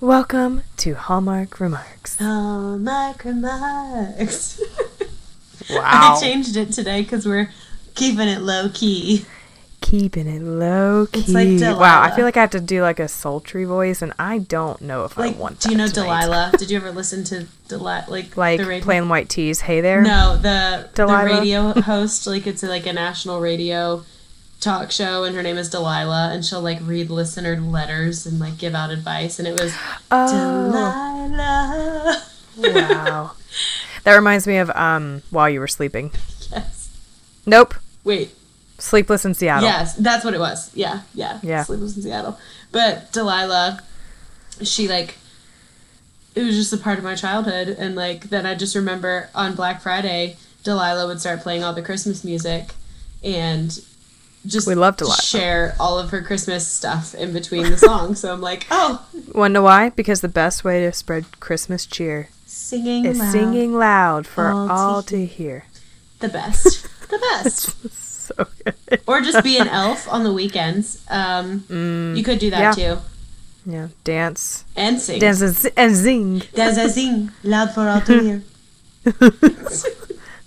Welcome 0.00 0.62
to 0.78 0.94
Hallmark 0.94 1.58
Remarks. 1.60 2.18
Hallmark 2.18 3.24
remarks. 3.24 4.60
Wow. 5.68 6.14
I 6.16 6.20
changed 6.20 6.56
it 6.56 6.70
today 6.72 7.02
because 7.02 7.26
we're 7.26 7.50
keeping 7.96 8.28
it 8.28 8.40
low 8.40 8.68
key. 8.72 9.24
Keeping 9.80 10.28
it 10.28 10.40
low 10.40 11.06
key. 11.10 11.20
It's 11.20 11.28
like 11.30 11.48
Delilah. 11.48 11.80
wow, 11.80 12.02
I 12.02 12.14
feel 12.14 12.24
like 12.24 12.36
I 12.36 12.40
have 12.42 12.50
to 12.50 12.60
do 12.60 12.82
like 12.82 13.00
a 13.00 13.08
sultry 13.08 13.64
voice, 13.64 14.00
and 14.00 14.12
I 14.16 14.38
don't 14.38 14.80
know 14.80 15.04
if 15.06 15.16
Like, 15.18 15.34
I 15.34 15.38
want. 15.38 15.60
To. 15.62 15.68
Do 15.68 15.72
you 15.72 15.78
know 15.78 15.88
tonight. 15.88 16.20
Delilah? 16.20 16.52
Did 16.56 16.70
you 16.70 16.76
ever 16.76 16.92
listen 16.92 17.24
to 17.24 17.46
Delilah? 17.66 18.04
Like, 18.06 18.36
Like 18.36 18.60
the 18.60 18.66
radio? 18.66 18.84
Plain 18.84 19.08
White 19.08 19.28
T's. 19.28 19.62
Hey 19.62 19.80
there. 19.80 20.02
No, 20.02 20.36
the 20.36 20.88
Delilah? 20.94 21.28
the 21.30 21.34
radio 21.34 21.72
host. 21.80 22.28
Like, 22.28 22.46
it's 22.46 22.62
like 22.62 22.86
a 22.86 22.92
national 22.92 23.40
radio 23.40 24.04
talk 24.66 24.90
show, 24.90 25.24
and 25.24 25.34
her 25.36 25.42
name 25.42 25.56
is 25.56 25.70
Delilah, 25.70 26.30
and 26.32 26.44
she'll 26.44 26.60
like 26.60 26.78
read 26.82 27.08
listener 27.08 27.58
letters 27.60 28.26
and 28.26 28.38
like 28.38 28.58
give 28.58 28.74
out 28.74 28.90
advice, 28.90 29.38
and 29.38 29.46
it 29.48 29.58
was 29.60 29.72
Oh, 30.10 30.70
Delilah. 31.36 32.22
wow. 32.58 33.32
That 34.04 34.14
reminds 34.14 34.46
me 34.46 34.58
of 34.58 34.70
um 34.70 35.22
while 35.30 35.48
you 35.48 35.60
were 35.60 35.66
sleeping. 35.68 36.10
yes. 36.52 36.90
Nope. 37.46 37.74
Wait. 38.04 38.34
Sleepless 38.78 39.24
in 39.24 39.34
Seattle. 39.34 39.68
Yes, 39.68 39.94
that's 39.96 40.24
what 40.24 40.34
it 40.34 40.40
was. 40.40 40.70
Yeah, 40.74 41.02
yeah. 41.14 41.40
Yeah. 41.42 41.62
Sleepless 41.62 41.96
in 41.96 42.02
Seattle. 42.02 42.38
But 42.72 43.10
Delilah, 43.12 43.80
she 44.62 44.86
like 44.88 45.14
it 46.34 46.42
was 46.42 46.54
just 46.56 46.72
a 46.72 46.76
part 46.76 46.98
of 46.98 47.04
my 47.04 47.14
childhood 47.14 47.68
and 47.68 47.96
like 47.96 48.24
then 48.30 48.44
I 48.46 48.54
just 48.54 48.74
remember 48.76 49.30
on 49.34 49.54
Black 49.54 49.80
Friday, 49.80 50.36
Delilah 50.64 51.06
would 51.06 51.20
start 51.20 51.40
playing 51.40 51.64
all 51.64 51.72
the 51.72 51.82
Christmas 51.82 52.22
music 52.24 52.72
and 53.24 53.80
just 54.46 54.66
We 54.66 54.74
love 54.74 54.96
Delilah. 54.96 55.16
share 55.22 55.74
all 55.80 55.98
of 55.98 56.10
her 56.10 56.22
Christmas 56.22 56.66
stuff 56.66 57.14
in 57.14 57.32
between 57.32 57.70
the 57.70 57.76
songs. 57.78 58.20
so 58.20 58.32
I'm 58.32 58.40
like, 58.40 58.66
oh, 58.70 59.04
Wanna 59.34 59.62
why? 59.62 59.90
Because 59.90 60.20
the 60.20 60.28
best 60.28 60.64
way 60.64 60.80
to 60.84 60.92
spread 60.92 61.24
Christmas 61.40 61.84
cheer 61.86 62.28
singing 62.46 63.04
is 63.04 63.18
loud. 63.18 63.32
singing 63.32 63.74
loud 63.74 64.26
for 64.26 64.48
all 64.48 64.70
all, 64.70 65.02
to 65.02 65.16
to 65.16 65.26
hear. 65.26 65.64
the 66.20 66.28
best. 66.28 66.86
the 67.08 67.18
best. 67.42 67.74
So 68.26 68.46
good. 68.64 69.00
or 69.06 69.20
just 69.20 69.44
be 69.44 69.58
an 69.58 69.68
elf 69.82 70.08
on 70.12 70.24
the 70.24 70.32
weekends. 70.32 71.04
Um, 71.08 71.64
you 72.16 72.24
could 72.24 72.38
do 72.40 72.50
that 72.50 72.76
yeah. 72.78 72.94
too. 72.94 73.00
Yeah, 73.68 73.88
dance, 74.04 74.64
And 74.76 75.00
sing. 75.00 75.18
dance 75.20 75.40
and, 75.40 75.72
and 75.76 75.96
sing. 75.96 76.42
There's 76.54 76.76
a 76.76 76.88
sing 76.88 77.30
loud 77.42 77.72
for 77.74 77.88
all 77.88 78.00
to 78.02 78.20
hear. 78.22 78.42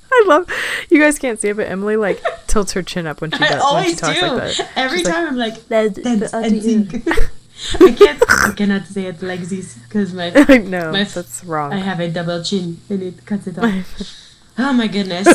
I 0.12 0.24
love. 0.28 0.50
You 0.90 1.00
guys 1.00 1.20
can't 1.20 1.40
see 1.40 1.50
it, 1.50 1.58
but 1.58 1.68
Emily 1.68 1.96
like 1.96 2.22
tilts 2.48 2.74
her 2.74 2.82
chin 2.84 3.06
up 3.08 3.22
when 3.22 3.32
she 3.32 3.38
does 3.40 3.50
I 3.52 3.54
when 3.54 3.60
she 3.60 3.66
always 3.66 4.00
talks 4.00 4.20
do. 4.20 4.26
like 4.26 4.58
that. 4.58 4.72
Every 4.76 4.98
She's 5.00 5.08
like, 5.08 5.16
time 5.16 5.28
I'm 5.28 5.38
like, 5.38 5.68
"That's- 5.68 5.98
and 5.98 6.24
I 7.82 7.92
can't. 7.92 8.24
I 8.30 8.54
cannot 8.56 8.86
say 8.88 9.06
it 9.08 9.22
like 9.22 9.42
this 9.42 9.78
because 9.80 10.14
my 10.14 10.30
know 10.30 10.92
My 10.94 11.04
that's 11.04 11.44
wrong. 11.44 11.74
I 11.74 11.78
have 11.78 12.00
a 12.00 12.10
double 12.10 12.42
chin 12.44 12.80
and 12.90 13.04
it 13.04 13.26
cuts 13.26 13.48
it 13.48 13.60
off. 13.60 14.36
oh 14.58 14.72
my 14.74 14.88
goodness! 14.88 15.28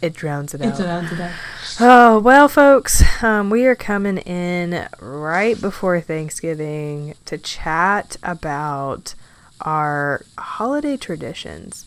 it 0.00 0.14
drowns 0.14 0.54
it 0.54 0.60
It's 0.60 0.78
out. 0.78 0.86
around 0.86 1.08
to 1.08 1.14
that. 1.16 1.34
Oh 1.80 2.20
well, 2.20 2.46
folks, 2.48 3.02
um, 3.24 3.50
we 3.50 3.66
are 3.66 3.74
coming 3.74 4.18
in 4.18 4.86
right 5.00 5.60
before 5.60 6.00
Thanksgiving 6.00 7.14
to 7.26 7.36
chat 7.38 8.16
about 8.22 9.14
our 9.60 10.24
holiday 10.38 10.96
traditions. 10.96 11.84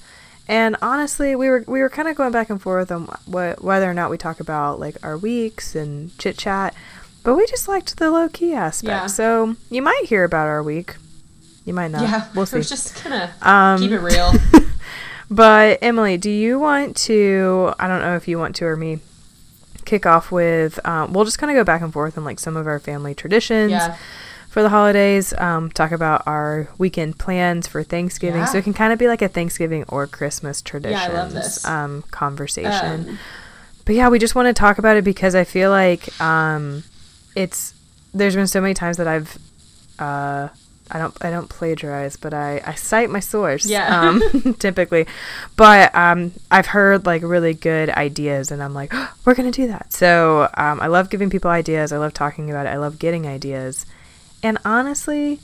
And 0.47 0.75
honestly, 0.81 1.35
we 1.35 1.49
were 1.49 1.63
we 1.67 1.79
were 1.81 1.89
kind 1.89 2.07
of 2.07 2.15
going 2.15 2.31
back 2.31 2.49
and 2.49 2.61
forth 2.61 2.91
on 2.91 3.05
wh- 3.25 3.63
whether 3.63 3.89
or 3.89 3.93
not 3.93 4.09
we 4.09 4.17
talk 4.17 4.39
about 4.39 4.79
like 4.79 4.97
our 5.03 5.17
weeks 5.17 5.75
and 5.75 6.17
chit 6.17 6.37
chat, 6.37 6.73
but 7.23 7.35
we 7.35 7.45
just 7.47 7.67
liked 7.67 7.97
the 7.97 8.11
low 8.11 8.27
key 8.27 8.53
aspect. 8.53 8.89
Yeah. 8.89 9.07
So 9.07 9.55
you 9.69 9.81
might 9.81 10.05
hear 10.05 10.23
about 10.23 10.47
our 10.47 10.61
week, 10.63 10.95
you 11.65 11.73
might 11.73 11.91
not. 11.91 12.01
yeah, 12.01 12.27
we'll 12.35 12.45
see. 12.45 12.57
We're 12.57 12.63
just 12.63 13.01
gonna 13.03 13.33
Um, 13.41 13.79
keep 13.79 13.91
it 13.91 13.99
real. 13.99 14.33
But 15.29 15.79
Emily, 15.81 16.17
do 16.17 16.29
you 16.29 16.59
want 16.59 16.97
to? 17.07 17.73
I 17.79 17.87
don't 17.87 18.01
know 18.01 18.17
if 18.17 18.27
you 18.27 18.37
want 18.37 18.55
to 18.57 18.65
or 18.65 18.75
me. 18.75 18.99
Kick 19.85 20.05
off 20.05 20.29
with. 20.31 20.85
Um, 20.85 21.13
we'll 21.13 21.23
just 21.25 21.39
kind 21.39 21.49
of 21.49 21.55
go 21.55 21.63
back 21.63 21.81
and 21.81 21.91
forth 21.93 22.17
on 22.17 22.25
like 22.25 22.37
some 22.39 22.57
of 22.57 22.67
our 22.67 22.79
family 22.79 23.15
traditions 23.15 23.71
Yeah, 23.71 23.95
for 24.51 24.61
the 24.61 24.69
holidays. 24.69 25.33
Um, 25.37 25.71
talk 25.71 25.91
about 25.91 26.23
our 26.27 26.67
weekend 26.77 27.17
plans 27.17 27.67
for 27.67 27.83
Thanksgiving, 27.83 28.45
so 28.45 28.57
it 28.57 28.63
can 28.65 28.73
kind 28.73 28.91
of 28.93 28.99
be 28.99 29.07
like 29.07 29.21
a 29.21 29.27
Thanksgiving 29.29 29.85
or 29.87 30.05
Christmas 30.07 30.61
traditions 30.61 31.01
I 31.01 31.13
love 31.13 31.31
this. 31.33 31.65
Um, 31.65 32.03
conversation. 32.11 33.09
Um, 33.09 33.19
But 33.85 33.95
yeah, 33.95 34.09
we 34.09 34.19
just 34.19 34.35
want 34.35 34.47
to 34.47 34.53
talk 34.53 34.77
about 34.77 34.97
it 34.97 35.03
because 35.03 35.33
I 35.35 35.43
feel 35.45 35.71
like 35.71 36.19
um, 36.21 36.83
it's 37.35 37.73
there's 38.13 38.35
been 38.35 38.45
so 38.47 38.61
many 38.61 38.73
times 38.73 38.97
that 38.97 39.07
I've 39.07 39.37
uh, 39.97 40.49
I 40.91 40.99
don't 40.99 41.15
I 41.23 41.29
don't 41.31 41.47
plagiarize, 41.49 42.17
but 42.17 42.33
I, 42.33 42.61
I 42.65 42.73
cite 42.75 43.09
my 43.09 43.21
source. 43.21 43.65
Yeah. 43.65 43.87
Um, 44.01 44.53
typically, 44.59 45.07
but 45.55 45.95
um, 45.95 46.33
I've 46.51 46.67
heard 46.67 47.05
like 47.05 47.21
really 47.23 47.53
good 47.53 47.89
ideas, 47.89 48.51
and 48.51 48.61
I'm 48.61 48.73
like, 48.73 48.93
we're 49.25 49.33
gonna 49.35 49.51
do 49.51 49.67
that. 49.67 49.93
So 49.93 50.49
um, 50.57 50.81
I 50.81 50.87
love 50.87 51.09
giving 51.09 51.29
people 51.29 51.49
ideas. 51.49 51.91
I 51.93 51.97
love 51.97 52.13
talking 52.13 52.49
about 52.51 52.65
it. 52.65 52.69
I 52.69 52.77
love 52.77 52.99
getting 52.99 53.25
ideas, 53.25 53.85
and 54.43 54.57
honestly. 54.65 55.39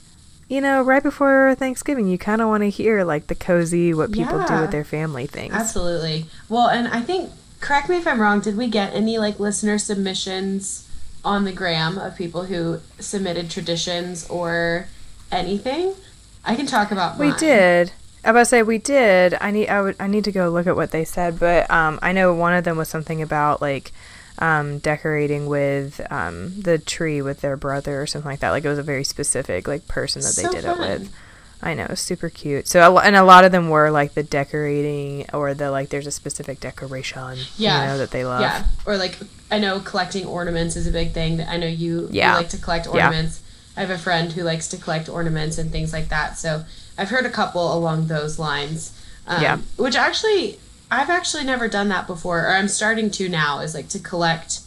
You 0.50 0.62
know, 0.62 0.80
right 0.80 1.02
before 1.02 1.54
Thanksgiving, 1.58 2.08
you 2.08 2.16
kind 2.16 2.40
of 2.40 2.48
want 2.48 2.62
to 2.62 2.70
hear 2.70 3.04
like 3.04 3.26
the 3.26 3.34
cozy, 3.34 3.92
what 3.92 4.12
people 4.12 4.42
do 4.46 4.62
with 4.62 4.70
their 4.70 4.82
family 4.82 5.26
things. 5.26 5.52
absolutely. 5.52 6.24
Well, 6.48 6.68
and 6.68 6.88
I 6.88 7.02
think 7.02 7.30
correct 7.60 7.88
me 7.88 7.96
if 7.96 8.06
I'm 8.06 8.20
wrong. 8.20 8.40
Did 8.40 8.56
we 8.56 8.68
get 8.68 8.94
any 8.94 9.18
like 9.18 9.38
listener 9.38 9.78
submissions 9.78 10.88
on 11.24 11.44
the 11.44 11.52
gram 11.52 11.98
of 11.98 12.16
people 12.16 12.44
who 12.44 12.80
submitted 12.98 13.50
traditions 13.50 14.28
or 14.30 14.88
anything? 15.30 15.94
I 16.44 16.54
can 16.54 16.66
talk 16.66 16.90
about. 16.90 17.18
We 17.18 17.32
did. 17.32 17.92
I 18.24 18.30
about 18.30 18.40
to 18.40 18.44
say 18.46 18.62
we 18.62 18.78
did. 18.78 19.34
I 19.40 19.50
need 19.50 19.68
I 19.68 19.80
would 19.80 19.96
I 20.00 20.06
need 20.06 20.24
to 20.24 20.32
go 20.32 20.48
look 20.48 20.66
at 20.66 20.76
what 20.76 20.90
they 20.90 21.04
said, 21.04 21.38
but 21.38 21.70
um, 21.70 21.98
I 22.02 22.12
know 22.12 22.34
one 22.34 22.54
of 22.54 22.64
them 22.64 22.76
was 22.76 22.88
something 22.88 23.22
about 23.22 23.60
like 23.60 23.92
um, 24.38 24.78
decorating 24.78 25.46
with 25.46 26.00
um, 26.10 26.60
the 26.60 26.78
tree 26.78 27.20
with 27.22 27.40
their 27.40 27.56
brother 27.56 28.00
or 28.00 28.06
something 28.06 28.30
like 28.30 28.40
that. 28.40 28.50
Like 28.50 28.64
it 28.64 28.68
was 28.68 28.78
a 28.78 28.82
very 28.82 29.04
specific 29.04 29.66
like 29.68 29.86
person 29.88 30.22
that 30.22 30.28
So 30.28 30.42
they 30.48 30.54
did 30.54 30.64
fun. 30.64 30.80
it 30.82 31.00
with. 31.00 31.14
I 31.60 31.74
know, 31.74 31.88
super 31.94 32.28
cute. 32.30 32.68
So 32.68 32.98
and 32.98 33.16
a 33.16 33.24
lot 33.24 33.44
of 33.44 33.50
them 33.50 33.68
were 33.68 33.90
like 33.90 34.14
the 34.14 34.22
decorating 34.22 35.26
or 35.34 35.54
the 35.54 35.72
like. 35.72 35.88
There's 35.88 36.06
a 36.06 36.12
specific 36.12 36.60
decoration, 36.60 37.38
Yeah. 37.56 37.80
you 37.82 37.86
know, 37.88 37.98
that 37.98 38.12
they 38.12 38.24
love. 38.24 38.42
Yeah, 38.42 38.64
or 38.86 38.96
like 38.96 39.18
I 39.50 39.58
know 39.58 39.80
collecting 39.80 40.24
ornaments 40.24 40.76
is 40.76 40.86
a 40.86 40.92
big 40.92 41.10
thing. 41.12 41.40
I 41.40 41.56
know 41.56 41.66
you, 41.66 42.08
you 42.12 42.20
like 42.22 42.48
to 42.50 42.58
collect 42.58 42.86
Yeah. 42.86 43.06
ornaments. 43.06 43.42
I 43.76 43.80
have 43.80 43.90
a 43.90 43.98
friend 43.98 44.32
who 44.32 44.42
likes 44.44 44.68
to 44.68 44.76
collect 44.76 45.08
ornaments 45.08 45.58
and 45.58 45.72
things 45.72 45.92
like 45.92 46.08
that. 46.10 46.38
So 46.38 46.64
I've 46.96 47.10
heard 47.10 47.26
a 47.26 47.30
couple 47.30 47.76
along 47.76 48.06
those 48.06 48.38
lines. 48.38 48.92
Um, 49.26 49.42
Yeah. 49.42 49.56
Which 49.76 49.96
actually, 49.96 50.60
I've 50.90 51.10
actually 51.10 51.44
never 51.44 51.68
done 51.68 51.88
that 51.88 52.06
before, 52.06 52.46
or 52.46 52.48
I'm 52.54 52.68
starting 52.68 53.10
to 53.12 53.28
now. 53.28 53.60
Is 53.60 53.74
like 53.74 53.88
to 53.90 53.98
collect 53.98 54.60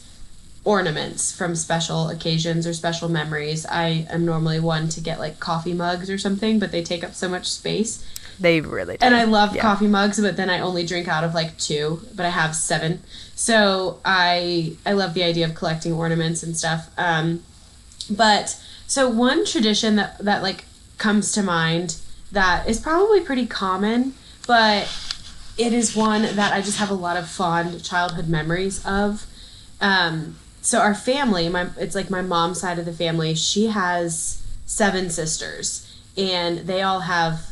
ornaments 0.64 1.36
from 1.36 1.56
special 1.56 2.08
occasions 2.08 2.66
or 2.66 2.72
special 2.72 3.08
memories. 3.08 3.66
I 3.66 4.06
am 4.10 4.24
normally 4.24 4.60
one 4.60 4.88
to 4.90 5.00
get 5.00 5.18
like 5.18 5.40
coffee 5.40 5.74
mugs 5.74 6.08
or 6.08 6.18
something, 6.18 6.58
but 6.60 6.70
they 6.70 6.82
take 6.84 7.02
up 7.02 7.14
so 7.14 7.28
much 7.28 7.50
space. 7.50 8.06
They 8.38 8.60
really 8.60 8.94
did. 8.96 9.02
And 9.04 9.14
I 9.16 9.24
love 9.24 9.54
Yeah. 9.56 9.62
coffee 9.62 9.88
mugs, 9.88 10.20
but 10.20 10.36
then 10.36 10.48
I 10.48 10.60
only 10.60 10.86
drink 10.86 11.08
out 11.08 11.24
of 11.24 11.34
like 11.34 11.58
two, 11.58 12.02
but 12.14 12.24
I 12.24 12.30
have 12.30 12.54
seven. 12.54 13.02
So 13.34 13.98
I 14.04 14.74
I 14.86 14.92
love 14.92 15.14
the 15.14 15.24
idea 15.24 15.46
of 15.46 15.54
collecting 15.54 15.92
ornaments 15.92 16.42
and 16.44 16.56
stuff. 16.56 16.90
Um, 16.96 17.42
but 18.08 18.56
so 18.86 19.08
one 19.08 19.44
tradition 19.44 19.96
that 19.96 20.18
that 20.18 20.42
like 20.42 20.64
comes 20.98 21.32
to 21.32 21.42
mind 21.42 21.96
that 22.30 22.68
is 22.68 22.78
probably 22.78 23.20
pretty 23.20 23.46
common, 23.46 24.14
but 24.46 24.88
it 25.58 25.72
is 25.72 25.94
one 25.94 26.22
that 26.22 26.52
I 26.52 26.60
just 26.60 26.78
have 26.78 26.90
a 26.90 26.94
lot 26.94 27.16
of 27.16 27.28
fond 27.28 27.82
childhood 27.84 28.28
memories 28.28 28.84
of. 28.86 29.26
Um, 29.80 30.36
so 30.60 30.78
our 30.78 30.94
family, 30.94 31.48
my 31.48 31.68
it's 31.76 31.94
like 31.94 32.10
my 32.10 32.22
mom's 32.22 32.60
side 32.60 32.78
of 32.78 32.84
the 32.84 32.92
family. 32.92 33.34
She 33.34 33.66
has 33.66 34.42
seven 34.64 35.10
sisters, 35.10 35.88
and 36.16 36.58
they 36.60 36.82
all 36.82 37.00
have 37.00 37.46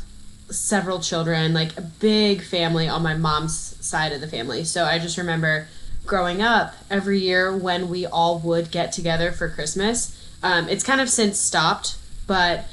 several 0.50 1.00
children, 1.00 1.52
like 1.52 1.76
a 1.76 1.82
big 1.82 2.42
family 2.42 2.88
on 2.88 3.02
my 3.02 3.14
mom's 3.14 3.76
side 3.84 4.12
of 4.12 4.20
the 4.20 4.28
family. 4.28 4.64
So 4.64 4.84
I 4.84 4.98
just 4.98 5.16
remember 5.16 5.68
growing 6.06 6.42
up 6.42 6.74
every 6.90 7.20
year 7.20 7.56
when 7.56 7.88
we 7.88 8.06
all 8.06 8.38
would 8.40 8.70
get 8.70 8.92
together 8.92 9.32
for 9.32 9.48
Christmas. 9.48 10.16
Um, 10.42 10.68
it's 10.68 10.82
kind 10.82 11.00
of 11.00 11.08
since 11.08 11.38
stopped, 11.38 11.96
but 12.26 12.64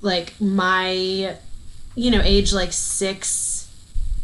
like 0.00 0.34
my, 0.40 1.36
you 1.94 2.10
know, 2.10 2.20
age 2.22 2.52
like 2.52 2.72
six, 2.72 3.57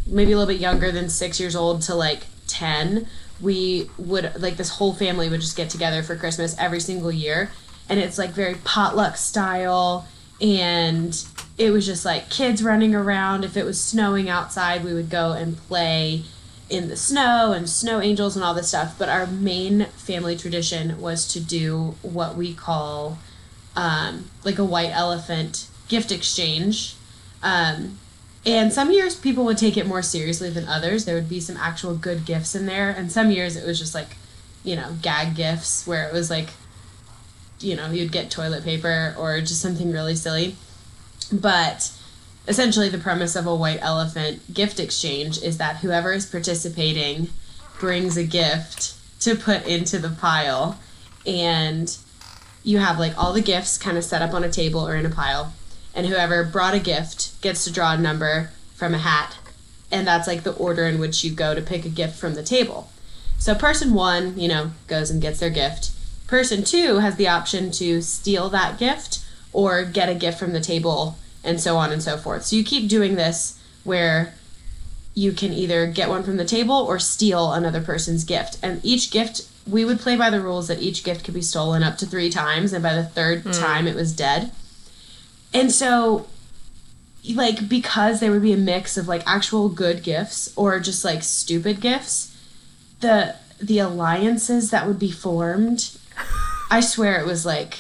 maybe 0.07 0.33
a 0.33 0.37
little 0.37 0.53
bit 0.53 0.61
younger 0.61 0.91
than 0.91 1.09
six 1.09 1.41
years 1.41 1.57
old 1.57 1.83
to 1.83 1.95
like 1.95 2.27
10, 2.47 3.07
we 3.41 3.91
would, 3.99 4.33
like, 4.39 4.57
this 4.57 4.71
whole 4.71 4.95
family 4.95 5.29
would 5.29 5.41
just 5.41 5.57
get 5.57 5.71
together 5.71 6.03
for 6.03 6.17
Christmas 6.17 6.57
every 6.59 6.81
single 6.81 7.11
year. 7.11 7.51
And 7.89 7.99
it's 8.01 8.19
like 8.19 8.31
very 8.31 8.55
potluck 8.65 9.17
style. 9.17 10.07
And 10.41 11.25
it 11.59 11.71
was 11.71 11.87
just 11.87 12.05
like 12.05 12.31
kids 12.31 12.63
running 12.63 12.95
around. 12.95 13.45
If 13.45 13.57
it 13.57 13.65
was 13.65 13.81
snowing 13.81 14.29
outside, 14.29 14.85
we 14.85 14.95
would 14.95 15.11
go 15.11 15.33
and 15.33 15.57
play 15.57 16.25
in 16.71 16.89
the 16.89 16.97
snow 16.97 17.53
and 17.53 17.69
snow 17.69 18.01
angels 18.01 18.37
and 18.37 18.45
all 18.45 18.55
this 18.55 18.69
stuff. 18.69 18.97
But 18.99 19.09
our 19.09 19.27
main 19.27 19.87
family 19.97 20.37
tradition 20.37 21.01
was 21.01 21.29
to 21.29 21.41
do 21.41 21.95
what 22.03 22.37
we 22.37 22.55
call 22.55 23.19
um, 23.77 24.31
like 24.45 24.59
a 24.59 24.65
white 24.65 24.91
elephant 24.91 25.69
gift 25.89 26.11
exchange. 26.11 26.97
Um, 27.43 27.99
and 28.47 28.73
some 28.73 28.91
years 28.91 29.17
people 29.17 29.45
would 29.45 29.59
take 29.59 29.77
it 29.77 29.87
more 29.87 30.03
seriously 30.03 30.51
than 30.51 30.69
others. 30.69 31.05
There 31.05 31.15
would 31.15 31.29
be 31.29 31.41
some 31.41 31.57
actual 31.57 31.97
good 31.97 32.25
gifts 32.25 32.55
in 32.55 32.67
there, 32.67 32.91
and 32.91 33.11
some 33.11 33.31
years 33.31 33.57
it 33.57 33.67
was 33.67 33.79
just 33.79 33.95
like, 33.95 34.17
you 34.63 34.77
know, 34.77 34.97
gag 35.03 35.35
gifts 35.35 35.87
where 35.87 36.07
it 36.09 36.13
was 36.13 36.31
like, 36.31 36.51
you 37.61 37.77
know, 37.77 37.91
you'd 37.91 38.13
get 38.13 38.31
toilet 38.31 38.65
paper 38.65 39.15
or 39.19 39.41
just 39.41 39.61
something 39.61 39.91
really 39.91 40.15
silly. 40.15 40.57
But 41.33 41.91
essentially, 42.47 42.89
the 42.89 42.99
premise 42.99 43.35
of 43.37 43.47
a 43.47 43.55
white 43.55 43.81
elephant 43.81 44.53
gift 44.53 44.79
exchange 44.79 45.43
is 45.43 45.59
that 45.59 45.77
whoever 45.77 46.13
is 46.13 46.27
participating 46.27 47.29
brings 47.79 48.17
a 48.17 48.25
gift 48.25 48.95
to 49.21 49.35
put 49.35 49.67
into 49.67 49.99
the 49.99 50.11
pile, 50.11 50.79
and 51.27 51.97
you 52.63 52.79
have 52.79 52.99
like 52.99 53.17
all 53.17 53.33
the 53.33 53.41
gifts 53.41 53.79
kind 53.79 53.97
of 53.97 54.05
set 54.05 54.21
up 54.23 54.35
on 54.35 54.45
a 54.45 54.51
table 54.51 54.87
or 54.87 54.97
in 54.97 55.07
a 55.07 55.11
pile 55.11 55.53
and 55.95 56.07
whoever 56.07 56.45
brought 56.45 56.75
a 56.75 56.79
gift 56.79 57.34
gets 57.45 57.63
to 57.65 57.73
draw 57.73 57.93
a 57.93 57.99
number 57.99 58.51
from 58.75 58.93
a 58.93 58.99
hat 58.99 59.37
and 59.95 60.07
that's 60.07 60.27
like 60.27 60.43
the 60.43 60.55
order 60.55 60.87
in 60.87 60.99
which 60.99 61.23
you 61.23 61.31
go 61.31 61.55
to 61.55 61.63
pick 61.63 61.85
a 61.85 61.89
gift 61.89 62.17
from 62.19 62.35
the 62.35 62.43
table. 62.43 62.91
So 63.39 63.55
person 63.55 63.95
one 63.95 64.37
you 64.39 64.49
know 64.49 64.73
goes 64.89 65.11
and 65.11 65.23
gets 65.23 65.39
their 65.39 65.51
gift. 65.51 65.93
Person 66.27 66.65
two 66.65 66.99
has 66.99 67.15
the 67.15 67.29
option 67.29 67.71
to 67.73 68.03
steal 68.03 68.49
that 68.49 68.79
gift 68.79 69.25
or 69.53 69.85
get 69.85 70.09
a 70.09 70.15
gift 70.15 70.39
from 70.39 70.53
the 70.53 70.61
table 70.61 71.17
and 71.45 71.61
so 71.61 71.77
on 71.77 71.93
and 71.93 72.03
so 72.03 72.17
forth. 72.17 72.45
So 72.45 72.57
you 72.57 72.65
keep 72.65 72.89
doing 72.89 73.15
this 73.15 73.61
where 73.85 74.35
you 75.15 75.31
can 75.31 75.53
either 75.53 75.87
get 75.87 76.09
one 76.09 76.25
from 76.25 76.39
the 76.39 76.45
table 76.45 76.75
or 76.75 76.99
steal 76.99 77.53
another 77.53 77.81
person's 77.81 78.25
gift. 78.25 78.59
And 78.63 78.85
each 78.85 79.13
gift 79.13 79.49
we 79.67 79.85
would 79.85 80.01
play 80.01 80.17
by 80.17 80.29
the 80.29 80.41
rules 80.41 80.67
that 80.69 80.83
each 80.83 81.05
gift 81.05 81.25
could 81.25 81.35
be 81.35 81.43
stolen 81.43 81.83
up 81.83 81.97
to 81.99 82.07
three 82.07 82.31
times 82.31 82.73
and 82.73 82.83
by 82.83 82.95
the 82.95 83.05
third 83.05 83.45
mm. 83.45 83.59
time 83.59 83.87
it 83.87 83.95
was 83.95 84.13
dead. 84.13 84.51
And 85.53 85.71
so 85.71 86.27
like 87.33 87.69
because 87.69 88.21
there 88.21 88.31
would 88.31 88.43
be 88.43 88.53
a 88.53 88.59
mix 88.59 88.97
of 88.97 89.09
like 89.09 89.23
actual 89.27 89.69
good 89.69 90.03
gifts 90.03 90.53
or 90.57 90.79
just 90.81 91.05
like 91.05 91.23
stupid 91.23 91.81
gifts, 91.81 92.37
the 93.01 93.37
the 93.61 93.79
alliances 93.79 94.71
that 94.71 94.87
would 94.87 94.99
be 94.99 95.11
formed, 95.11 95.97
I 96.71 96.81
swear 96.81 97.21
it 97.21 97.27
was 97.27 97.47
like 97.47 97.79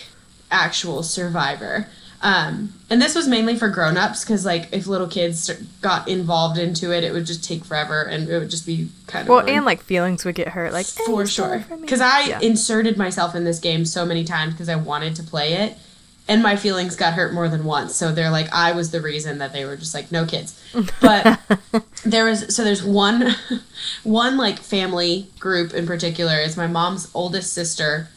actual 0.50 1.02
survivor. 1.02 1.88
Um, 2.22 2.72
and 2.88 3.02
this 3.02 3.14
was 3.14 3.28
mainly 3.28 3.54
for 3.58 3.68
grown-ups 3.68 4.24
because 4.24 4.46
like 4.46 4.70
if 4.72 4.86
little 4.86 5.08
kids 5.08 5.50
got 5.82 6.08
involved 6.08 6.58
into 6.58 6.90
it 6.90 7.04
it 7.04 7.12
would 7.12 7.26
just 7.26 7.44
take 7.44 7.66
forever 7.66 8.02
and 8.02 8.26
it 8.30 8.38
would 8.38 8.48
just 8.48 8.64
be 8.64 8.88
kind 9.06 9.24
of 9.24 9.28
well 9.28 9.46
and 9.46 9.66
like 9.66 9.82
feelings 9.82 10.24
would 10.24 10.34
get 10.34 10.48
hurt 10.48 10.72
like 10.72 10.86
for 10.86 11.26
sure 11.26 11.62
because 11.82 12.00
i 12.00 12.20
yeah. 12.20 12.40
inserted 12.40 12.96
myself 12.96 13.34
in 13.34 13.44
this 13.44 13.58
game 13.58 13.84
so 13.84 14.06
many 14.06 14.24
times 14.24 14.54
because 14.54 14.70
i 14.70 14.74
wanted 14.76 15.14
to 15.14 15.22
play 15.22 15.52
it 15.52 15.76
and 16.26 16.42
my 16.42 16.56
feelings 16.56 16.96
got 16.96 17.14
hurt 17.14 17.34
more 17.34 17.48
than 17.48 17.64
once. 17.64 17.94
So 17.94 18.12
they're 18.12 18.30
like, 18.30 18.52
I 18.52 18.72
was 18.72 18.90
the 18.90 19.00
reason 19.00 19.38
that 19.38 19.52
they 19.52 19.64
were 19.64 19.76
just 19.76 19.94
like, 19.94 20.10
no 20.10 20.24
kids. 20.24 20.60
But 21.00 21.38
there 22.04 22.24
was 22.24 22.54
so 22.54 22.64
there's 22.64 22.82
one, 22.82 23.34
one 24.04 24.36
like 24.36 24.58
family 24.58 25.28
group 25.38 25.74
in 25.74 25.86
particular. 25.86 26.36
It's 26.36 26.56
my 26.56 26.66
mom's 26.66 27.10
oldest 27.14 27.52
sister, 27.52 28.08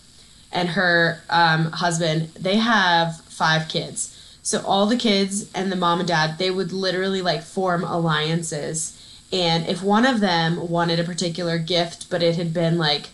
and 0.52 0.70
her 0.70 1.20
um, 1.30 1.72
husband. 1.72 2.30
They 2.30 2.58
have 2.58 3.18
five 3.22 3.68
kids. 3.68 4.14
So 4.42 4.64
all 4.66 4.86
the 4.86 4.96
kids 4.96 5.52
and 5.54 5.70
the 5.70 5.76
mom 5.76 6.00
and 6.00 6.08
dad, 6.08 6.38
they 6.38 6.50
would 6.50 6.72
literally 6.72 7.22
like 7.22 7.44
form 7.44 7.84
alliances. 7.84 8.94
And 9.34 9.68
if 9.68 9.84
one 9.84 10.06
of 10.06 10.22
them 10.22 10.70
wanted 10.70 11.02
a 11.02 11.04
particular 11.04 11.58
gift, 11.58 12.10
but 12.10 12.24
it 12.24 12.38
had 12.38 12.54
been 12.54 12.78
like 12.78 13.10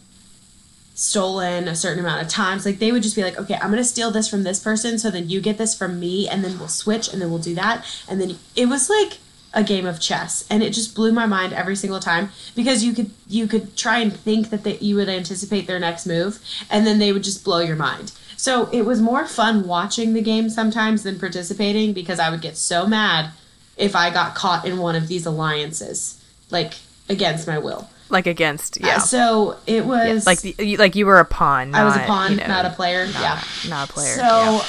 stolen 0.95 1.67
a 1.67 1.75
certain 1.75 1.99
amount 1.99 2.21
of 2.21 2.27
times 2.27 2.65
like 2.65 2.77
they 2.77 2.91
would 2.91 3.01
just 3.01 3.15
be 3.15 3.23
like 3.23 3.39
okay 3.39 3.55
i'm 3.55 3.71
to 3.71 3.83
steal 3.83 4.11
this 4.11 4.29
from 4.29 4.43
this 4.43 4.59
person 4.59 4.99
so 4.99 5.09
then 5.09 5.27
you 5.27 5.41
get 5.41 5.57
this 5.57 5.75
from 5.75 5.99
me 5.99 6.27
and 6.29 6.43
then 6.43 6.57
we'll 6.59 6.67
switch 6.67 7.11
and 7.11 7.21
then 7.21 7.29
we'll 7.29 7.39
do 7.39 7.55
that. 7.55 7.85
And 8.09 8.19
then 8.19 8.37
it 8.55 8.67
was 8.67 8.89
like 8.89 9.19
a 9.53 9.63
game 9.63 9.85
of 9.85 9.99
chess 9.99 10.45
and 10.49 10.63
it 10.63 10.73
just 10.73 10.95
blew 10.95 11.11
my 11.11 11.27
mind 11.27 11.53
every 11.53 11.75
single 11.75 11.99
time 11.99 12.29
because 12.55 12.83
you 12.83 12.91
could 12.91 13.11
you 13.27 13.45
could 13.45 13.77
try 13.77 13.99
and 13.99 14.11
think 14.11 14.49
that 14.49 14.63
they, 14.63 14.77
you 14.79 14.95
would 14.95 15.09
anticipate 15.09 15.67
their 15.67 15.79
next 15.79 16.07
move 16.07 16.39
and 16.71 16.87
then 16.87 16.97
they 16.97 17.13
would 17.13 17.23
just 17.23 17.43
blow 17.43 17.59
your 17.59 17.75
mind. 17.75 18.11
So 18.35 18.67
it 18.71 18.81
was 18.81 18.99
more 18.99 19.25
fun 19.25 19.67
watching 19.67 20.13
the 20.13 20.21
game 20.21 20.49
sometimes 20.49 21.03
than 21.03 21.19
participating 21.19 21.93
because 21.93 22.19
i 22.19 22.29
would 22.29 22.41
get 22.41 22.57
so 22.57 22.87
mad 22.87 23.31
if 23.77 23.95
i 23.95 24.09
got 24.09 24.35
caught 24.35 24.65
in 24.65 24.77
one 24.77 24.95
of 24.95 25.07
these 25.07 25.25
alliances 25.25 26.21
like 26.49 26.73
against 27.07 27.47
my 27.47 27.57
will 27.57 27.89
like 28.09 28.27
against 28.27 28.79
yeah. 28.79 28.97
Uh, 28.97 28.99
so 28.99 29.57
it 29.65 29.85
was 29.85 30.25
yeah, 30.25 30.29
like 30.29 30.41
the, 30.41 30.77
like 30.77 30.95
you 30.95 31.05
were 31.05 31.19
a 31.19 31.25
pawn. 31.25 31.71
Not, 31.71 31.81
I 31.81 31.85
was 31.85 31.95
a 31.95 31.99
pawn, 31.99 32.31
you 32.31 32.37
know, 32.37 32.47
not 32.47 32.65
a 32.65 32.69
player. 32.69 33.05
Not, 33.07 33.21
yeah, 33.21 33.43
not 33.69 33.89
a 33.89 33.93
player. 33.93 34.15
So 34.15 34.21
yeah. 34.21 34.63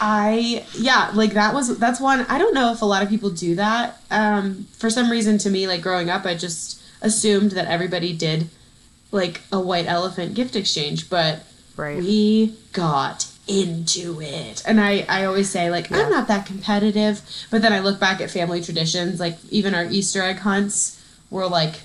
I 0.00 0.66
yeah, 0.76 1.10
like 1.14 1.34
that 1.34 1.54
was 1.54 1.78
that's 1.78 2.00
one. 2.00 2.26
I 2.28 2.38
don't 2.38 2.54
know 2.54 2.72
if 2.72 2.82
a 2.82 2.86
lot 2.86 3.02
of 3.02 3.08
people 3.08 3.30
do 3.30 3.54
that. 3.56 4.00
Um, 4.10 4.66
for 4.72 4.90
some 4.90 5.10
reason, 5.10 5.38
to 5.38 5.50
me, 5.50 5.66
like 5.66 5.80
growing 5.80 6.10
up, 6.10 6.26
I 6.26 6.34
just 6.34 6.82
assumed 7.00 7.52
that 7.52 7.66
everybody 7.66 8.12
did 8.12 8.48
like 9.10 9.42
a 9.52 9.60
white 9.60 9.86
elephant 9.86 10.34
gift 10.34 10.56
exchange, 10.56 11.08
but 11.08 11.44
right. 11.76 11.98
we 11.98 12.56
got 12.72 13.26
into 13.46 14.20
it. 14.20 14.62
And 14.66 14.80
I, 14.80 15.04
I 15.08 15.24
always 15.24 15.50
say, 15.50 15.70
like, 15.70 15.90
yeah. 15.90 15.98
I'm 15.98 16.10
not 16.10 16.28
that 16.28 16.46
competitive. 16.46 17.20
But 17.50 17.62
then 17.62 17.72
I 17.72 17.80
look 17.80 18.00
back 18.00 18.20
at 18.20 18.30
family 18.30 18.62
traditions, 18.62 19.20
like, 19.20 19.36
even 19.50 19.74
our 19.74 19.84
Easter 19.84 20.22
egg 20.22 20.38
hunts 20.38 21.02
were 21.30 21.46
like 21.46 21.80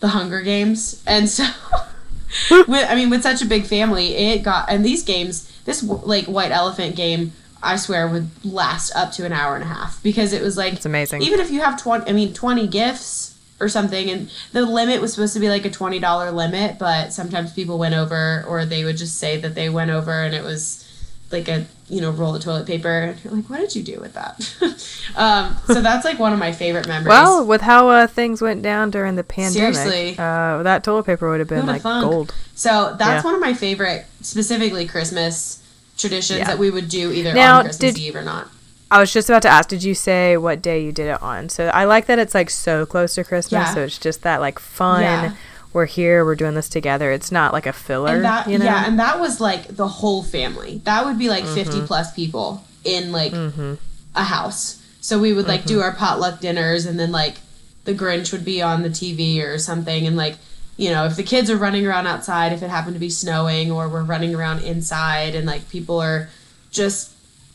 the 0.00 0.08
Hunger 0.08 0.40
Games, 0.40 1.02
and 1.06 1.28
so 1.28 1.44
with 2.50 2.86
I 2.88 2.94
mean 2.94 3.10
with 3.10 3.22
such 3.22 3.42
a 3.42 3.46
big 3.46 3.64
family, 3.64 4.14
it 4.14 4.42
got 4.42 4.70
and 4.70 4.84
these 4.84 5.02
games, 5.02 5.50
this 5.64 5.82
like 5.82 6.26
White 6.26 6.52
Elephant 6.52 6.96
game, 6.96 7.32
I 7.62 7.76
swear 7.76 8.08
would 8.08 8.28
last 8.44 8.94
up 8.94 9.12
to 9.12 9.24
an 9.24 9.32
hour 9.32 9.54
and 9.54 9.64
a 9.64 9.68
half 9.68 10.02
because 10.02 10.32
it 10.32 10.42
was 10.42 10.56
like 10.56 10.74
it's 10.74 10.86
amazing. 10.86 11.22
Even 11.22 11.40
if 11.40 11.50
you 11.50 11.60
have 11.60 11.80
twenty, 11.80 12.08
I 12.08 12.12
mean 12.12 12.34
twenty 12.34 12.66
gifts 12.66 13.38
or 13.60 13.68
something, 13.68 14.10
and 14.10 14.30
the 14.52 14.64
limit 14.64 15.00
was 15.00 15.14
supposed 15.14 15.34
to 15.34 15.40
be 15.40 15.48
like 15.48 15.64
a 15.64 15.70
twenty 15.70 15.98
dollar 15.98 16.30
limit, 16.30 16.78
but 16.78 17.12
sometimes 17.12 17.52
people 17.52 17.78
went 17.78 17.94
over, 17.94 18.44
or 18.46 18.64
they 18.64 18.84
would 18.84 18.98
just 18.98 19.18
say 19.18 19.38
that 19.40 19.54
they 19.54 19.70
went 19.70 19.90
over, 19.90 20.12
and 20.12 20.34
it 20.34 20.44
was 20.44 20.84
like 21.30 21.48
a 21.48 21.66
you 21.88 22.00
know 22.00 22.10
roll 22.10 22.34
of 22.34 22.42
toilet 22.42 22.66
paper 22.66 22.88
and 22.88 23.24
you're 23.24 23.32
like 23.32 23.48
what 23.48 23.60
did 23.60 23.74
you 23.74 23.82
do 23.82 23.98
with 24.00 24.12
that 24.14 24.38
um, 25.16 25.56
so 25.66 25.80
that's 25.80 26.04
like 26.04 26.18
one 26.18 26.32
of 26.32 26.38
my 26.38 26.52
favorite 26.52 26.86
memories 26.86 27.08
well 27.08 27.44
with 27.44 27.60
how 27.60 27.88
uh, 27.88 28.06
things 28.06 28.42
went 28.42 28.62
down 28.62 28.90
during 28.90 29.16
the 29.16 29.24
pandemic 29.24 29.74
seriously 29.74 30.18
uh, 30.18 30.62
that 30.62 30.84
toilet 30.84 31.04
paper 31.04 31.30
would 31.30 31.40
have 31.40 31.48
been 31.48 31.66
like 31.66 31.82
thunk? 31.82 32.10
gold 32.10 32.34
so 32.54 32.94
that's 32.98 33.22
yeah. 33.22 33.28
one 33.28 33.34
of 33.34 33.40
my 33.40 33.54
favorite 33.54 34.06
specifically 34.20 34.86
christmas 34.86 35.62
traditions 35.96 36.40
yeah. 36.40 36.46
that 36.46 36.58
we 36.58 36.70
would 36.70 36.88
do 36.88 37.10
either 37.10 37.32
now, 37.32 37.58
on 37.58 37.64
christmas 37.64 37.94
did, 37.94 38.02
eve 38.02 38.16
or 38.16 38.22
not 38.22 38.48
I 38.90 39.00
was 39.00 39.12
just 39.12 39.28
about 39.28 39.42
to 39.42 39.48
ask, 39.48 39.68
did 39.68 39.84
you 39.84 39.94
say 39.94 40.38
what 40.38 40.62
day 40.62 40.82
you 40.82 40.92
did 40.92 41.08
it 41.08 41.22
on? 41.22 41.50
So 41.50 41.66
I 41.66 41.84
like 41.84 42.06
that 42.06 42.18
it's 42.18 42.34
like 42.34 42.48
so 42.48 42.86
close 42.86 43.16
to 43.16 43.24
Christmas, 43.24 43.68
yeah. 43.68 43.74
so 43.74 43.82
it's 43.82 43.98
just 43.98 44.22
that 44.22 44.40
like 44.40 44.58
fun 44.58 45.36
we're 45.72 45.86
here, 45.86 46.24
we're 46.24 46.34
doing 46.34 46.54
this 46.54 46.68
together. 46.68 47.12
It's 47.12 47.30
not 47.30 47.52
like 47.52 47.66
a 47.66 47.72
filler. 47.72 48.20
That, 48.20 48.48
you 48.48 48.58
know? 48.58 48.64
Yeah, 48.64 48.86
and 48.86 48.98
that 48.98 49.20
was 49.20 49.40
like 49.40 49.68
the 49.68 49.88
whole 49.88 50.22
family. 50.22 50.80
That 50.84 51.04
would 51.04 51.18
be 51.18 51.28
like 51.28 51.44
mm-hmm. 51.44 51.54
50 51.54 51.82
plus 51.82 52.12
people 52.14 52.64
in 52.84 53.12
like 53.12 53.32
mm-hmm. 53.32 53.74
a 54.14 54.24
house. 54.24 54.82
So 55.00 55.18
we 55.18 55.32
would 55.32 55.46
like 55.46 55.60
mm-hmm. 55.60 55.68
do 55.68 55.80
our 55.80 55.92
potluck 55.92 56.40
dinners 56.40 56.86
and 56.86 56.98
then 56.98 57.12
like 57.12 57.36
the 57.84 57.94
Grinch 57.94 58.32
would 58.32 58.44
be 58.44 58.60
on 58.62 58.82
the 58.82 58.90
TV 58.90 59.42
or 59.42 59.58
something 59.58 60.06
and 60.06 60.16
like 60.16 60.36
you 60.78 60.90
know, 60.90 61.06
if 61.06 61.16
the 61.16 61.24
kids 61.24 61.50
are 61.50 61.56
running 61.56 61.84
around 61.84 62.06
outside, 62.06 62.52
if 62.52 62.62
it 62.62 62.70
happened 62.70 62.94
to 62.94 63.00
be 63.00 63.10
snowing 63.10 63.72
or 63.72 63.88
we're 63.88 64.04
running 64.04 64.32
around 64.32 64.62
inside 64.62 65.34
and 65.34 65.44
like 65.44 65.68
people 65.68 65.98
are 65.98 66.28
just 66.70 67.12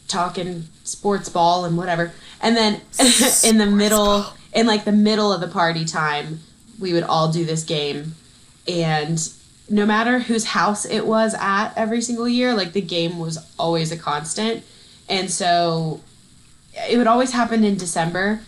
talking 0.09 0.63
sports 0.83 1.29
ball 1.29 1.63
and 1.63 1.77
whatever. 1.77 2.11
And 2.41 2.57
then 2.57 2.73
in 3.45 3.57
the 3.57 3.65
middle 3.65 4.25
in 4.53 4.67
like 4.67 4.83
the 4.83 4.91
middle 4.91 5.31
of 5.31 5.39
the 5.39 5.47
party 5.47 5.85
time, 5.85 6.41
we 6.79 6.93
would 6.93 7.03
all 7.03 7.31
do 7.31 7.45
this 7.45 7.63
game. 7.63 8.15
And 8.67 9.19
no 9.69 9.85
matter 9.85 10.19
whose 10.19 10.45
house 10.45 10.85
it 10.85 11.05
was 11.05 11.33
at 11.39 11.73
every 11.75 12.01
single 12.01 12.27
year 12.27 12.53
like 12.53 12.73
the 12.73 12.81
game 12.81 13.17
was 13.17 13.37
always 13.57 13.91
a 13.91 13.97
constant. 13.97 14.63
And 15.09 15.29
so 15.29 16.01
it 16.89 16.97
would 16.97 17.07
always 17.07 17.31
happen 17.31 17.63
in 17.63 17.77
december. 17.77 18.41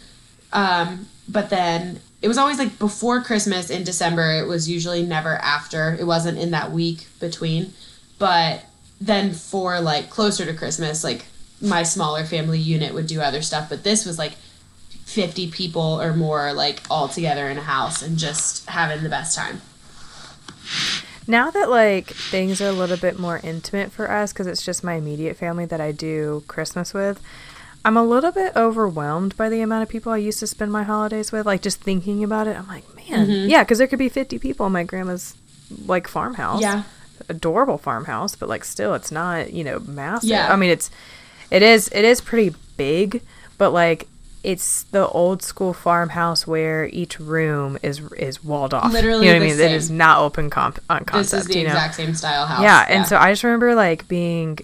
Um, 0.51 1.07
but 1.27 1.49
then 1.49 1.99
it 2.21 2.27
was 2.27 2.37
always 2.37 2.57
like 2.57 2.77
before 2.79 3.21
christmas 3.21 3.69
in 3.69 3.83
december 3.83 4.39
it 4.39 4.47
was 4.47 4.69
usually 4.69 5.03
never 5.03 5.35
after. 5.35 5.95
It 5.99 6.05
wasn't 6.05 6.37
in 6.37 6.51
that 6.51 6.71
week 6.71 7.07
between. 7.19 7.73
But 8.19 8.65
then 9.01 9.33
for 9.33 9.79
like 9.81 10.09
closer 10.09 10.45
to 10.45 10.53
christmas 10.53 11.03
like 11.03 11.25
my 11.61 11.83
smaller 11.83 12.25
family 12.25 12.59
unit 12.59 12.93
would 12.93 13.07
do 13.07 13.21
other 13.21 13.41
stuff. 13.41 13.69
But 13.69 13.83
this 13.83 14.05
was 14.05 14.17
like 14.17 14.35
50 15.05 15.51
people 15.51 16.01
or 16.01 16.13
more 16.13 16.51
like 16.51 16.81
all 16.89 17.07
together 17.07 17.47
in 17.47 17.57
a 17.57 17.61
house 17.61 18.01
and 18.01 18.17
just 18.17 18.67
having 18.69 19.03
the 19.03 19.09
best 19.09 19.37
time. 19.37 19.61
Now 21.27 21.49
that 21.51 21.69
like 21.69 22.07
things 22.07 22.59
are 22.59 22.67
a 22.67 22.73
little 22.73 22.97
bit 22.97 23.17
more 23.17 23.39
intimate 23.43 23.91
for 23.91 24.11
us 24.11 24.33
cuz 24.33 24.47
it's 24.47 24.63
just 24.63 24.83
my 24.83 24.93
immediate 24.93 25.37
family 25.37 25.65
that 25.65 25.79
I 25.79 25.91
do 25.91 26.43
Christmas 26.47 26.93
with, 26.93 27.21
I'm 27.85 27.95
a 27.95 28.03
little 28.03 28.31
bit 28.31 28.55
overwhelmed 28.55 29.37
by 29.37 29.47
the 29.47 29.61
amount 29.61 29.83
of 29.83 29.89
people 29.89 30.11
I 30.11 30.17
used 30.17 30.39
to 30.39 30.47
spend 30.47 30.71
my 30.71 30.83
holidays 30.83 31.31
with. 31.31 31.45
Like 31.45 31.61
just 31.61 31.81
thinking 31.81 32.23
about 32.23 32.47
it, 32.47 32.57
I'm 32.57 32.67
like, 32.67 32.83
man, 32.95 33.27
mm-hmm. 33.27 33.49
yeah, 33.49 33.63
cuz 33.63 33.77
there 33.77 33.87
could 33.87 33.99
be 33.99 34.09
50 34.09 34.39
people 34.39 34.65
in 34.65 34.71
my 34.71 34.83
grandma's 34.83 35.35
like 35.85 36.07
farmhouse. 36.07 36.61
Yeah. 36.61 36.83
Adorable 37.29 37.77
farmhouse, 37.77 38.35
but 38.35 38.49
like 38.49 38.65
still 38.65 38.95
it's 38.95 39.11
not, 39.11 39.53
you 39.53 39.63
know, 39.63 39.79
massive. 39.79 40.29
Yeah. 40.29 40.51
I 40.51 40.55
mean, 40.55 40.71
it's 40.71 40.89
it 41.51 41.61
is 41.61 41.89
it 41.93 42.05
is 42.05 42.21
pretty 42.21 42.55
big, 42.75 43.21
but 43.57 43.71
like 43.71 44.07
it's 44.45 44.83
the 44.83 45.07
old 45.07 45.41
school 45.41 45.73
farmhouse 45.73 46.45
where 46.45 46.85
each 46.85 47.19
room 47.19 47.77
is 47.81 47.99
is 48.13 48.43
walled 48.43 48.73
off. 48.73 48.93
Literally 48.93 49.25
you 49.25 49.33
know 49.33 49.39
what 49.39 49.45
I 49.45 49.47
mean? 49.47 49.55
It 49.55 49.57
same. 49.57 49.75
is 49.75 49.89
not 49.89 50.19
open 50.19 50.49
comp 50.51 50.79
on 50.89 51.03
concept. 51.03 51.31
This 51.31 51.41
is 51.41 51.47
the 51.47 51.59
you 51.59 51.63
know? 51.65 51.71
exact 51.73 51.95
same 51.95 52.13
style 52.13 52.45
house. 52.45 52.61
Yeah, 52.61 52.85
and 52.87 53.07
so 53.07 53.17
I 53.17 53.31
just 53.31 53.43
remember 53.43 53.73
like 53.73 54.07
being, 54.07 54.59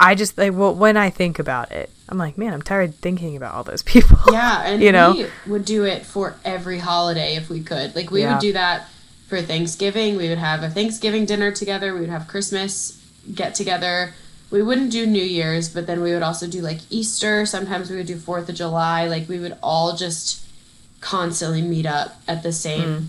I 0.00 0.14
just 0.14 0.38
like 0.38 0.54
well 0.54 0.74
when 0.74 0.96
I 0.96 1.10
think 1.10 1.38
about 1.38 1.70
it, 1.72 1.90
I'm 2.08 2.16
like, 2.16 2.38
man, 2.38 2.54
I'm 2.54 2.62
tired 2.62 2.94
thinking 2.94 3.36
about 3.36 3.54
all 3.54 3.64
those 3.64 3.82
people. 3.94 4.18
Yeah, 4.32 4.62
and 4.64 4.82
you 4.82 4.92
know, 4.92 5.12
we 5.12 5.52
would 5.52 5.66
do 5.66 5.84
it 5.84 6.06
for 6.06 6.34
every 6.44 6.78
holiday 6.78 7.36
if 7.36 7.50
we 7.50 7.62
could. 7.62 7.94
Like 7.94 8.10
we 8.10 8.22
Yeah. 8.22 8.32
would 8.32 8.40
do 8.40 8.54
that 8.54 8.88
for 9.28 9.42
Thanksgiving. 9.42 10.16
We 10.16 10.30
would 10.30 10.38
have 10.38 10.62
a 10.62 10.70
Thanksgiving 10.70 11.26
dinner 11.26 11.52
together. 11.52 11.92
We 11.92 12.00
would 12.00 12.08
have 12.08 12.26
Christmas 12.28 12.98
get 13.34 13.54
together. 13.54 14.14
We 14.50 14.62
wouldn't 14.62 14.90
do 14.90 15.06
New 15.06 15.22
Year's, 15.22 15.68
but 15.68 15.86
then 15.86 16.00
we 16.00 16.12
would 16.12 16.22
also 16.22 16.46
do 16.46 16.62
like 16.62 16.78
Easter. 16.90 17.44
Sometimes 17.44 17.90
we 17.90 17.96
would 17.96 18.06
do 18.06 18.16
Fourth 18.16 18.48
of 18.48 18.54
July. 18.54 19.06
Like 19.06 19.28
we 19.28 19.38
would 19.38 19.56
all 19.62 19.94
just 19.96 20.46
constantly 21.00 21.62
meet 21.62 21.86
up 21.86 22.20
at 22.26 22.42
the 22.42 22.52
same, 22.52 22.98
hmm. 22.98 23.04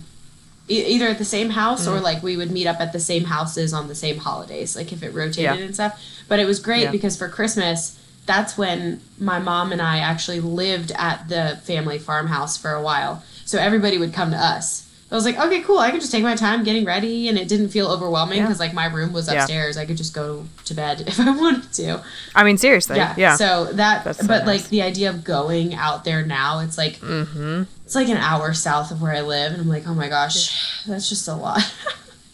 e- 0.67 0.85
either 0.85 1.07
at 1.07 1.17
the 1.17 1.25
same 1.25 1.51
house 1.51 1.87
or 1.87 1.97
hmm. 1.97 2.03
like 2.03 2.21
we 2.21 2.35
would 2.35 2.51
meet 2.51 2.67
up 2.67 2.79
at 2.79 2.91
the 2.91 2.99
same 2.99 3.23
houses 3.23 3.73
on 3.73 3.87
the 3.87 3.95
same 3.95 4.17
holidays. 4.17 4.75
Like 4.75 4.91
if 4.91 5.01
it 5.01 5.13
rotated 5.13 5.43
Yeah. 5.43 5.55
and 5.55 5.73
stuff. 5.73 6.01
But 6.27 6.39
it 6.39 6.45
was 6.45 6.59
great 6.59 6.83
Yeah. 6.83 6.91
because 6.91 7.17
for 7.17 7.29
Christmas, 7.29 7.97
that's 8.25 8.57
when 8.57 9.01
my 9.17 9.39
mom 9.39 9.71
and 9.71 9.81
I 9.81 9.99
actually 9.99 10.39
lived 10.39 10.91
at 10.95 11.29
the 11.29 11.59
family 11.63 11.97
farmhouse 11.97 12.57
for 12.57 12.73
a 12.73 12.81
while. 12.81 13.23
So 13.45 13.57
everybody 13.57 13.97
would 13.97 14.13
come 14.13 14.31
to 14.31 14.37
us. 14.37 14.88
I 15.11 15.15
was 15.15 15.25
like, 15.25 15.39
okay, 15.39 15.61
cool. 15.61 15.79
I 15.79 15.89
could 15.89 16.01
just 16.01 16.11
take 16.11 16.21
my 16.21 16.35
time 16.35 16.63
getting 16.63 16.85
ready, 16.85 17.29
and 17.29 17.37
it 17.37 17.47
didn't 17.47 17.69
feel 17.69 17.87
overwhelming 17.87 18.37
Yeah. 18.37 18.43
because 18.43 18.59
like 18.59 18.73
my 18.73 18.85
room 18.85 19.11
was 19.11 19.27
Yeah. 19.27 19.39
upstairs. 19.41 19.75
I 19.75 19.85
could 19.87 19.97
just 19.97 20.13
go 20.13 20.45
to 20.65 20.73
bed 20.75 21.01
if 21.07 21.19
I 21.19 21.31
wanted 21.35 21.71
to. 21.73 22.03
I 22.35 22.43
mean, 22.43 22.57
seriously, 22.57 22.97
Yeah. 22.97 23.15
yeah. 23.17 23.35
So 23.35 23.65
that, 23.73 24.03
That's 24.03 24.19
so 24.19 24.27
but 24.27 24.45
nice. 24.45 24.61
like 24.61 24.69
the 24.69 24.83
idea 24.83 25.09
of 25.09 25.23
going 25.23 25.73
out 25.73 26.03
there 26.05 26.23
now, 26.23 26.59
it's 26.59 26.77
like 26.77 26.97
mm-hmm. 26.99 27.63
it's 27.85 27.95
like 27.95 28.07
an 28.09 28.17
hour 28.17 28.53
south 28.53 28.91
of 28.91 29.01
where 29.01 29.13
I 29.13 29.21
live, 29.21 29.53
and 29.53 29.61
I'm 29.61 29.67
like, 29.67 29.87
oh 29.87 29.95
my 29.95 30.09
gosh, 30.09 30.83
that's 30.87 31.09
just 31.09 31.27
a 31.27 31.33
lot. 31.35 31.61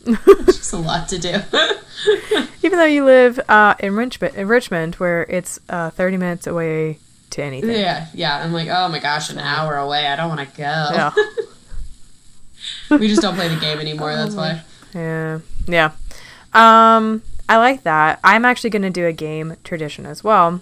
It's 0.08 0.58
just 0.58 0.74
a 0.74 0.78
lot 0.78 1.08
to 1.10 1.18
do. 1.18 1.34
Even 2.62 2.78
though 2.78 2.86
you 2.86 3.04
live 3.06 3.40
uh, 3.50 3.74
in 3.80 3.96
Richmond, 3.96 4.36
in 4.36 4.48
Richmond, 4.48 4.94
where 4.96 5.24
it's 5.24 5.60
uh, 5.68 5.90
30 5.90 6.18
minutes 6.18 6.46
away 6.46 7.00
to 7.32 7.42
anything. 7.42 7.72
yeah, 7.72 8.06
yeah. 8.14 8.38
I'm 8.44 8.54
like, 8.54 8.68
oh 8.70 8.88
my 8.90 9.00
gosh, 9.00 9.32
an 9.32 9.40
hour 9.40 9.76
away. 9.78 10.06
I 10.06 10.16
don't 10.16 10.30
want 10.30 10.42
to 10.48 10.58
go. 10.58 10.64
Yeah. 10.64 11.12
we 13.00 13.08
just 13.08 13.22
don't 13.22 13.36
play 13.36 13.48
the 13.48 13.60
game 13.60 13.80
anymore. 13.80 14.16
That's 14.16 14.36
why. 14.36 14.62
Yeah. 14.94 15.40
Yeah. 15.68 15.92
Um, 16.54 17.22
I 17.48 17.58
like 17.58 17.84
that. 17.84 18.20
I'm 18.24 18.46
actually 18.46 18.70
going 18.70 18.82
to 18.84 18.90
do 18.90 19.06
a 19.06 19.14
game 19.14 19.56
tradition 19.64 20.06
as 20.06 20.24
well. 20.24 20.62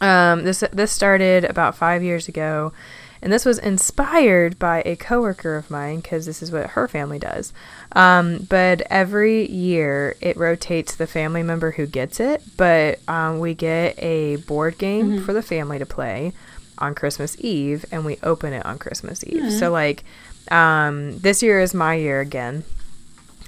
Um, 0.00 0.42
this 0.44 0.64
this 0.72 0.90
started 0.90 1.44
about 1.44 1.76
five 1.76 2.02
years 2.02 2.26
ago, 2.26 2.72
and 3.20 3.32
this 3.32 3.44
was 3.44 3.58
inspired 3.58 4.58
by 4.58 4.82
a 4.84 4.96
coworker 4.96 5.56
of 5.56 5.70
mine 5.70 6.00
because 6.00 6.26
this 6.26 6.42
is 6.42 6.50
what 6.50 6.70
her 6.70 6.88
family 6.88 7.20
does. 7.20 7.52
Um, 7.92 8.46
but 8.48 8.80
every 8.90 9.48
year 9.48 10.16
it 10.20 10.36
rotates 10.36 10.96
the 10.96 11.06
family 11.06 11.44
member 11.44 11.72
who 11.72 11.86
gets 11.86 12.18
it, 12.18 12.42
but 12.56 12.98
um, 13.06 13.38
we 13.38 13.54
get 13.54 13.96
a 14.02 14.36
board 14.36 14.76
game 14.78 15.22
for 15.22 15.32
the 15.32 15.42
family 15.42 15.78
to 15.78 15.86
play 15.86 16.32
on 16.78 16.96
Christmas 16.96 17.36
Eve, 17.38 17.84
and 17.92 18.04
we 18.04 18.16
open 18.24 18.52
it 18.52 18.66
on 18.66 18.78
Christmas 18.78 19.22
Eve. 19.24 19.52
So 19.52 19.70
like, 19.70 20.02
um, 20.50 21.18
this 21.18 21.42
year 21.42 21.60
is 21.60 21.74
my 21.74 21.94
year 21.94 22.20
again 22.20 22.64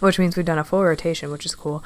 which 0.05 0.19
means 0.19 0.37
we've 0.37 0.47
done 0.47 0.59
a 0.59 0.65
full 0.65 0.85
rotation, 0.85 1.31
which 1.31 1.47
is 1.47 1.55
cool. 1.55 1.83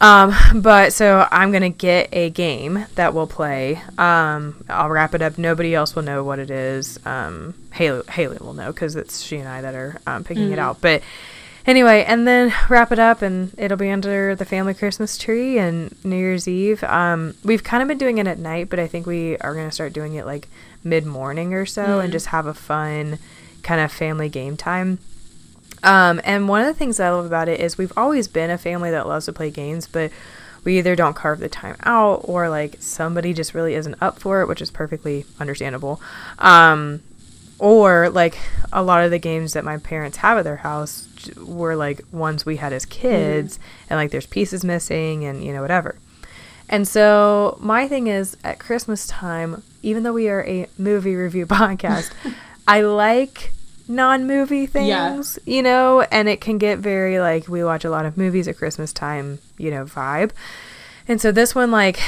Um, 0.00 0.32
but 0.54 0.92
so 0.92 1.26
I'm 1.30 1.50
gonna 1.50 1.70
get 1.70 2.08
a 2.12 2.30
game 2.30 2.86
that 2.94 3.14
we'll 3.14 3.26
play. 3.26 3.82
Um, 3.96 4.64
I'll 4.68 4.90
wrap 4.90 5.14
it 5.14 5.22
up. 5.22 5.38
Nobody 5.38 5.74
else 5.74 5.96
will 5.96 6.04
know 6.04 6.22
what 6.22 6.38
it 6.38 6.50
is. 6.50 7.04
Um, 7.04 7.54
Haley, 7.72 8.02
Haley 8.08 8.38
will 8.40 8.54
know 8.54 8.70
because 8.70 8.94
it's 8.94 9.20
she 9.20 9.38
and 9.38 9.48
I 9.48 9.60
that 9.62 9.74
are 9.74 10.00
um, 10.06 10.22
picking 10.22 10.52
it 10.52 10.58
out. 10.58 10.80
But 10.80 11.02
anyway, 11.66 12.04
and 12.06 12.28
then 12.28 12.52
wrap 12.68 12.92
it 12.92 13.00
up, 13.00 13.22
and 13.22 13.52
it'll 13.58 13.76
be 13.76 13.90
under 13.90 14.36
the 14.36 14.44
family 14.44 14.74
Christmas 14.74 15.18
tree 15.18 15.58
and 15.58 15.92
New 16.04 16.16
Year's 16.16 16.46
Eve. 16.46 16.84
Um, 16.84 17.34
we've 17.42 17.64
kind 17.64 17.82
of 17.82 17.88
been 17.88 17.98
doing 17.98 18.18
it 18.18 18.28
at 18.28 18.38
night, 18.38 18.68
but 18.68 18.78
I 18.78 18.86
think 18.86 19.04
we 19.04 19.36
are 19.38 19.54
gonna 19.54 19.72
start 19.72 19.92
doing 19.92 20.14
it 20.14 20.26
like 20.26 20.46
mid 20.84 21.06
morning 21.06 21.54
or 21.54 21.66
so, 21.66 21.98
and 21.98 22.12
just 22.12 22.26
have 22.26 22.46
a 22.46 22.54
fun 22.54 23.18
kind 23.68 23.82
of 23.82 23.92
family 23.92 24.30
game 24.30 24.56
time. 24.56 24.98
Um, 25.82 26.22
and 26.24 26.48
one 26.48 26.62
of 26.62 26.66
the 26.66 26.72
things 26.72 26.96
that 26.96 27.06
I 27.06 27.10
love 27.10 27.26
about 27.26 27.50
it 27.50 27.60
is 27.60 27.76
we've 27.76 27.92
always 27.98 28.26
been 28.26 28.48
a 28.48 28.56
family 28.56 28.90
that 28.90 29.06
loves 29.06 29.26
to 29.26 29.32
play 29.34 29.50
games, 29.50 29.86
but 29.86 30.10
we 30.64 30.78
either 30.78 30.96
don't 30.96 31.14
carve 31.14 31.38
the 31.38 31.50
time 31.50 31.76
out 31.82 32.22
or 32.24 32.48
like 32.48 32.76
somebody 32.80 33.34
just 33.34 33.52
really 33.52 33.74
isn't 33.74 33.96
up 34.00 34.18
for 34.18 34.40
it, 34.40 34.48
which 34.48 34.62
is 34.62 34.70
perfectly 34.70 35.26
understandable. 35.38 36.00
Um, 36.38 37.02
or 37.58 38.08
like 38.08 38.38
a 38.72 38.82
lot 38.82 39.04
of 39.04 39.10
the 39.10 39.18
games 39.18 39.52
that 39.52 39.64
my 39.64 39.76
parents 39.76 40.16
have 40.18 40.38
at 40.38 40.44
their 40.44 40.56
house 40.56 41.06
were 41.36 41.76
like 41.76 42.00
ones 42.10 42.46
we 42.46 42.56
had 42.56 42.72
as 42.72 42.86
kids, 42.86 43.58
and 43.90 43.98
like 43.98 44.10
there's 44.10 44.26
pieces 44.26 44.64
missing 44.64 45.26
and 45.26 45.44
you 45.44 45.52
know, 45.52 45.60
whatever. 45.60 45.96
And 46.70 46.88
so 46.88 47.58
my 47.60 47.86
thing 47.86 48.06
is 48.06 48.34
at 48.42 48.58
Christmas 48.58 49.06
time, 49.06 49.62
even 49.82 50.04
though 50.04 50.14
we 50.14 50.30
are 50.30 50.44
a 50.46 50.68
movie 50.78 51.16
review 51.16 51.46
podcast, 51.60 52.12
I 52.66 52.80
like 52.82 53.52
non-movie 53.88 54.66
things, 54.66 55.38
Yeah. 55.46 55.54
you 55.54 55.62
know, 55.62 56.02
and 56.02 56.28
it 56.28 56.40
can 56.40 56.58
get 56.58 56.78
very 56.78 57.18
like 57.20 57.48
we 57.48 57.64
watch 57.64 57.84
a 57.84 57.90
lot 57.90 58.06
of 58.06 58.16
movies 58.16 58.46
at 58.48 58.56
Christmas 58.58 58.92
time, 58.92 59.38
you 59.56 59.70
know, 59.70 59.84
vibe. 59.84 60.30
And 61.06 61.20
so 61.20 61.32
this 61.32 61.54
one 61.54 61.70
like 61.70 61.98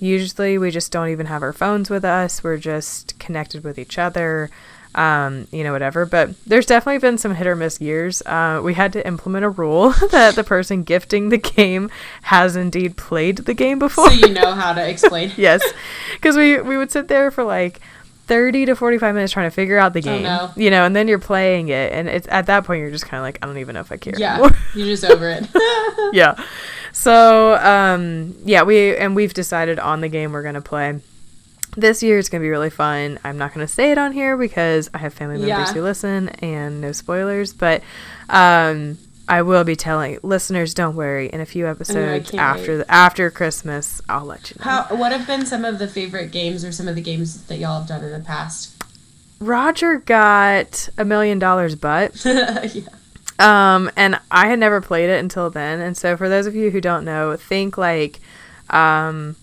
usually 0.00 0.58
we 0.58 0.70
just 0.70 0.90
don't 0.92 1.08
even 1.08 1.26
have 1.26 1.42
our 1.42 1.52
phones 1.52 1.90
with 1.90 2.04
us. 2.04 2.42
We're 2.42 2.56
just 2.56 3.18
connected 3.18 3.64
with 3.64 3.78
each 3.78 3.98
other. 3.98 4.50
Um, 4.94 5.46
you 5.52 5.62
know, 5.62 5.72
whatever. 5.72 6.06
But 6.06 6.30
there's 6.46 6.64
definitely 6.66 6.98
been 6.98 7.18
some 7.18 7.34
hit 7.34 7.46
or 7.46 7.54
miss 7.54 7.80
years. 7.80 8.22
Uh, 8.22 8.60
we 8.64 8.74
had 8.74 8.92
to 8.94 9.06
implement 9.06 9.44
a 9.44 9.50
rule 9.50 9.90
that 10.10 10.34
the 10.34 10.42
person 10.42 10.82
gifting 10.82 11.28
the 11.28 11.36
game 11.36 11.90
has 12.22 12.56
indeed 12.56 12.96
played 12.96 13.36
the 13.38 13.54
game 13.54 13.78
before. 13.78 14.10
So 14.10 14.26
you 14.26 14.32
know 14.32 14.52
how 14.54 14.72
to 14.72 14.88
explain. 14.88 15.30
yes, 15.36 15.62
because 16.14 16.36
we 16.36 16.60
we 16.62 16.76
would 16.78 16.90
sit 16.90 17.06
there 17.08 17.30
for 17.30 17.44
like. 17.44 17.80
30 18.28 18.66
to 18.66 18.76
45 18.76 19.14
minutes 19.14 19.32
trying 19.32 19.46
to 19.46 19.54
figure 19.54 19.78
out 19.78 19.92
the 19.94 20.00
game 20.00 20.22
no. 20.22 20.50
you 20.54 20.70
know 20.70 20.84
and 20.84 20.94
then 20.94 21.08
you're 21.08 21.18
playing 21.18 21.68
it 21.68 21.92
and 21.92 22.08
it's 22.08 22.28
at 22.30 22.46
that 22.46 22.64
point 22.64 22.80
you're 22.80 22.90
just 22.90 23.06
kind 23.06 23.18
of 23.18 23.22
like 23.22 23.38
i 23.42 23.46
don't 23.46 23.58
even 23.58 23.74
know 23.74 23.80
if 23.80 23.90
i 23.90 23.96
care 23.96 24.14
Yeah, 24.16 24.34
anymore 24.34 24.50
you're 24.74 24.86
just 24.86 25.04
over 25.04 25.28
it. 25.28 25.46
yeah 26.14 26.40
so 26.92 27.54
um 27.56 28.34
yeah 28.44 28.62
we 28.62 28.96
and 28.96 29.16
we've 29.16 29.34
decided 29.34 29.78
on 29.78 30.00
the 30.00 30.08
game 30.08 30.32
we're 30.32 30.42
gonna 30.42 30.60
play 30.60 31.00
this 31.76 32.02
year 32.02 32.18
it's 32.18 32.28
gonna 32.28 32.42
be 32.42 32.48
really 32.48 32.70
fun 32.70 33.18
i'm 33.24 33.38
not 33.38 33.52
gonna 33.54 33.68
say 33.68 33.90
it 33.92 33.98
on 33.98 34.12
here 34.12 34.36
because 34.36 34.88
i 34.94 34.98
have 34.98 35.12
family 35.14 35.36
members 35.38 35.48
Yeah. 35.68 35.72
who 35.72 35.82
listen 35.82 36.28
and 36.28 36.80
no 36.80 36.92
spoilers 36.92 37.52
but 37.52 37.82
um 38.28 38.98
i 39.28 39.42
will 39.42 39.64
be 39.64 39.76
telling 39.76 40.18
listeners 40.22 40.74
don't 40.74 40.96
worry 40.96 41.28
in 41.28 41.40
a 41.40 41.46
few 41.46 41.66
episodes 41.66 42.34
after 42.34 42.78
the, 42.78 42.90
after 42.90 43.30
christmas 43.30 44.00
i'll 44.08 44.24
let 44.24 44.50
you 44.50 44.56
know 44.58 44.64
How? 44.64 44.96
What 44.96 45.12
have 45.12 45.26
been 45.26 45.46
some 45.46 45.64
of 45.64 45.78
the 45.78 45.88
favorite 45.88 46.30
games 46.32 46.64
or 46.64 46.72
some 46.72 46.88
of 46.88 46.94
the 46.94 47.02
games 47.02 47.44
that 47.44 47.58
y'all 47.58 47.80
have 47.80 47.88
done 47.88 48.02
in 48.04 48.12
the 48.12 48.20
past? 48.20 48.74
roger 49.40 49.98
got 49.98 50.88
a 50.98 51.04
million 51.04 51.38
dollars 51.38 51.74
but 51.74 52.24
yeah. 52.24 52.82
Um, 53.38 53.90
and 53.96 54.18
I 54.30 54.48
had 54.48 54.58
never 54.58 54.80
played 54.80 55.10
it 55.10 55.20
until 55.20 55.48
then. 55.48 55.80
And 55.80 55.96
so, 55.96 56.16
for 56.16 56.28
those 56.28 56.46
of 56.46 56.56
you 56.56 56.70
who 56.70 56.80
don't 56.80 57.04
know, 57.04 57.36
think 57.36 57.78
like 57.78 58.18
um, 58.70 59.36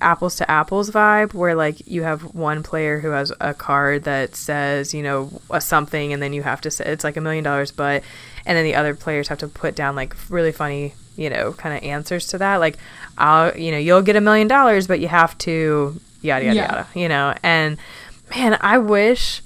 apples 0.00 0.36
to 0.36 0.50
apples 0.50 0.90
vibe, 0.90 1.34
where 1.34 1.54
like 1.54 1.86
you 1.88 2.02
have 2.04 2.34
one 2.34 2.62
player 2.62 3.00
who 3.00 3.10
has 3.10 3.32
a 3.40 3.52
card 3.52 4.04
that 4.04 4.36
says, 4.36 4.94
you 4.94 5.02
know, 5.02 5.40
a 5.50 5.60
something, 5.60 6.12
and 6.12 6.22
then 6.22 6.32
you 6.32 6.42
have 6.42 6.60
to 6.62 6.70
say 6.70 6.84
it's 6.86 7.04
like 7.04 7.16
a 7.16 7.20
million 7.20 7.42
dollars, 7.42 7.72
but, 7.72 8.04
and 8.46 8.56
then 8.56 8.64
the 8.64 8.74
other 8.74 8.94
players 8.94 9.28
have 9.28 9.38
to 9.38 9.48
put 9.48 9.74
down 9.74 9.94
like 9.96 10.16
really 10.30 10.52
funny, 10.52 10.94
you 11.16 11.28
know, 11.28 11.52
kind 11.52 11.76
of 11.76 11.82
answers 11.82 12.26
to 12.28 12.38
that. 12.38 12.56
Like, 12.56 12.78
I'll, 13.18 13.54
you 13.56 13.70
know, 13.72 13.78
you'll 13.78 14.02
get 14.02 14.16
a 14.16 14.20
million 14.20 14.48
dollars, 14.48 14.86
but 14.86 15.00
you 15.00 15.08
have 15.08 15.36
to 15.38 16.00
yada 16.22 16.44
yada 16.46 16.56
Yeah. 16.56 16.62
yada, 16.72 16.86
you 16.94 17.08
know. 17.08 17.34
And 17.42 17.76
man, 18.34 18.56
I 18.60 18.78
wish. 18.78 19.42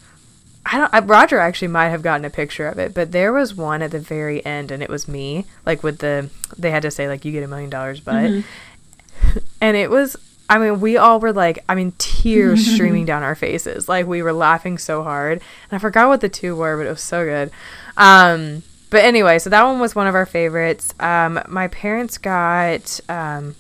I 0.67 0.77
don't. 0.79 0.93
I, 0.95 1.01
Roger 1.01 1.39
actually 1.39 1.69
might 1.69 1.89
have 1.89 2.03
gotten 2.03 2.25
a 2.27 2.31
picture 2.31 2.69
of 2.69 2.79
it, 2.79 2.93
but 2.93 3.13
there 3.13 3.33
was 3.33 3.55
one 3.55 3.81
at 3.81 3.91
the 3.93 3.99
very 3.99 4.45
end, 4.45 4.71
and 4.71 4.83
it 4.83 4.91
was 4.91 5.09
me. 5.09 5.47
Like 5.65 5.83
with 5.83 5.99
the, 5.99 6.29
they 6.59 6.71
had 6.71 6.83
to 6.83 6.91
say 6.91 7.09
like 7.09 7.25
you 7.25 7.33
get 7.33 7.43
a 7.43 7.49
million 7.49 7.71
dollars, 7.71 7.99
but, 7.99 8.31
and 9.61 9.77
it 9.77 9.91
was. 9.91 10.17
I 10.51 10.59
mean, 10.59 10.81
we 10.81 10.97
all 10.97 11.21
were 11.21 11.33
like, 11.33 11.61
I 11.69 11.77
mean, 11.77 11.93
tears 11.99 12.67
streaming 12.75 13.05
down 13.07 13.23
our 13.23 13.37
faces. 13.37 13.89
Like 13.89 14.07
we 14.07 14.21
were 14.21 14.33
laughing 14.33 14.79
so 14.79 15.03
hard, 15.05 15.35
and 15.71 15.77
I 15.77 15.79
forgot 15.79 16.09
what 16.09 16.21
the 16.21 16.29
two 16.29 16.57
were, 16.57 16.77
but 16.77 16.87
it 16.87 16.91
was 16.91 17.01
so 17.03 17.25
good. 17.25 17.51
Um, 17.97 18.63
but 18.91 19.05
anyway, 19.05 19.39
so 19.39 19.51
that 19.51 19.63
one 19.65 19.81
was 19.81 19.95
one 19.95 20.07
of 20.07 20.15
our 20.15 20.27
favorites. 20.27 20.93
Um, 21.01 21.41
my 21.49 21.69
parents 21.69 22.19
got, 22.19 23.01
um, 23.09 23.55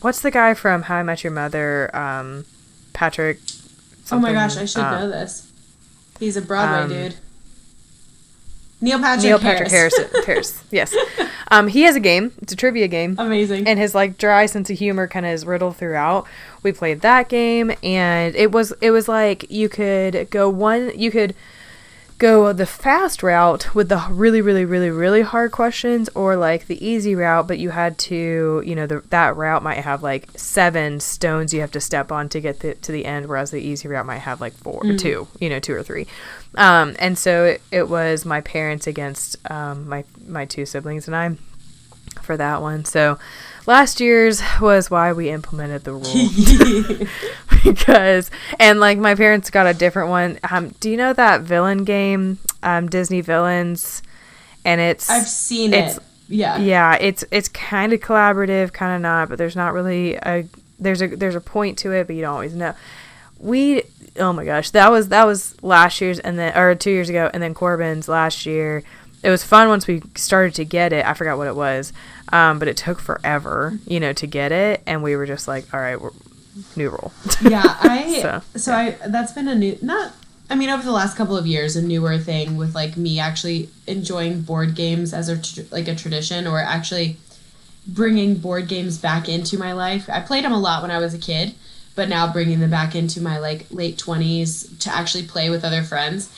what's 0.00 0.20
the 0.20 0.30
guy 0.30 0.54
from 0.54 0.82
How 0.82 0.96
I 0.96 1.02
Met 1.02 1.24
Your 1.24 1.32
Mother? 1.32 1.94
Um, 1.94 2.44
Patrick. 2.92 3.38
Oh 4.12 4.18
my 4.18 4.32
gosh, 4.32 4.56
I 4.56 4.64
should 4.64 4.82
uh, 4.82 5.00
know 5.00 5.10
this. 5.10 5.50
He's 6.18 6.36
a 6.36 6.42
Broadway 6.42 6.82
um, 6.82 6.88
dude. 6.88 7.16
Neil 8.80 8.98
Patrick 8.98 9.24
Neil 9.24 9.38
Harris. 9.38 9.68
Patrick 9.68 9.70
Harris. 9.70 10.24
Harris. 10.26 10.64
Yes. 10.70 10.96
Um, 11.48 11.68
he 11.68 11.82
has 11.82 11.96
a 11.96 12.00
game. 12.00 12.32
It's 12.38 12.52
a 12.52 12.56
trivia 12.56 12.88
game. 12.88 13.16
Amazing. 13.18 13.66
and 13.66 13.78
his 13.78 13.94
like 13.94 14.16
dry 14.16 14.46
sense 14.46 14.70
of 14.70 14.78
humor 14.78 15.06
kind 15.06 15.26
of 15.26 15.32
is 15.32 15.44
riddled 15.44 15.76
throughout. 15.76 16.26
We 16.62 16.72
played 16.72 17.00
that 17.02 17.28
game, 17.28 17.72
and 17.82 18.34
it 18.34 18.52
was 18.52 18.72
it 18.80 18.90
was 18.90 19.08
like 19.08 19.50
you 19.50 19.68
could 19.68 20.30
go 20.30 20.48
one, 20.48 20.92
you 20.98 21.10
could 21.10 21.34
go 22.20 22.52
the 22.52 22.66
fast 22.66 23.22
route 23.22 23.74
with 23.74 23.88
the 23.88 24.06
really 24.10 24.40
really 24.40 24.64
really 24.64 24.90
really 24.90 25.22
hard 25.22 25.50
questions, 25.50 26.08
or 26.14 26.36
like 26.36 26.66
the 26.66 26.86
easy 26.86 27.16
route, 27.16 27.48
but 27.48 27.58
you 27.58 27.70
had 27.70 27.98
to 27.98 28.62
you 28.64 28.76
know 28.76 28.86
the, 28.86 29.02
that 29.10 29.34
route 29.36 29.64
might 29.64 29.78
have 29.78 30.04
like 30.04 30.28
seven 30.36 31.00
stones 31.00 31.52
you 31.52 31.60
have 31.60 31.72
to 31.72 31.80
step 31.80 32.12
on 32.12 32.28
to 32.28 32.40
get 32.40 32.60
the, 32.60 32.74
to 32.76 32.92
the 32.92 33.06
end, 33.06 33.26
whereas 33.26 33.50
the 33.50 33.60
easy 33.60 33.88
route 33.88 34.06
might 34.06 34.18
have 34.18 34.40
like 34.40 34.52
four 34.52 34.80
or 34.84 34.96
two, 34.96 35.26
you 35.40 35.48
know, 35.48 35.58
two 35.58 35.74
or 35.74 35.82
three. 35.82 36.06
Um, 36.54 36.94
and 36.98 37.18
so 37.18 37.44
it, 37.46 37.62
it 37.72 37.88
was 37.88 38.24
my 38.24 38.40
parents 38.42 38.86
against 38.86 39.36
um, 39.50 39.88
my 39.88 40.04
my 40.26 40.44
two 40.44 40.66
siblings 40.66 41.08
and 41.08 41.16
I 41.16 41.36
for 42.22 42.36
that 42.36 42.60
one. 42.60 42.84
So 42.84 43.18
last 43.66 44.00
year's 44.00 44.42
was 44.60 44.90
why 44.90 45.12
we 45.12 45.30
implemented 45.30 45.84
the 45.84 45.92
rule 45.92 47.08
because 47.64 48.30
and 48.58 48.80
like 48.80 48.98
my 48.98 49.14
parents 49.14 49.50
got 49.50 49.66
a 49.66 49.74
different 49.74 50.08
one. 50.08 50.38
Um, 50.50 50.68
do 50.80 50.90
you 50.90 50.96
know 50.96 51.12
that 51.12 51.42
villain 51.42 51.84
game, 51.84 52.38
um, 52.62 52.88
Disney 52.88 53.20
Villains? 53.20 54.02
And 54.64 54.80
it's 54.80 55.08
I've 55.08 55.26
seen 55.26 55.72
it's- 55.72 55.96
it. 55.96 56.02
Yeah. 56.32 56.58
yeah, 56.58 56.94
it's 57.00 57.24
it's 57.32 57.48
kind 57.48 57.92
of 57.92 57.98
collaborative, 57.98 58.72
kind 58.72 58.94
of 58.94 59.02
not, 59.02 59.28
but 59.28 59.36
there's 59.36 59.56
not 59.56 59.72
really 59.74 60.14
a 60.14 60.46
there's 60.78 61.02
a 61.02 61.08
there's 61.08 61.34
a 61.34 61.40
point 61.40 61.76
to 61.78 61.90
it, 61.90 62.06
but 62.06 62.14
you 62.14 62.22
don't 62.22 62.34
always 62.34 62.54
know. 62.54 62.72
We 63.40 63.82
oh 64.16 64.32
my 64.32 64.44
gosh, 64.44 64.70
that 64.70 64.92
was 64.92 65.08
that 65.08 65.26
was 65.26 65.60
last 65.60 66.00
year's 66.00 66.20
and 66.20 66.38
then 66.38 66.56
or 66.56 66.76
two 66.76 66.92
years 66.92 67.08
ago, 67.08 67.28
and 67.34 67.42
then 67.42 67.52
Corbin's 67.52 68.08
last 68.08 68.46
year. 68.46 68.84
It 69.22 69.30
was 69.30 69.44
fun 69.44 69.68
once 69.68 69.86
we 69.86 70.02
started 70.14 70.54
to 70.54 70.64
get 70.64 70.92
it. 70.92 71.04
I 71.04 71.14
forgot 71.14 71.36
what 71.36 71.46
it 71.46 71.56
was, 71.56 71.92
um, 72.32 72.58
but 72.58 72.68
it 72.68 72.76
took 72.76 73.00
forever, 73.00 73.78
you 73.86 74.00
know, 74.00 74.12
to 74.14 74.26
get 74.26 74.50
it, 74.52 74.82
and 74.86 75.02
we 75.02 75.14
were 75.16 75.26
just 75.26 75.46
like, 75.46 75.72
all 75.74 75.80
right, 75.80 75.98
new 76.76 76.90
rule. 76.90 77.12
yeah 77.42 77.62
i 77.80 78.20
So, 78.20 78.42
so, 78.58 78.72
i 78.74 78.90
that's 79.06 79.32
been 79.32 79.46
a 79.48 79.54
new 79.54 79.78
not 79.82 80.12
i 80.50 80.56
mean 80.56 80.68
over 80.68 80.82
the 80.82 80.90
last 80.90 81.16
couple 81.16 81.36
of 81.36 81.46
years 81.46 81.76
a 81.76 81.80
newer 81.82 82.18
thing 82.18 82.56
with 82.56 82.74
like 82.74 82.96
me 82.96 83.20
actually 83.20 83.68
enjoying 83.86 84.40
board 84.42 84.74
games 84.74 85.14
as 85.14 85.28
a 85.28 85.40
tr- 85.40 85.60
like 85.70 85.86
a 85.88 85.94
tradition 85.94 86.46
or 86.48 86.58
actually 86.58 87.16
bringing 87.86 88.34
board 88.34 88.68
games 88.68 88.98
back 88.98 89.28
into 89.28 89.56
my 89.56 89.72
life 89.72 90.10
i 90.10 90.20
played 90.20 90.44
them 90.44 90.52
a 90.52 90.58
lot 90.58 90.82
when 90.82 90.90
i 90.90 90.98
was 90.98 91.14
a 91.14 91.18
kid 91.18 91.54
but 91.94 92.08
now 92.08 92.30
bringing 92.30 92.58
them 92.60 92.70
back 92.70 92.94
into 92.94 93.20
my 93.22 93.38
like 93.38 93.66
late 93.70 93.96
20s 93.96 94.76
to 94.80 94.90
actually 94.92 95.24
play 95.24 95.50
with 95.50 95.64
other 95.64 95.82
friends 95.82 96.28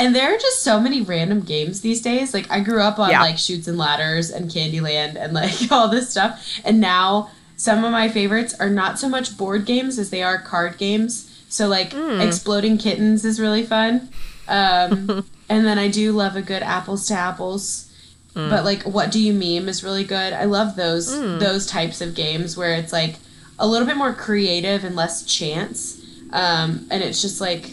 and 0.00 0.14
there 0.14 0.34
are 0.34 0.38
just 0.38 0.62
so 0.62 0.80
many 0.80 1.00
random 1.02 1.40
games 1.40 1.80
these 1.82 2.00
days 2.02 2.34
like 2.34 2.50
i 2.50 2.58
grew 2.60 2.80
up 2.80 2.98
on 2.98 3.10
Yeah. 3.10 3.20
like 3.22 3.38
Chutes 3.38 3.68
and 3.68 3.78
Ladders 3.78 4.30
and 4.30 4.50
candyland 4.50 5.14
and 5.16 5.32
like 5.32 5.54
all 5.70 5.88
this 5.88 6.10
stuff 6.10 6.60
and 6.64 6.80
now 6.80 7.30
some 7.56 7.84
of 7.84 7.92
my 7.92 8.08
favorites 8.08 8.54
are 8.58 8.70
not 8.70 8.98
so 8.98 9.08
much 9.08 9.36
board 9.36 9.66
games 9.66 9.98
as 9.98 10.08
they 10.08 10.22
are 10.22 10.38
card 10.40 10.78
games. 10.78 11.26
So 11.50 11.68
like 11.68 11.92
exploding 11.92 12.78
kittens 12.78 13.22
is 13.26 13.38
really 13.38 13.64
fun. 13.64 14.08
Um, 14.48 15.26
and 15.50 15.66
then 15.66 15.78
I 15.78 15.88
do 15.88 16.12
love 16.12 16.36
a 16.36 16.40
good 16.42 16.62
apples 16.62 17.06
to 17.08 17.14
apples. 17.14 17.92
But 18.32 18.64
like 18.64 18.84
what 18.84 19.10
do 19.12 19.20
you 19.20 19.34
meme 19.34 19.68
is 19.68 19.84
really 19.84 20.04
good. 20.04 20.32
I 20.32 20.44
love 20.46 20.74
those 20.76 21.08
those 21.38 21.66
types 21.66 22.00
of 22.00 22.14
games 22.14 22.56
where 22.56 22.72
it's 22.72 22.94
like 22.94 23.16
a 23.58 23.66
little 23.66 23.86
bit 23.86 23.98
more 23.98 24.14
creative 24.14 24.82
and 24.82 24.96
less 24.96 25.24
chance. 25.26 26.00
Um, 26.32 26.86
and 26.90 27.02
it's 27.02 27.20
just 27.20 27.42
like 27.42 27.72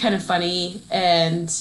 kind 0.00 0.14
of 0.14 0.22
funny 0.22 0.80
and 0.90 1.52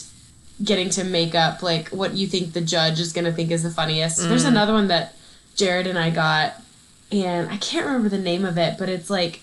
getting 0.64 0.90
to 0.90 1.04
make 1.04 1.36
up 1.36 1.62
like 1.62 1.90
what 1.90 2.14
you 2.14 2.28
think 2.28 2.54
the 2.54 2.62
judge 2.62 3.00
is 3.00 3.14
going 3.14 3.26
to 3.26 3.32
think 3.32 3.52
is 3.52 3.64
the 3.64 3.70
funniest. 3.70 4.18
There's 4.18 4.46
mm. 4.46 4.50
another 4.50 4.74
one 4.74 4.88
that 4.88 5.16
Jared 5.56 5.88
and 5.88 5.98
I 5.98 6.10
got 6.10 6.54
and 7.12 7.50
I 7.50 7.58
can't 7.58 7.86
remember 7.86 8.10
the 8.10 8.20
name 8.20 8.46
of 8.46 8.58
it, 8.58 8.78
but 8.78 8.90
it's 8.90 9.10
like 9.10 9.42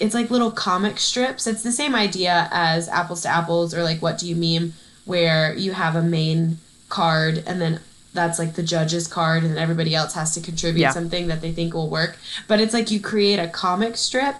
it's 0.00 0.14
like 0.14 0.30
little 0.30 0.50
comic 0.50 0.98
strips. 0.98 1.46
It's 1.46 1.62
the 1.62 1.72
same 1.72 1.94
idea 1.94 2.48
as 2.50 2.88
Apples 2.88 3.22
to 3.22 3.28
Apples 3.28 3.74
or 3.74 3.82
like 3.82 4.02
What 4.02 4.18
Do 4.18 4.28
You 4.28 4.36
Meme, 4.36 4.72
where 5.04 5.54
you 5.54 5.72
have 5.72 5.94
a 5.94 6.02
main 6.02 6.58
card 6.88 7.42
and 7.46 7.60
then 7.60 7.80
that's 8.12 8.38
like 8.38 8.54
the 8.54 8.62
judge's 8.62 9.06
card 9.06 9.42
and 9.42 9.52
then 9.52 9.62
everybody 9.62 9.94
else 9.94 10.14
has 10.14 10.34
to 10.34 10.40
contribute 10.40 10.82
Yeah. 10.82 10.90
something 10.90 11.28
that 11.28 11.40
they 11.40 11.52
think 11.52 11.74
will 11.74 11.90
work. 11.90 12.16
But 12.48 12.60
it's 12.60 12.74
like 12.74 12.90
you 12.90 13.00
create 13.00 13.38
a 13.38 13.48
comic 13.48 13.96
strip 13.96 14.36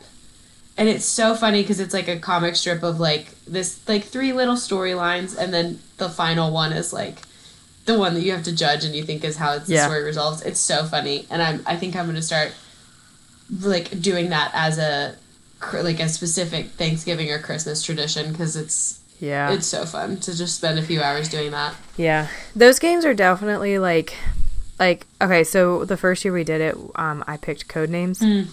and 0.78 0.88
it's 0.88 1.04
so 1.06 1.34
funny 1.34 1.62
because 1.62 1.80
it's 1.80 1.94
like 1.94 2.08
a 2.08 2.18
comic 2.18 2.54
strip 2.56 2.82
of 2.82 3.00
like 3.00 3.28
this 3.46 3.80
like 3.88 4.04
three 4.04 4.32
little 4.32 4.56
storylines 4.56 5.36
and 5.36 5.52
then 5.52 5.78
the 5.98 6.08
final 6.08 6.52
one 6.52 6.72
is 6.72 6.92
like 6.92 7.18
the 7.86 7.98
one 7.98 8.14
that 8.14 8.20
you 8.22 8.32
have 8.32 8.42
to 8.42 8.54
judge 8.54 8.84
and 8.84 8.94
you 8.94 9.02
think 9.04 9.22
is 9.24 9.36
how 9.36 9.52
it's 9.54 9.66
the 9.68 9.74
Yeah. 9.74 9.84
story 9.86 10.02
resolves. 10.04 10.42
It's 10.42 10.58
so 10.60 10.84
funny, 10.84 11.24
and 11.30 11.40
I'm 11.40 11.62
I 11.66 11.76
think 11.76 11.94
I'm 11.96 12.06
gonna 12.06 12.20
start 12.20 12.52
like 13.60 14.00
doing 14.02 14.30
that 14.30 14.50
as 14.54 14.78
a 14.78 15.14
like 15.72 16.00
a 16.00 16.08
specific 16.08 16.66
Thanksgiving 16.70 17.30
or 17.30 17.38
Christmas 17.38 17.82
tradition 17.82 18.32
because 18.32 18.56
it's 18.56 19.00
yeah, 19.20 19.52
it's 19.52 19.66
so 19.66 19.86
fun 19.86 20.18
to 20.18 20.36
just 20.36 20.56
spend 20.56 20.78
a 20.78 20.82
few 20.82 21.00
hours 21.00 21.28
doing 21.28 21.50
that. 21.52 21.74
Yeah, 21.96 22.28
those 22.54 22.78
games 22.78 23.04
are 23.06 23.14
definitely 23.14 23.78
like, 23.78 24.14
like 24.78 25.06
okay. 25.22 25.42
So 25.44 25.84
the 25.84 25.96
first 25.96 26.24
year 26.24 26.34
we 26.34 26.44
did 26.44 26.60
it, 26.60 26.76
um, 26.96 27.24
I 27.26 27.36
picked 27.38 27.66
code 27.68 27.88
names, 27.88 28.18
Mm. 28.20 28.48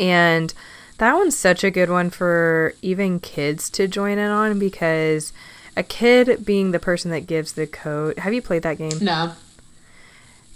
and 0.00 0.52
that 0.98 1.14
one's 1.14 1.36
such 1.36 1.62
a 1.64 1.70
good 1.70 1.90
one 1.90 2.10
for 2.10 2.74
even 2.82 3.20
kids 3.20 3.68
to 3.70 3.86
join 3.88 4.18
in 4.18 4.30
on 4.30 4.58
because 4.58 5.32
a 5.76 5.82
kid 5.82 6.44
being 6.44 6.70
the 6.70 6.78
person 6.78 7.10
that 7.10 7.26
gives 7.26 7.52
the 7.52 7.66
code. 7.66 8.18
Have 8.18 8.32
you 8.32 8.40
played 8.42 8.62
that 8.62 8.78
game? 8.78 8.98
No, 9.00 9.32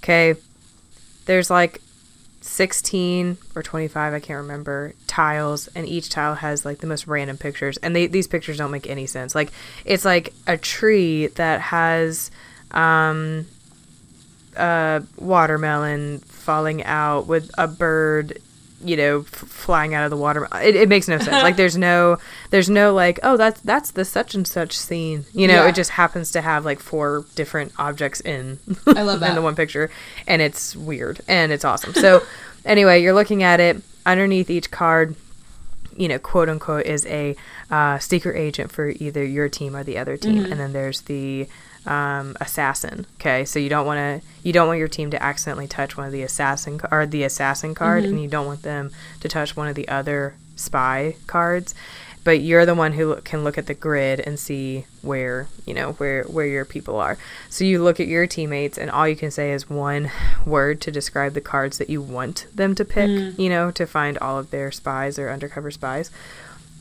Okay, 0.03 0.35
there's 1.27 1.51
like 1.51 1.81
16 2.43 3.37
or 3.55 3.63
25 3.63 4.15
i 4.15 4.19
can't 4.19 4.39
remember 4.39 4.95
tiles 5.07 5.69
and 5.75 5.87
each 5.87 6.09
tile 6.09 6.35
has 6.37 6.65
like 6.65 6.79
the 6.79 6.87
most 6.87 7.07
random 7.07 7.37
pictures 7.37 7.77
and 7.77 7.95
they, 7.95 8.07
these 8.07 8.27
pictures 8.27 8.57
don't 8.57 8.71
make 8.71 8.89
any 8.89 9.07
sense 9.07 9.35
like 9.35 9.53
it's 9.85 10.07
like 10.07 10.33
a 10.47 10.57
tree 10.57 11.27
that 11.27 11.61
has 11.61 12.31
um 12.71 13.45
a 14.57 15.03
watermelon 15.19 16.19
falling 16.21 16.83
out 16.85 17.27
with 17.27 17.51
a 17.59 17.69
bird 17.69 18.39
you 18.83 18.97
know 18.97 19.21
f- 19.21 19.27
flying 19.27 19.95
out 19.95 20.05
of 20.05 20.11
the 20.11 20.17
water. 20.17 20.49
It, 20.63 20.75
it 20.77 20.89
makes 20.89 21.07
no 21.09 21.19
sense. 21.19 21.43
Like 21.43 21.57
there's 21.57 21.77
no 21.77 22.19
there's 22.51 22.71
no 22.71 22.95
like 22.95 23.19
oh 23.23 23.37
that's 23.37 23.61
that's 23.61 23.91
the 23.93 24.05
such 24.05 24.35
and 24.35 24.47
such 24.47 24.77
scene. 24.79 25.25
You 25.33 25.49
know 25.49 25.65
Yeah. 25.65 25.69
it 25.69 25.75
just 25.75 25.91
happens 25.91 26.31
to 26.33 26.41
have 26.41 26.65
like 26.65 26.81
four 26.81 27.25
different 27.35 27.73
objects 27.79 28.21
in 28.21 28.59
I 28.87 29.03
love 29.03 29.23
in 29.29 29.35
the 29.35 29.43
one 29.43 29.55
picture. 29.57 29.91
And 30.27 30.41
it's 30.43 30.75
weird. 30.75 31.21
And 31.29 31.53
it's 31.53 31.65
awesome. 31.65 31.95
So 31.95 32.23
anyway 32.65 33.03
you're 33.03 33.15
looking 33.15 33.43
at 33.43 33.61
it. 33.61 33.83
Underneath 34.07 34.49
each 34.51 34.71
card 34.71 35.15
you 35.97 36.09
know 36.09 36.19
quote 36.19 36.49
unquote 36.49 36.87
is 36.87 37.05
a 37.07 37.37
uh, 37.71 37.99
secret 37.99 38.37
agent 38.37 38.73
for 38.73 38.89
either 38.89 39.23
your 39.25 39.49
team 39.49 39.77
or 39.77 39.85
the 39.85 39.99
other 39.99 40.17
team. 40.17 40.45
And 40.45 40.59
then 40.59 40.73
there's 40.73 41.03
the 41.03 41.47
um, 41.87 42.37
assassin 42.41 43.07
okay? 43.19 43.45
So 43.45 43.59
you 43.59 43.69
don't 43.69 43.87
want 43.87 43.99
to 43.99 44.27
you 44.43 44.53
don't 44.53 44.67
want 44.67 44.79
your 44.79 44.89
team 44.89 45.11
to 45.11 45.23
accidentally 45.23 45.67
touch 45.69 45.97
one 45.97 46.07
of 46.07 46.13
the 46.13 46.23
assassin 46.23 46.81
or 46.91 47.07
the 47.07 47.23
assassin 47.23 47.75
card 47.75 48.05
and 48.05 48.21
you 48.23 48.29
don't 48.29 48.47
want 48.47 48.63
them 48.63 48.91
to 49.21 49.29
touch 49.29 49.57
one 49.57 49.69
of 49.69 49.75
the 49.75 49.89
other 49.89 50.35
spy 50.57 51.17
cards. 51.27 51.75
But 52.23 52.43
you're 52.43 52.67
the 52.67 52.75
one 52.75 52.93
who 52.93 53.17
can 53.23 53.45
look 53.45 53.57
at 53.57 53.67
the 53.67 53.73
grid 53.73 54.21
and 54.21 54.39
see 54.39 54.85
where 55.01 55.49
you 55.65 55.73
know 55.73 55.93
where 55.93 56.25
where 56.25 56.45
your 56.47 56.67
people 56.67 56.97
are. 56.97 57.17
So 57.49 57.65
you 57.65 57.83
look 57.83 57.99
at 57.99 58.09
your 58.09 58.27
teammates 58.27 58.77
and 58.77 58.91
all 58.91 59.09
you 59.09 59.17
can 59.17 59.31
say 59.31 59.53
is 59.53 59.71
one 59.71 60.11
word 60.45 60.83
to 60.83 60.91
describe 60.91 61.33
the 61.33 61.41
cards 61.41 61.79
that 61.79 61.89
you 61.89 62.03
want 62.03 62.47
them 62.55 62.75
to 62.75 62.85
pick 62.85 63.09
you 63.39 63.49
know 63.49 63.71
to 63.71 63.87
find 63.87 64.19
all 64.19 64.39
of 64.39 64.51
their 64.51 64.71
spies 64.71 65.19
or 65.19 65.31
undercover 65.31 65.71
spies 65.71 66.11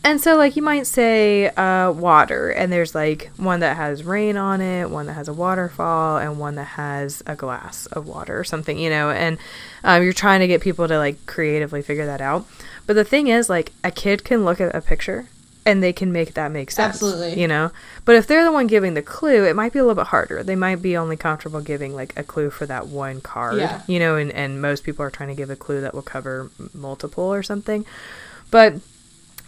and 0.04 0.22
so 0.22 0.36
like 0.38 0.56
you 0.56 0.62
might 0.62 0.88
say 0.88 1.48
uh, 1.50 1.92
water 1.92 2.50
and 2.50 2.72
there's 2.72 2.96
like 2.96 3.32
one 3.38 3.60
that 3.60 3.76
has 3.78 4.04
rain 4.04 4.38
on 4.38 4.62
it 4.62 4.90
one 4.90 5.06
that 5.08 5.14
has 5.14 5.28
a 5.28 5.34
waterfall 5.34 6.18
and 6.18 6.40
one 6.40 6.56
that 6.56 6.64
has 6.64 7.22
a 7.28 7.36
glass 7.36 7.86
of 7.88 8.08
water 8.08 8.40
or 8.40 8.44
something 8.44 8.78
you 8.78 8.90
know 8.90 9.10
and 9.10 9.38
um, 9.84 10.02
you're 10.04 10.14
trying 10.14 10.40
to 10.40 10.48
get 10.48 10.62
people 10.62 10.88
to 10.88 10.98
like 10.98 11.26
creatively 11.26 11.82
figure 11.82 12.06
that 12.06 12.22
out 12.22 12.46
but 12.88 12.94
the 12.94 13.04
thing 13.04 13.28
is 13.28 13.50
like 13.50 13.72
a 13.84 13.92
kid 13.92 14.24
can 14.24 14.46
look 14.46 14.62
at 14.62 14.74
a 14.74 14.82
picture 14.82 15.28
and 15.66 15.84
they 15.84 15.92
can 15.92 16.12
make 16.12 16.34
that 16.34 16.50
make 16.52 16.72
sense 16.72 16.96
Absolutely. 16.96 17.40
you 17.40 17.48
know 17.48 17.70
but 18.06 18.16
if 18.16 18.26
they're 18.26 18.46
the 18.46 18.52
one 18.52 18.68
giving 18.68 18.94
the 18.94 19.02
clue 19.02 19.44
it 19.44 19.56
might 19.56 19.74
be 19.74 19.80
a 19.80 19.84
little 19.84 19.96
bit 20.02 20.08
harder 20.08 20.42
they 20.42 20.56
might 20.56 20.82
be 20.82 20.96
only 20.96 21.18
comfortable 21.18 21.60
giving 21.60 21.94
like 21.94 22.18
a 22.18 22.24
clue 22.24 22.50
for 22.50 22.66
that 22.66 22.88
one 22.88 23.20
card 23.20 23.58
Yeah. 23.58 23.82
you 23.86 24.00
know 24.00 24.16
and, 24.16 24.32
and 24.32 24.62
most 24.62 24.86
people 24.86 25.04
are 25.04 25.12
trying 25.12 25.30
to 25.30 25.36
give 25.36 25.50
a 25.50 25.58
clue 25.58 25.82
that 25.82 25.94
will 25.94 26.02
cover 26.02 26.50
multiple 26.74 27.26
or 27.26 27.44
something 27.44 27.86
but 28.50 28.76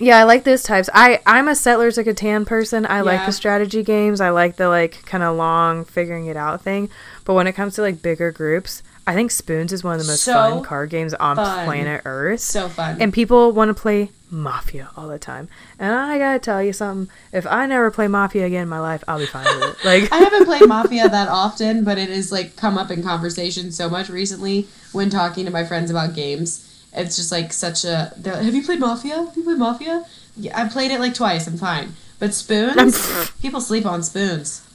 yeah, 0.02 0.18
I 0.18 0.24
like 0.24 0.44
those 0.44 0.64
types. 0.64 0.90
I 0.94 1.20
I'm 1.26 1.48
a 1.48 1.56
Settlers 1.56 1.98
of 1.98 2.06
Catan 2.06 2.46
person. 2.46 2.86
I 2.90 3.02
like 3.02 3.26
the 3.26 3.32
strategy 3.32 3.84
games. 3.84 4.20
I 4.20 4.30
like 4.32 4.56
the 4.58 4.68
like 4.68 5.06
kind 5.06 5.24
of 5.24 5.36
long 5.38 5.86
figuring 5.86 6.26
it 6.26 6.36
out 6.38 6.62
thing. 6.62 6.90
But 7.26 7.36
when 7.36 7.48
it 7.48 7.54
comes 7.54 7.76
to 7.76 7.82
like 7.82 8.02
bigger 8.02 8.32
groups, 8.32 8.82
I 9.08 9.14
think 9.14 9.32
Spoons 9.32 9.72
is 9.74 9.84
one 9.84 9.94
of 9.96 10.02
the 10.02 10.08
most 10.12 10.24
So 10.24 10.34
fun 10.34 10.64
card 10.64 10.90
games 10.90 11.14
on 11.14 11.36
fun. 11.36 11.66
planet 11.66 12.02
Earth. 12.06 12.40
so 12.40 12.68
fun. 12.70 13.02
and 13.02 13.14
people 13.14 13.52
want 13.52 13.70
to 13.70 13.74
play 13.80 14.10
Mafia 14.30 14.90
all 14.96 15.08
the 15.08 15.20
time. 15.20 15.50
And 15.78 15.94
I 15.94 16.18
gotta 16.18 16.40
tell 16.40 16.64
you 16.64 16.72
something. 16.74 17.14
If 17.34 17.46
I 17.46 17.66
never 17.66 17.92
play 17.92 18.08
Mafia 18.08 18.46
again 18.46 18.64
in 18.64 18.70
my 18.70 18.80
life, 18.80 19.04
I'll 19.08 19.20
be 19.20 19.26
fine 19.26 19.46
with 19.46 19.70
it. 19.70 19.76
Like 19.86 20.12
I 20.12 20.18
haven't 20.18 20.46
played 20.46 20.68
Mafia 20.68 21.10
that 21.10 21.28
often, 21.28 21.84
but 21.84 21.98
it 21.98 22.10
has 22.10 22.32
like 22.32 22.56
come 22.56 22.78
up 22.78 22.90
in 22.92 23.04
conversation 23.04 23.72
so 23.72 23.90
much 23.90 24.10
recently 24.10 24.68
when 24.94 25.10
talking 25.10 25.46
to 25.46 25.52
my 25.52 25.64
friends 25.66 25.92
about 25.92 26.16
games. 26.16 26.68
It's 26.94 27.16
just 27.16 27.32
like 27.32 27.54
such 27.54 27.86
a. 27.86 28.14
Have 28.26 28.54
you 28.54 28.64
played 28.64 28.80
Mafia? 28.80 29.16
Have 29.16 29.36
you 29.36 29.44
played 29.44 29.58
Mafia? 29.58 30.06
Yeah, 30.36 30.62
I 30.62 30.68
played 30.68 30.92
it 30.92 31.00
like 31.00 31.14
twice. 31.14 31.48
I'm 31.48 31.58
fine. 31.58 31.94
But 32.20 32.34
spoons, 32.34 33.32
people 33.42 33.62
sleep 33.62 33.86
on 33.86 34.04
spoons. 34.04 34.68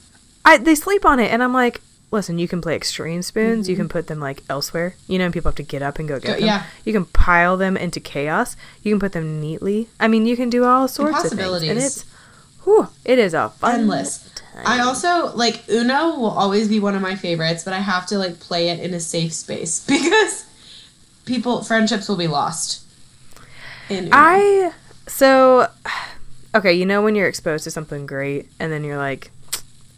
I 0.43 0.57
they 0.57 0.75
sleep 0.75 1.05
on 1.05 1.19
it, 1.19 1.31
and 1.31 1.43
I'm 1.43 1.53
like, 1.53 1.81
listen, 2.11 2.39
you 2.39 2.47
can 2.47 2.61
play 2.61 2.75
extreme 2.75 3.21
spoons. 3.21 3.69
You 3.69 3.75
mm-hmm. 3.75 3.83
can 3.83 3.89
put 3.89 4.07
them 4.07 4.19
like 4.19 4.43
elsewhere. 4.49 4.95
You 5.07 5.19
know, 5.19 5.25
and 5.25 5.33
people 5.33 5.49
have 5.49 5.57
to 5.57 5.63
get 5.63 5.81
up 5.81 5.99
and 5.99 6.07
go 6.07 6.19
get 6.19 6.27
Go- 6.27 6.33
them. 6.33 6.45
yeah. 6.45 6.65
You 6.85 6.93
can 6.93 7.05
pile 7.05 7.57
them 7.57 7.77
into 7.77 7.99
chaos. 7.99 8.55
You 8.83 8.93
can 8.93 8.99
put 8.99 9.11
them 9.11 9.39
neatly. 9.39 9.89
I 9.99 10.07
mean, 10.07 10.25
you 10.25 10.35
can 10.35 10.49
do 10.49 10.63
all 10.63 10.87
sorts 10.87 11.31
of 11.31 11.37
things, 11.37 11.63
and 11.63 11.77
it's, 11.77 12.03
whew, 12.63 12.89
it 13.05 13.19
is 13.19 13.33
a 13.33 13.49
fun 13.49 13.81
Endless. 13.81 14.29
time. 14.35 14.63
I 14.65 14.79
also 14.79 15.35
like 15.35 15.63
Uno 15.69 16.17
will 16.17 16.31
always 16.31 16.67
be 16.67 16.79
one 16.79 16.95
of 16.95 17.01
my 17.01 17.15
favorites, 17.15 17.63
but 17.63 17.73
I 17.73 17.79
have 17.79 18.07
to 18.07 18.17
like 18.17 18.39
play 18.39 18.69
it 18.69 18.79
in 18.79 18.93
a 18.93 18.99
safe 18.99 19.33
space 19.33 19.85
because 19.87 20.45
people 21.27 21.63
friendships 21.63 22.09
will 22.09 22.17
be 22.17 22.27
lost. 22.27 22.83
I 24.11 24.73
so 25.05 25.69
okay, 26.55 26.73
you 26.73 26.85
know 26.85 27.01
when 27.03 27.15
you're 27.15 27.27
exposed 27.27 27.63
to 27.65 27.71
something 27.71 28.07
great 28.07 28.49
and 28.59 28.71
then 28.71 28.83
you're 28.83 28.97
like 28.97 29.31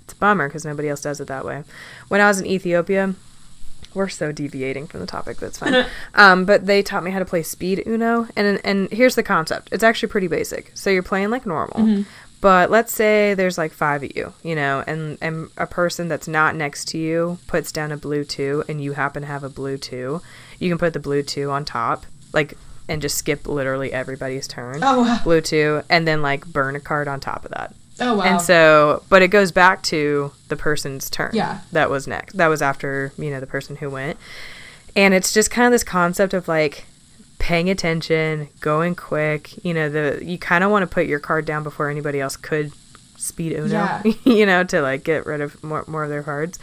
it's 0.03 0.13
a 0.13 0.15
bummer 0.17 0.47
because 0.47 0.65
nobody 0.65 0.89
else 0.89 1.01
does 1.01 1.21
it 1.21 1.27
that 1.27 1.45
way. 1.45 1.63
When 2.09 2.19
I 2.19 2.27
was 2.27 2.39
in 2.39 2.45
Ethiopia, 2.45 3.15
we're 3.93 4.09
so 4.09 4.31
deviating 4.31 4.87
from 4.87 4.99
the 4.99 5.05
topic. 5.05 5.37
That's 5.37 5.57
fine. 5.57 5.85
um, 6.15 6.45
but 6.45 6.65
they 6.65 6.81
taught 6.83 7.03
me 7.03 7.11
how 7.11 7.19
to 7.19 7.25
play 7.25 7.43
speed 7.43 7.83
Uno, 7.87 8.27
and 8.35 8.59
and 8.63 8.91
here's 8.91 9.15
the 9.15 9.23
concept. 9.23 9.69
It's 9.71 9.83
actually 9.83 10.09
pretty 10.09 10.27
basic. 10.27 10.71
So 10.75 10.89
you're 10.89 11.03
playing 11.03 11.29
like 11.29 11.45
normal, 11.45 12.05
but 12.41 12.71
let's 12.71 12.93
say 12.93 13.33
there's 13.33 13.57
like 13.57 13.71
five 13.71 14.03
of 14.03 14.15
you, 14.15 14.33
you 14.43 14.55
know, 14.55 14.83
and 14.87 15.17
and 15.21 15.49
a 15.57 15.67
person 15.67 16.07
that's 16.07 16.27
not 16.27 16.55
next 16.55 16.87
to 16.89 16.97
you 16.97 17.39
puts 17.47 17.71
down 17.71 17.91
a 17.91 17.97
blue 17.97 18.23
two, 18.23 18.63
and 18.69 18.81
you 18.81 18.93
happen 18.93 19.23
to 19.23 19.27
have 19.27 19.43
a 19.43 19.49
blue 19.49 19.77
two. 19.77 20.21
You 20.59 20.69
can 20.69 20.77
put 20.77 20.93
the 20.93 20.99
blue 20.99 21.23
two 21.23 21.51
on 21.51 21.65
top, 21.65 22.05
like, 22.33 22.57
and 22.87 23.01
just 23.01 23.17
skip 23.17 23.47
literally 23.47 23.91
everybody's 23.91 24.47
turn. 24.47 24.79
Oh 24.83 25.01
wow. 25.01 25.19
Blue 25.23 25.41
two, 25.41 25.83
and 25.89 26.07
then 26.07 26.21
like 26.21 26.45
burn 26.45 26.75
a 26.75 26.79
card 26.79 27.07
on 27.07 27.19
top 27.19 27.45
of 27.45 27.51
that. 27.51 27.73
Oh 27.99 28.15
wow. 28.15 28.23
And 28.23 28.41
so, 28.41 29.03
but 29.09 29.21
it 29.21 29.27
goes 29.27 29.51
back 29.51 29.83
to 29.83 30.31
the 30.47 30.55
person's 30.55 31.09
turn. 31.09 31.31
Yeah. 31.33 31.61
That 31.71 31.89
was 31.89 32.07
next. 32.07 32.37
That 32.37 32.47
was 32.47 32.61
after, 32.61 33.11
you 33.17 33.29
know, 33.29 33.39
the 33.39 33.47
person 33.47 33.75
who 33.75 33.89
went. 33.89 34.17
And 34.95 35.13
it's 35.13 35.33
just 35.33 35.51
kind 35.51 35.65
of 35.65 35.71
this 35.71 35.83
concept 35.83 36.33
of 36.33 36.47
like 36.47 36.85
paying 37.39 37.69
attention, 37.69 38.47
going 38.61 38.95
quick. 38.95 39.63
You 39.65 39.73
know, 39.73 39.89
the 39.89 40.19
you 40.23 40.37
kind 40.37 40.63
of 40.63 40.69
want 40.71 40.83
to 40.83 40.87
put 40.93 41.07
your 41.07 41.19
card 41.19 41.45
down 41.45 41.63
before 41.63 41.89
anybody 41.89 42.19
else 42.19 42.37
could 42.37 42.71
speed 43.17 43.53
Uno, 43.53 43.67
Yeah. 43.67 44.03
you 44.23 44.45
know, 44.45 44.63
to 44.65 44.81
like 44.81 45.03
get 45.03 45.25
rid 45.25 45.41
of 45.41 45.61
more, 45.63 45.83
more 45.87 46.03
of 46.03 46.09
their 46.09 46.23
cards. 46.23 46.59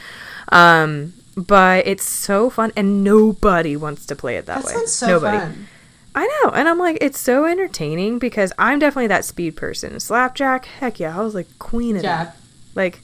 Um, 0.50 1.12
but 1.36 1.86
it's 1.86 2.04
so 2.04 2.48
fun 2.48 2.72
and 2.76 3.04
nobody 3.04 3.76
wants 3.76 4.06
to 4.06 4.16
play 4.16 4.36
it 4.36 4.46
that, 4.46 4.62
that 4.62 4.64
way. 4.66 4.72
sounds 4.72 4.94
so 4.94 5.06
nobody. 5.08 5.38
fun. 5.38 5.66
I 6.14 6.26
know, 6.44 6.50
and 6.52 6.66
I'm 6.66 6.78
like, 6.78 6.96
it's 7.02 7.18
so 7.18 7.44
entertaining 7.44 8.18
because 8.18 8.50
I'm 8.58 8.78
definitely 8.78 9.08
that 9.08 9.26
speed 9.26 9.54
person. 9.54 10.00
Slapjack, 10.00 10.64
heck 10.64 10.98
yeah, 10.98 11.18
I 11.18 11.22
was 11.22 11.34
like 11.34 11.46
queen 11.58 11.96
of 11.96 12.02
Yeah. 12.04 12.24
that. 12.24 12.36
Like, 12.74 13.00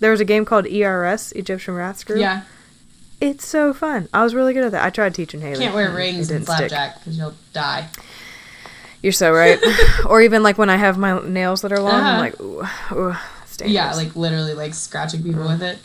there 0.00 0.10
was 0.10 0.20
a 0.20 0.24
game 0.24 0.46
called 0.46 0.66
ERS, 0.66 1.32
Egyptian 1.32 1.74
Rat 1.74 1.98
Screw. 1.98 2.18
Yeah. 2.18 2.42
It's 3.24 3.46
so 3.46 3.72
fun. 3.72 4.08
I 4.12 4.22
was 4.22 4.34
really 4.34 4.52
good 4.52 4.64
at 4.64 4.72
that. 4.72 4.84
I 4.84 4.90
tried 4.90 5.14
teaching 5.14 5.40
Haley. 5.40 5.58
Can't 5.64 5.74
wear 5.74 5.90
rings 5.90 6.30
and 6.30 6.44
slapjack 6.44 6.98
because 6.98 7.16
you'll 7.16 7.34
die. 7.52 7.88
You're 9.02 9.12
so 9.12 9.32
right. 9.32 9.58
or 10.06 10.20
even 10.20 10.42
like 10.42 10.58
when 10.58 10.68
I 10.70 10.76
have 10.76 10.98
my 10.98 11.20
nails 11.26 11.62
that 11.62 11.72
are 11.72 11.80
long, 11.80 11.94
I'm 11.94 12.04
Uh-huh. 12.04 12.20
like, 12.20 12.40
ooh, 12.94 13.10
ooh. 13.10 13.16
Yeah, 13.64 13.92
like 13.94 14.14
literally 14.16 14.52
like 14.54 14.74
scratching 14.74 15.22
people 15.22 15.44
with 15.46 15.62
it. 15.62 15.78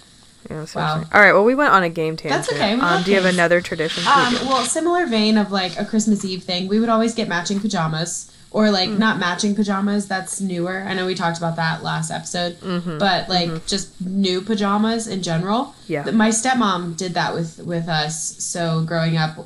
Yeah, 0.50 0.66
wow. 0.74 1.04
All 1.14 1.22
right, 1.22 1.34
well, 1.34 1.44
we 1.44 1.54
went 1.54 1.72
on 1.72 1.84
a 1.84 1.90
game 1.90 2.18
tangent. 2.18 2.46
That's 2.48 2.52
okay, 2.54 2.74
Um, 2.74 3.04
do 3.04 3.12
you 3.12 3.18
have 3.18 3.26
another 3.32 3.62
tradition? 3.62 4.04
Um, 4.08 4.34
We 4.34 4.40
well, 4.48 4.64
similar 4.66 5.06
vein 5.06 5.38
of 5.38 5.52
like 5.52 5.78
a 5.80 5.86
Christmas 5.86 6.26
Eve 6.26 6.44
thing, 6.44 6.68
we 6.68 6.80
would 6.80 6.90
always 6.90 7.14
get 7.14 7.28
matching 7.28 7.60
pajamas. 7.60 8.32
Or 8.52 8.72
like 8.72 8.90
Mm. 8.90 8.98
not 8.98 9.20
matching 9.20 9.54
pajamas, 9.54 10.08
that's 10.08 10.42
newer. 10.42 10.84
I 10.88 10.96
know 10.96 11.06
we 11.06 11.14
talked 11.14 11.38
about 11.38 11.56
that 11.58 11.84
last 11.84 12.10
episode. 12.10 12.58
But 13.00 13.30
like 13.30 13.68
just 13.68 13.90
new 14.02 14.42
pajamas 14.42 15.06
in 15.08 15.22
general. 15.22 15.76
Mm-hmm. 15.88 15.92
Yeah. 15.94 16.12
My 16.12 16.30
stepmom 16.30 16.98
did 16.98 17.14
that 17.14 17.34
with 17.36 17.60
with 17.60 17.88
us. 17.88 18.44
So 18.44 18.82
growing 18.84 19.18
up, 19.18 19.38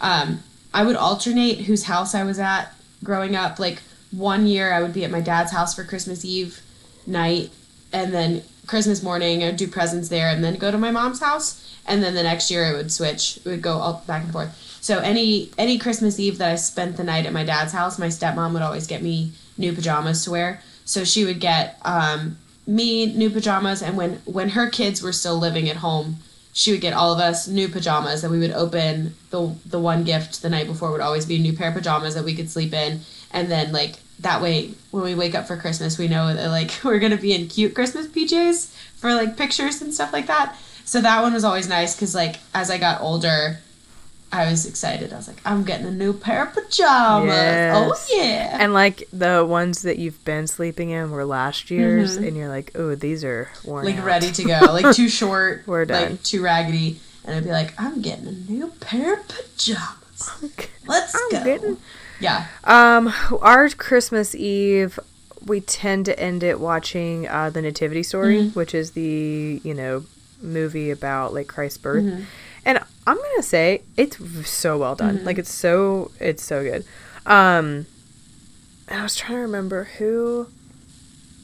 um, 0.00 0.42
I 0.72 0.82
would 0.84 0.96
alternate 0.96 1.60
whose 1.66 1.84
house 1.84 2.14
I 2.14 2.24
was 2.24 2.38
at 2.38 2.72
growing 3.04 3.36
up. 3.36 3.58
Like 3.58 3.82
one 4.12 4.46
year 4.46 4.72
I 4.72 4.80
would 4.80 4.94
be 4.94 5.04
at 5.04 5.10
my 5.10 5.20
dad's 5.20 5.52
house 5.52 5.74
for 5.74 5.84
Christmas 5.84 6.24
Eve 6.24 6.60
night 7.06 7.50
and 7.92 8.12
then 8.14 8.42
Christmas 8.66 9.02
morning 9.02 9.42
I'd 9.44 9.56
do 9.56 9.66
presents 9.68 10.08
there 10.08 10.28
and 10.30 10.42
then 10.42 10.56
go 10.56 10.70
to 10.70 10.78
my 10.78 10.90
mom's 10.90 11.20
house 11.20 11.64
and 11.86 12.02
then 12.02 12.14
the 12.14 12.22
next 12.22 12.50
year 12.50 12.64
it 12.72 12.76
would 12.76 12.92
switch. 12.92 13.38
It 13.38 13.44
would 13.48 13.62
go 13.62 13.72
all 13.78 14.02
back 14.06 14.24
and 14.24 14.32
forth. 14.32 14.67
So 14.80 14.98
any 14.98 15.50
any 15.58 15.78
Christmas 15.78 16.18
Eve 16.18 16.38
that 16.38 16.52
I 16.52 16.56
spent 16.56 16.96
the 16.96 17.04
night 17.04 17.26
at 17.26 17.32
my 17.32 17.44
dad's 17.44 17.72
house, 17.72 17.98
my 17.98 18.08
stepmom 18.08 18.52
would 18.52 18.62
always 18.62 18.86
get 18.86 19.02
me 19.02 19.32
new 19.56 19.72
pajamas 19.72 20.24
to 20.24 20.30
wear. 20.30 20.62
So 20.84 21.04
she 21.04 21.24
would 21.24 21.40
get 21.40 21.78
um, 21.82 22.38
me 22.66 23.06
new 23.06 23.30
pajamas 23.30 23.82
and 23.82 23.96
when 23.96 24.14
when 24.24 24.50
her 24.50 24.70
kids 24.70 25.02
were 25.02 25.12
still 25.12 25.38
living 25.38 25.68
at 25.68 25.76
home, 25.76 26.16
she 26.58 26.72
would 26.72 26.80
get 26.80 26.92
all 26.92 27.12
of 27.12 27.20
us 27.20 27.46
new 27.46 27.68
pajamas 27.68 28.22
that 28.22 28.30
we 28.30 28.38
would 28.40 28.50
open 28.50 29.14
the 29.30 29.54
the 29.66 29.78
one 29.78 30.02
gift 30.02 30.42
the 30.42 30.50
night 30.50 30.66
before 30.66 30.90
would 30.90 31.00
always 31.00 31.24
be 31.24 31.36
a 31.36 31.38
new 31.38 31.52
pair 31.52 31.68
of 31.68 31.74
pajamas 31.74 32.14
that 32.14 32.24
we 32.24 32.34
could 32.34 32.50
sleep 32.50 32.72
in 32.72 33.00
and 33.30 33.48
then 33.48 33.70
like 33.70 34.00
that 34.18 34.42
way 34.42 34.72
when 34.90 35.04
we 35.04 35.14
wake 35.14 35.36
up 35.36 35.46
for 35.46 35.56
christmas 35.56 35.98
we 35.98 36.08
know 36.08 36.34
that 36.34 36.48
like 36.48 36.72
we're 36.84 36.98
gonna 36.98 37.16
be 37.16 37.32
in 37.32 37.46
cute 37.46 37.74
christmas 37.76 38.08
pjs 38.08 38.74
for 38.96 39.14
like 39.14 39.36
pictures 39.36 39.80
and 39.80 39.94
stuff 39.94 40.12
like 40.12 40.26
that 40.26 40.56
so 40.84 41.00
that 41.00 41.22
one 41.22 41.32
was 41.32 41.44
always 41.44 41.68
nice 41.68 41.94
because 41.94 42.14
like 42.14 42.40
as 42.54 42.70
i 42.70 42.76
got 42.76 43.00
older 43.00 43.58
i 44.32 44.50
was 44.50 44.66
excited 44.66 45.12
i 45.12 45.16
was 45.16 45.26
like 45.28 45.40
i'm 45.44 45.64
getting 45.64 45.86
a 45.86 45.90
new 45.90 46.12
pair 46.12 46.46
of 46.46 46.52
pajamas 46.54 47.32
oh 47.32 47.94
yeah 48.14 48.58
And 48.60 48.72
like 48.74 49.04
the 49.12 49.44
ones 49.44 49.82
that 49.82 49.98
you've 49.98 50.22
been 50.24 50.46
sleeping 50.46 50.90
in 50.90 51.10
were 51.10 51.24
last 51.24 51.70
year's, 51.70 52.16
and 52.16 52.36
you're 52.36 52.48
like, 52.48 52.70
oh, 52.74 52.94
these 52.94 53.24
are 53.24 53.50
worn 53.64 53.84
Mm-hmm. 53.86 53.94
like 53.96 54.00
out. 54.00 54.06
ready 54.06 54.30
to 54.32 54.44
go 54.44 54.58
like 54.72 54.94
too 54.94 55.08
short 55.08 55.62
We're 55.66 55.84
done. 55.84 56.10
like 56.12 56.22
too 56.22 56.42
raggedy 56.42 57.00
and 57.24 57.36
i'd 57.36 57.44
be 57.44 57.50
like 57.50 57.72
i'm 57.80 58.00
getting 58.02 58.26
a 58.26 58.32
new 58.32 58.68
pair 58.80 59.14
of 59.14 59.28
pajamas 59.28 60.68
let's 60.86 61.14
I'm 61.14 61.30
go 61.30 61.44
getting- 61.44 61.76
yeah 62.20 62.46
Um, 62.64 63.12
our 63.40 63.68
Christmas 63.70 64.34
Eve, 64.34 64.98
we 65.46 65.60
tend 65.60 66.04
to 66.06 66.18
end 66.18 66.42
it 66.42 66.58
watching 66.58 67.28
uh, 67.28 67.48
the 67.50 67.62
Nativity 67.62 68.02
Story, 68.02 68.38
Mm-hmm. 68.42 68.58
which 68.58 68.74
is 68.74 68.90
the 68.92 69.60
you 69.62 69.72
know 69.74 70.04
movie 70.42 70.90
about 70.90 71.32
like 71.34 71.46
Christ's 71.46 71.78
birth, 71.78 72.04
Mm-hmm. 72.04 72.22
And 72.68 72.78
I'm 73.06 73.16
gonna 73.16 73.42
say 73.42 73.82
it's 73.96 74.18
so 74.48 74.76
well 74.76 74.94
done. 74.94 75.16
Mm-hmm. 75.16 75.26
Like 75.26 75.38
it's 75.38 75.52
so 75.52 76.12
it's 76.20 76.44
so 76.44 76.62
good. 76.62 76.84
Um, 77.24 77.86
and 78.86 79.00
I 79.00 79.02
was 79.02 79.16
trying 79.16 79.36
to 79.38 79.42
remember 79.42 79.84
who. 79.98 80.48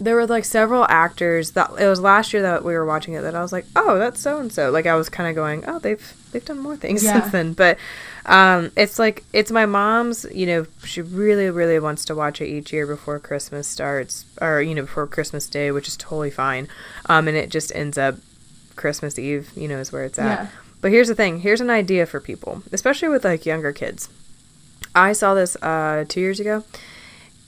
There 0.01 0.17
were 0.17 0.27
like 0.27 0.45
several 0.45 0.85
actors 0.89 1.53
that 1.53 1.71
it 1.79 1.87
was 1.87 2.01
last 2.01 2.33
year 2.33 2.43
that 2.43 2.65
we 2.65 2.75
were 2.75 2.85
watching 2.85 3.15
it 3.15 3.23
that 3.23 3.35
I 3.37 3.41
was 3.41 3.53
like, 3.53 3.65
oh, 3.77 3.97
that's 3.97 4.21
so 4.21 4.39
and 4.39 4.53
so. 4.53 4.71
Like 4.71 4.87
I 4.87 4.97
was 4.97 5.09
kind 5.09 5.29
of 5.29 5.37
going, 5.37 5.65
oh, 5.67 5.79
they've 5.79 6.15
they've 6.33 6.45
done 6.45 6.59
more 6.59 6.77
things 6.77 7.03
Yeah. 7.03 7.13
since 7.21 7.33
then. 7.33 7.53
But 7.55 7.79
um, 8.27 8.71
it's 8.77 8.99
like 8.99 9.25
it's 9.33 9.51
my 9.51 9.65
mom's. 9.65 10.27
You 10.31 10.47
know, 10.47 10.67
she 10.85 11.01
really 11.01 11.49
really 11.49 11.79
wants 11.79 12.05
to 12.07 12.15
watch 12.15 12.43
it 12.43 12.49
each 12.49 12.73
year 12.73 12.87
before 12.87 13.19
Christmas 13.19 13.67
starts, 13.67 14.27
or 14.43 14.61
you 14.61 14.75
know 14.75 14.83
before 14.83 15.07
Christmas 15.07 15.47
Day, 15.47 15.71
which 15.71 15.89
is 15.89 15.97
totally 15.97 16.31
fine. 16.31 16.69
Um, 17.07 17.29
and 17.29 17.37
it 17.37 17.49
just 17.49 17.75
ends 17.75 17.97
up 17.97 18.17
Christmas 18.77 19.19
Eve. 19.19 19.51
You 19.57 19.69
know, 19.69 19.79
is 19.79 19.93
where 19.93 20.05
it's 20.05 20.19
at. 20.19 20.41
Yeah. 20.41 20.49
But 20.85 20.92
here's 20.92 21.09
the 21.09 21.14
thing. 21.14 21.40
Here's 21.40 21.62
an 21.62 21.70
idea 21.70 22.05
for 22.05 22.20
people, 22.20 22.62
especially 22.70 23.09
with 23.09 23.25
like 23.25 23.47
younger 23.47 23.73
kids. 23.73 24.11
I 24.94 25.14
saw 25.14 25.33
this 25.33 25.57
uh, 25.62 26.05
two 26.07 26.20
years 26.20 26.40
ago, 26.40 26.62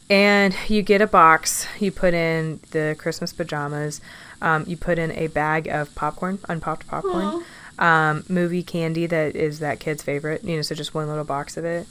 and 0.08 0.56
you 0.68 0.80
get 0.80 1.02
a 1.02 1.06
box. 1.06 1.66
You 1.78 1.92
put 1.92 2.14
in 2.14 2.60
the 2.70 2.96
Christmas 2.98 3.34
pajamas. 3.34 4.00
Um, 4.40 4.64
you 4.66 4.78
put 4.78 4.98
in 4.98 5.12
a 5.12 5.26
bag 5.26 5.68
of 5.68 5.94
popcorn, 5.94 6.38
unpopped 6.48 6.86
popcorn, 6.86 7.44
um, 7.78 8.24
movie 8.30 8.62
candy 8.62 9.04
that 9.04 9.36
is 9.36 9.58
that 9.58 9.80
kid's 9.80 10.02
favorite. 10.02 10.42
You 10.42 10.56
know, 10.56 10.62
so 10.62 10.74
just 10.74 10.94
one 10.94 11.06
little 11.06 11.22
box 11.22 11.58
of 11.58 11.66
it. 11.66 11.86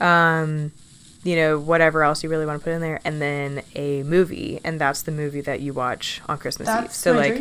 Um, 0.00 0.72
you 1.22 1.36
know, 1.36 1.60
whatever 1.60 2.02
else 2.02 2.24
you 2.24 2.28
really 2.28 2.44
want 2.44 2.60
to 2.60 2.64
put 2.64 2.72
in 2.72 2.80
there, 2.80 2.98
and 3.04 3.22
then 3.22 3.62
a 3.76 4.02
movie, 4.02 4.58
and 4.64 4.80
that's 4.80 5.02
the 5.02 5.12
movie 5.12 5.42
that 5.42 5.60
you 5.60 5.72
watch 5.72 6.20
on 6.28 6.38
Christmas 6.38 6.68
Eve. 6.68 6.90
So 6.90 7.12
like. 7.12 7.40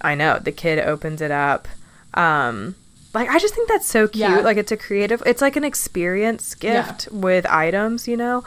I 0.00 0.14
know 0.14 0.38
the 0.38 0.52
kid 0.52 0.78
opens 0.78 1.20
it 1.20 1.30
up. 1.30 1.68
Um, 2.14 2.74
like 3.14 3.28
I 3.28 3.38
just 3.38 3.54
think 3.54 3.68
that's 3.68 3.86
so 3.86 4.06
cute. 4.08 4.20
Yeah. 4.20 4.38
Like 4.40 4.56
it's 4.56 4.72
a 4.72 4.76
creative. 4.76 5.22
It's 5.26 5.42
like 5.42 5.56
an 5.56 5.64
experience 5.64 6.54
Yeah. 6.60 6.86
gift 6.86 7.08
with 7.10 7.46
items, 7.46 8.06
you 8.06 8.16
know, 8.16 8.44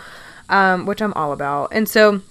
um, 0.49 0.86
which 0.86 1.02
I'm 1.02 1.13
all 1.13 1.32
about. 1.34 1.69
And 1.73 1.88
so, 1.89 2.21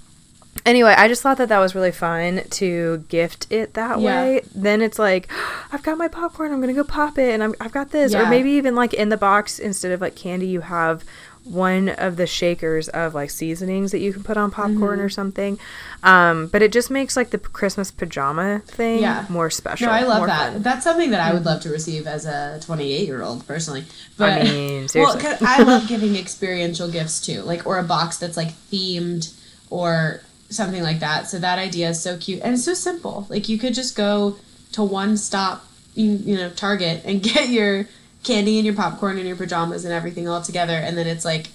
anyway, 0.65 0.95
I 0.97 1.09
just 1.09 1.23
thought 1.23 1.37
that 1.39 1.49
that 1.51 1.59
was 1.59 1.75
really 1.75 1.93
fun 1.93 2.43
to 2.51 3.05
gift 3.09 3.47
it 3.51 3.75
that 3.75 4.01
Yeah. 4.01 4.07
way. 4.25 4.43
Then 4.55 4.81
it's 4.81 4.99
like, 4.99 5.31
I've 5.73 5.83
got 5.83 5.99
my 5.99 6.09
popcorn. 6.09 6.53
I'm 6.53 6.61
gonna 6.61 6.73
go 6.73 6.85
pop 6.85 7.19
it, 7.19 7.33
and 7.35 7.43
I'm, 7.43 7.55
I've 7.61 7.73
got 7.73 7.91
this. 7.91 8.15
Or 8.15 8.27
maybe 8.27 8.51
even 8.53 8.75
like 8.75 8.95
in 8.95 9.09
the 9.11 9.17
box 9.19 9.59
instead 9.59 9.93
of 9.93 10.01
like 10.01 10.15
candy, 10.17 10.47
you 10.47 10.61
have 10.63 11.05
one 11.45 11.89
of 11.89 12.17
the 12.17 12.27
shakers 12.27 12.89
of 12.89 13.15
like 13.15 13.29
seasonings 13.31 13.91
that 13.91 13.99
you 13.99 14.13
can 14.13 14.23
put 14.23 14.37
on 14.37 14.51
popcorn 14.51 15.01
or 15.01 15.09
something. 15.09 15.59
Um, 16.05 16.47
but 16.47 16.63
it 16.63 16.73
just 16.73 16.91
makes 16.91 17.17
like 17.17 17.31
the 17.31 17.39
Christmas 17.39 17.91
pajama 17.91 18.61
thing 18.67 19.01
Yeah. 19.03 19.27
more 19.29 19.51
special. 19.51 19.89
No, 19.89 19.93
I 19.93 20.03
love 20.03 20.27
that. 20.27 20.53
fun. 20.53 20.63
That's 20.63 20.85
something 20.85 21.11
that 21.11 21.21
I 21.21 21.33
would 21.35 21.45
love 21.45 21.61
to 21.63 21.69
receive 21.71 22.07
as 22.07 22.27
a 22.27 22.61
28 22.63 23.07
year 23.07 23.23
old 23.23 23.47
personally. 23.47 23.85
But 24.17 24.43
I 24.43 24.45
mean, 24.45 24.87
well, 24.95 25.19
I 25.43 25.63
love 25.63 25.89
giving 25.89 26.15
experiential 26.17 26.89
gifts 26.89 27.21
too, 27.21 27.43
like 27.43 27.67
or 27.67 27.79
a 27.79 27.83
box 27.85 28.19
that's 28.19 28.37
like 28.37 28.53
themed 28.71 29.37
or 29.71 30.21
something 30.49 30.83
like 30.83 31.01
that. 31.01 31.29
So 31.29 31.39
that 31.39 31.59
idea 31.59 31.89
is 31.91 32.01
so 32.01 32.17
cute 32.19 32.41
and 32.43 32.55
it's 32.55 32.65
so 32.65 32.75
simple. 32.75 33.27
Like 33.29 33.49
you 33.49 33.59
could 33.59 33.75
just 33.75 33.97
go 33.97 34.37
to 34.73 34.83
one 34.85 35.17
stop, 35.17 35.65
you, 35.95 36.13
you 36.13 36.37
know, 36.37 36.51
Target 36.51 37.03
and 37.05 37.23
get 37.35 37.49
your 37.49 37.89
candy 38.23 38.59
and 38.59 38.67
your 38.67 38.75
popcorn 38.75 39.19
and 39.19 39.27
your 39.27 39.37
pajamas 39.37 39.85
and 39.85 39.93
everything 39.93 40.29
all 40.29 40.43
together, 40.43 40.75
and 40.75 40.97
then 40.97 41.07
it's 41.07 41.25
like, 41.25 41.49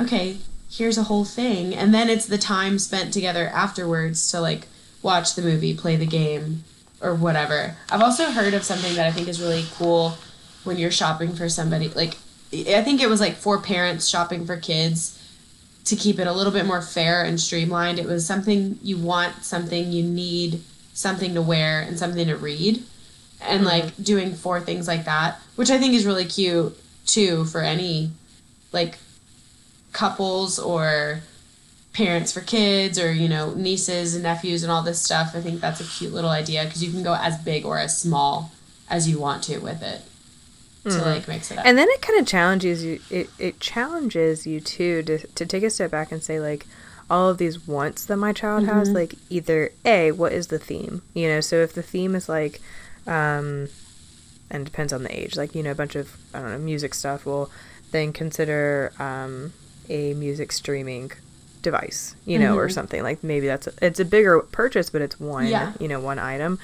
okay, 0.00 0.36
here's 0.70 0.98
a 0.98 1.04
whole 1.04 1.24
thing, 1.24 1.74
and 1.74 1.92
then 1.94 2.08
it's 2.08 2.26
the 2.26 2.38
time 2.38 2.78
spent 2.78 3.12
together 3.12 3.48
afterwards 3.48 4.30
to 4.30 4.40
like 4.40 4.66
watch 5.02 5.34
the 5.34 5.42
movie, 5.42 5.74
play 5.74 5.96
the 5.96 6.06
game, 6.06 6.64
or 7.00 7.14
whatever. 7.14 7.76
I've 7.90 8.02
also 8.02 8.30
heard 8.30 8.54
of 8.54 8.64
something 8.64 8.94
that 8.94 9.06
I 9.06 9.12
think 9.12 9.28
is 9.28 9.40
really 9.40 9.64
cool 9.74 10.16
when 10.64 10.76
you're 10.76 10.90
shopping 10.90 11.34
for 11.34 11.48
somebody. 11.48 11.88
Like, 11.88 12.16
I 12.52 12.82
think 12.82 13.00
it 13.00 13.08
was 13.08 13.20
like 13.20 13.34
for 13.34 13.58
parents 13.58 14.08
shopping 14.08 14.46
for 14.46 14.56
kids 14.56 15.14
to 15.84 15.96
keep 15.96 16.18
it 16.18 16.26
a 16.26 16.32
little 16.32 16.52
bit 16.52 16.66
more 16.66 16.82
fair 16.82 17.24
and 17.24 17.40
streamlined. 17.40 17.98
It 17.98 18.06
was 18.06 18.26
something 18.26 18.78
you 18.82 18.98
want, 18.98 19.44
something 19.44 19.92
you 19.92 20.02
need, 20.02 20.62
something 20.92 21.34
to 21.34 21.42
wear, 21.42 21.80
and 21.80 21.98
something 21.98 22.26
to 22.26 22.36
read. 22.36 22.82
And 23.40 23.64
like 23.64 23.96
doing 24.02 24.34
four 24.34 24.60
things 24.60 24.88
like 24.88 25.04
that, 25.04 25.40
which 25.56 25.70
I 25.70 25.78
think 25.78 25.94
is 25.94 26.04
really 26.04 26.24
cute 26.24 26.76
too 27.06 27.44
for 27.46 27.60
any 27.60 28.10
like 28.72 28.98
couples 29.92 30.58
or 30.58 31.20
parents 31.92 32.32
for 32.32 32.40
kids 32.40 32.98
or 32.98 33.12
you 33.12 33.28
know 33.28 33.54
nieces 33.54 34.14
and 34.14 34.22
nephews 34.22 34.62
and 34.62 34.70
all 34.70 34.82
this 34.82 35.02
stuff. 35.02 35.32
I 35.34 35.40
think 35.40 35.60
that's 35.60 35.80
a 35.80 35.84
cute 35.84 36.12
little 36.12 36.30
idea 36.30 36.64
because 36.64 36.82
you 36.82 36.92
can 36.92 37.02
go 37.02 37.14
as 37.14 37.38
big 37.38 37.64
or 37.64 37.78
as 37.78 37.98
small 37.98 38.52
as 38.88 39.08
you 39.08 39.18
want 39.18 39.42
to 39.44 39.58
with 39.58 39.82
it 39.82 40.02
to 40.84 40.90
mm-hmm. 40.90 41.00
like 41.00 41.28
mix 41.28 41.50
it 41.50 41.58
up. 41.58 41.66
And 41.66 41.76
then 41.76 41.88
it 41.90 42.00
kind 42.00 42.20
of 42.20 42.26
challenges 42.26 42.84
you 42.84 43.00
it, 43.10 43.30
it 43.38 43.60
challenges 43.60 44.46
you 44.46 44.60
too 44.60 45.02
to, 45.02 45.18
to 45.18 45.46
take 45.46 45.62
a 45.62 45.70
step 45.70 45.90
back 45.90 46.12
and 46.12 46.22
say 46.22 46.40
like 46.40 46.66
all 47.10 47.28
of 47.30 47.38
these 47.38 47.66
wants 47.66 48.04
that 48.04 48.16
my 48.16 48.32
child 48.32 48.66
has 48.66 48.88
mm-hmm. 48.88 48.96
like 48.96 49.14
either 49.30 49.70
a 49.84 50.12
what 50.12 50.32
is 50.32 50.48
the 50.48 50.58
theme? 50.58 51.02
You 51.14 51.28
know 51.28 51.40
so 51.40 51.56
if 51.56 51.72
the 51.72 51.82
theme 51.82 52.14
is 52.14 52.28
like 52.28 52.60
um 53.08 53.68
and 54.50 54.62
it 54.62 54.64
depends 54.64 54.92
on 54.92 55.02
the 55.02 55.18
age 55.18 55.36
like 55.36 55.54
you 55.54 55.62
know 55.62 55.72
a 55.72 55.74
bunch 55.74 55.96
of 55.96 56.16
i 56.34 56.40
don't 56.40 56.50
know 56.52 56.58
music 56.58 56.94
stuff 56.94 57.26
well 57.26 57.50
then 57.90 58.12
consider 58.12 58.92
um 59.00 59.52
a 59.88 60.14
music 60.14 60.52
streaming 60.52 61.10
device 61.62 62.14
you 62.24 62.38
know 62.38 62.56
or 62.56 62.68
something 62.68 63.02
like 63.02 63.24
maybe 63.24 63.46
that's 63.46 63.66
a, 63.66 63.72
it's 63.82 63.98
a 63.98 64.04
bigger 64.04 64.38
purchase 64.40 64.90
but 64.90 65.02
it's 65.02 65.18
one 65.18 65.46
Yeah. 65.46 65.72
you 65.80 65.88
know 65.88 65.98
one 65.98 66.18
item 66.18 66.58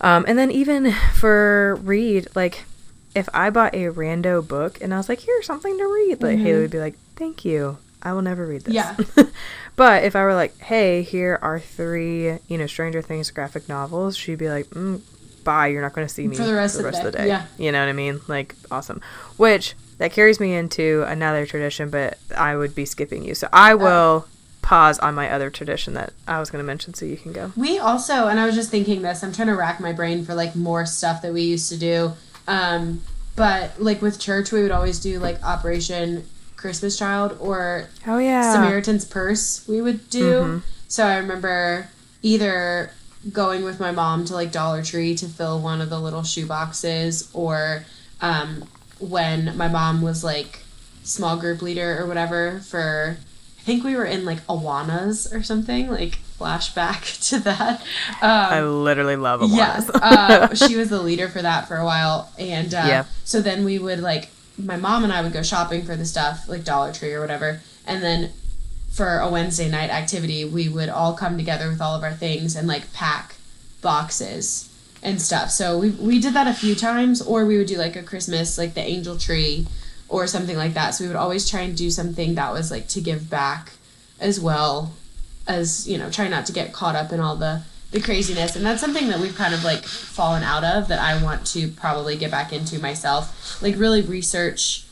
um, 0.00 0.24
and 0.28 0.38
then 0.38 0.50
even 0.50 0.92
for 1.14 1.76
read, 1.82 2.26
like 2.34 2.64
if 3.14 3.28
I 3.32 3.48
bought 3.50 3.74
a 3.74 3.84
rando 3.90 4.46
book 4.46 4.82
and 4.82 4.92
I 4.92 4.98
was 4.98 5.08
like, 5.08 5.20
here's 5.20 5.46
something 5.46 5.78
to 5.78 5.84
read, 5.86 6.20
like 6.22 6.38
Haley 6.38 6.62
would 6.62 6.70
be 6.72 6.80
like, 6.80 6.96
thank 7.16 7.44
you. 7.44 7.78
I 8.02 8.12
will 8.12 8.20
never 8.20 8.44
read 8.44 8.62
this. 8.62 8.74
Yeah. 8.74 8.96
but 9.76 10.04
if 10.04 10.14
I 10.14 10.24
were 10.24 10.34
like, 10.34 10.58
hey, 10.58 11.02
here 11.02 11.38
are 11.40 11.58
three, 11.58 12.38
you 12.48 12.58
know, 12.58 12.66
Stranger 12.66 13.00
Things 13.00 13.30
graphic 13.30 13.66
novels, 13.68 14.14
she'd 14.16 14.36
be 14.38 14.50
like, 14.50 14.66
mm, 14.70 15.00
bye, 15.44 15.68
you're 15.68 15.82
not 15.82 15.92
going 15.92 16.06
to 16.06 16.12
see 16.12 16.26
me 16.26 16.36
For 16.36 16.44
the 16.44 16.54
rest 16.54 16.78
of 16.78 16.84
the 17.04 17.10
day. 17.12 17.28
Yeah. 17.28 17.46
You 17.58 17.70
know 17.72 17.80
what 17.80 17.88
I 17.88 17.92
mean? 17.92 18.20
Like, 18.28 18.54
awesome. 18.70 19.00
Which 19.36 19.74
that 19.98 20.12
carries 20.12 20.40
me 20.40 20.54
into 20.54 21.04
another 21.06 21.46
tradition, 21.46 21.90
but 21.90 22.18
I 22.36 22.56
would 22.56 22.74
be 22.74 22.84
skipping 22.84 23.24
you. 23.24 23.34
So 23.34 23.48
I 23.52 23.74
will 23.74 24.26
pause 24.62 24.98
on 24.98 25.14
my 25.14 25.30
other 25.30 25.50
tradition 25.50 25.92
that 25.94 26.12
I 26.26 26.40
was 26.40 26.50
going 26.50 26.62
to 26.62 26.66
mention 26.66 26.94
so 26.94 27.04
you 27.04 27.16
can 27.18 27.32
go. 27.32 27.52
We 27.54 27.78
also, 27.78 28.28
and 28.28 28.40
I 28.40 28.46
was 28.46 28.54
just 28.54 28.70
thinking 28.70 29.02
this, 29.02 29.22
I'm 29.22 29.32
trying 29.32 29.48
to 29.48 29.54
rack 29.56 29.78
my 29.78 29.92
brain 29.92 30.24
for 30.24 30.34
like 30.34 30.56
more 30.56 30.86
stuff 30.86 31.20
that 31.22 31.32
we 31.32 31.42
used 31.42 31.68
to 31.70 31.78
do. 31.78 32.12
Um, 32.48 33.02
but 33.36 33.80
like 33.80 34.00
with 34.02 34.18
church, 34.18 34.52
we 34.52 34.62
would 34.62 34.70
always 34.70 34.98
do 35.00 35.18
like 35.18 35.42
Operation 35.44 36.24
Christmas 36.56 36.96
Child 36.98 37.36
or 37.40 37.88
Oh, 38.06 38.18
yeah. 38.18 38.52
Samaritan's 38.54 39.04
Purse, 39.04 39.66
we 39.68 39.82
would 39.82 40.08
do. 40.08 40.30
Mhm. 40.40 40.62
So 40.88 41.04
I 41.06 41.18
remember 41.18 41.88
either 42.22 42.90
going 43.32 43.64
with 43.64 43.80
my 43.80 43.90
mom 43.90 44.24
to 44.26 44.34
like 44.34 44.52
Dollar 44.52 44.82
Tree 44.82 45.14
to 45.16 45.26
fill 45.26 45.60
one 45.60 45.80
of 45.80 45.90
the 45.90 45.98
little 46.00 46.22
shoe 46.22 46.46
boxes 46.46 47.30
or 47.32 47.84
um, 48.20 48.64
when 48.98 49.56
my 49.56 49.68
mom 49.68 50.02
was 50.02 50.22
like 50.22 50.60
small 51.02 51.36
group 51.36 51.60
leader 51.62 51.98
or 52.00 52.06
whatever 52.06 52.60
for 52.60 53.16
I 53.58 53.62
think 53.62 53.82
we 53.84 53.96
were 53.96 54.04
in 54.04 54.24
like 54.24 54.46
Awanas 54.46 55.32
or 55.34 55.42
something 55.42 55.88
like 55.90 56.18
flashback 56.38 57.28
to 57.30 57.38
that 57.40 57.82
I 58.22 58.58
um, 58.58 58.84
literally 58.84 59.16
love 59.16 59.40
Awanas. 59.40 59.90
uh, 59.94 60.54
she 60.54 60.76
was 60.76 60.90
the 60.90 61.02
leader 61.02 61.28
for 61.28 61.40
that 61.42 61.66
for 61.68 61.76
a 61.76 61.84
while 61.84 62.30
and 62.38 62.72
uh, 62.74 62.84
Yeah. 62.86 63.04
so 63.24 63.40
then 63.40 63.64
we 63.64 63.78
would 63.78 64.00
like 64.00 64.28
my 64.58 64.76
mom 64.76 65.02
and 65.04 65.12
I 65.12 65.22
would 65.22 65.32
go 65.32 65.42
shopping 65.42 65.84
for 65.84 65.96
the 65.96 66.04
stuff 66.04 66.48
like 66.48 66.64
Dollar 66.64 66.92
Tree 66.92 67.12
or 67.12 67.20
whatever 67.20 67.60
and 67.86 68.02
then 68.02 68.30
for 68.94 69.18
a 69.18 69.28
Wednesday 69.28 69.68
night 69.68 69.90
activity, 69.90 70.44
we 70.44 70.68
would 70.68 70.88
all 70.88 71.14
come 71.14 71.36
together 71.36 71.68
with 71.68 71.80
all 71.80 71.96
of 71.96 72.04
our 72.04 72.12
things 72.12 72.54
and 72.54 72.68
like 72.68 72.92
pack 72.92 73.34
boxes 73.82 74.70
and 75.02 75.20
stuff. 75.20 75.50
So 75.50 75.78
we 75.78 75.90
we 75.90 76.20
did 76.20 76.34
that 76.34 76.46
a 76.46 76.54
few 76.54 76.76
times, 76.76 77.20
or 77.20 77.44
we 77.44 77.58
would 77.58 77.66
do 77.66 77.76
like 77.76 77.96
a 77.96 78.04
Christmas, 78.04 78.56
like 78.56 78.74
the 78.74 78.80
angel 78.80 79.18
tree, 79.18 79.66
or 80.08 80.28
something 80.28 80.56
like 80.56 80.74
that. 80.74 80.90
So 80.90 81.04
we 81.04 81.08
would 81.08 81.16
always 81.16 81.50
try 81.50 81.62
and 81.62 81.76
do 81.76 81.90
something 81.90 82.36
that 82.36 82.52
was 82.52 82.70
like 82.70 82.86
to 82.88 83.00
give 83.00 83.28
back, 83.28 83.72
as 84.20 84.38
well 84.38 84.94
as 85.48 85.88
you 85.88 85.98
know, 85.98 86.08
try 86.08 86.28
not 86.28 86.46
to 86.46 86.52
get 86.52 86.72
caught 86.72 86.94
up 86.94 87.12
in 87.12 87.18
all 87.18 87.34
the 87.34 87.62
the 87.90 88.00
craziness. 88.00 88.54
And 88.54 88.64
that's 88.64 88.80
something 88.80 89.08
that 89.08 89.18
we've 89.18 89.36
kind 89.36 89.54
of 89.54 89.64
like 89.64 89.84
fallen 89.84 90.44
out 90.44 90.62
of 90.62 90.86
that 90.86 91.00
I 91.00 91.20
want 91.22 91.46
to 91.48 91.66
probably 91.68 92.16
get 92.16 92.30
back 92.30 92.52
into 92.52 92.78
myself. 92.78 93.60
Like 93.60 93.76
really 93.76 94.02
research 94.02 94.86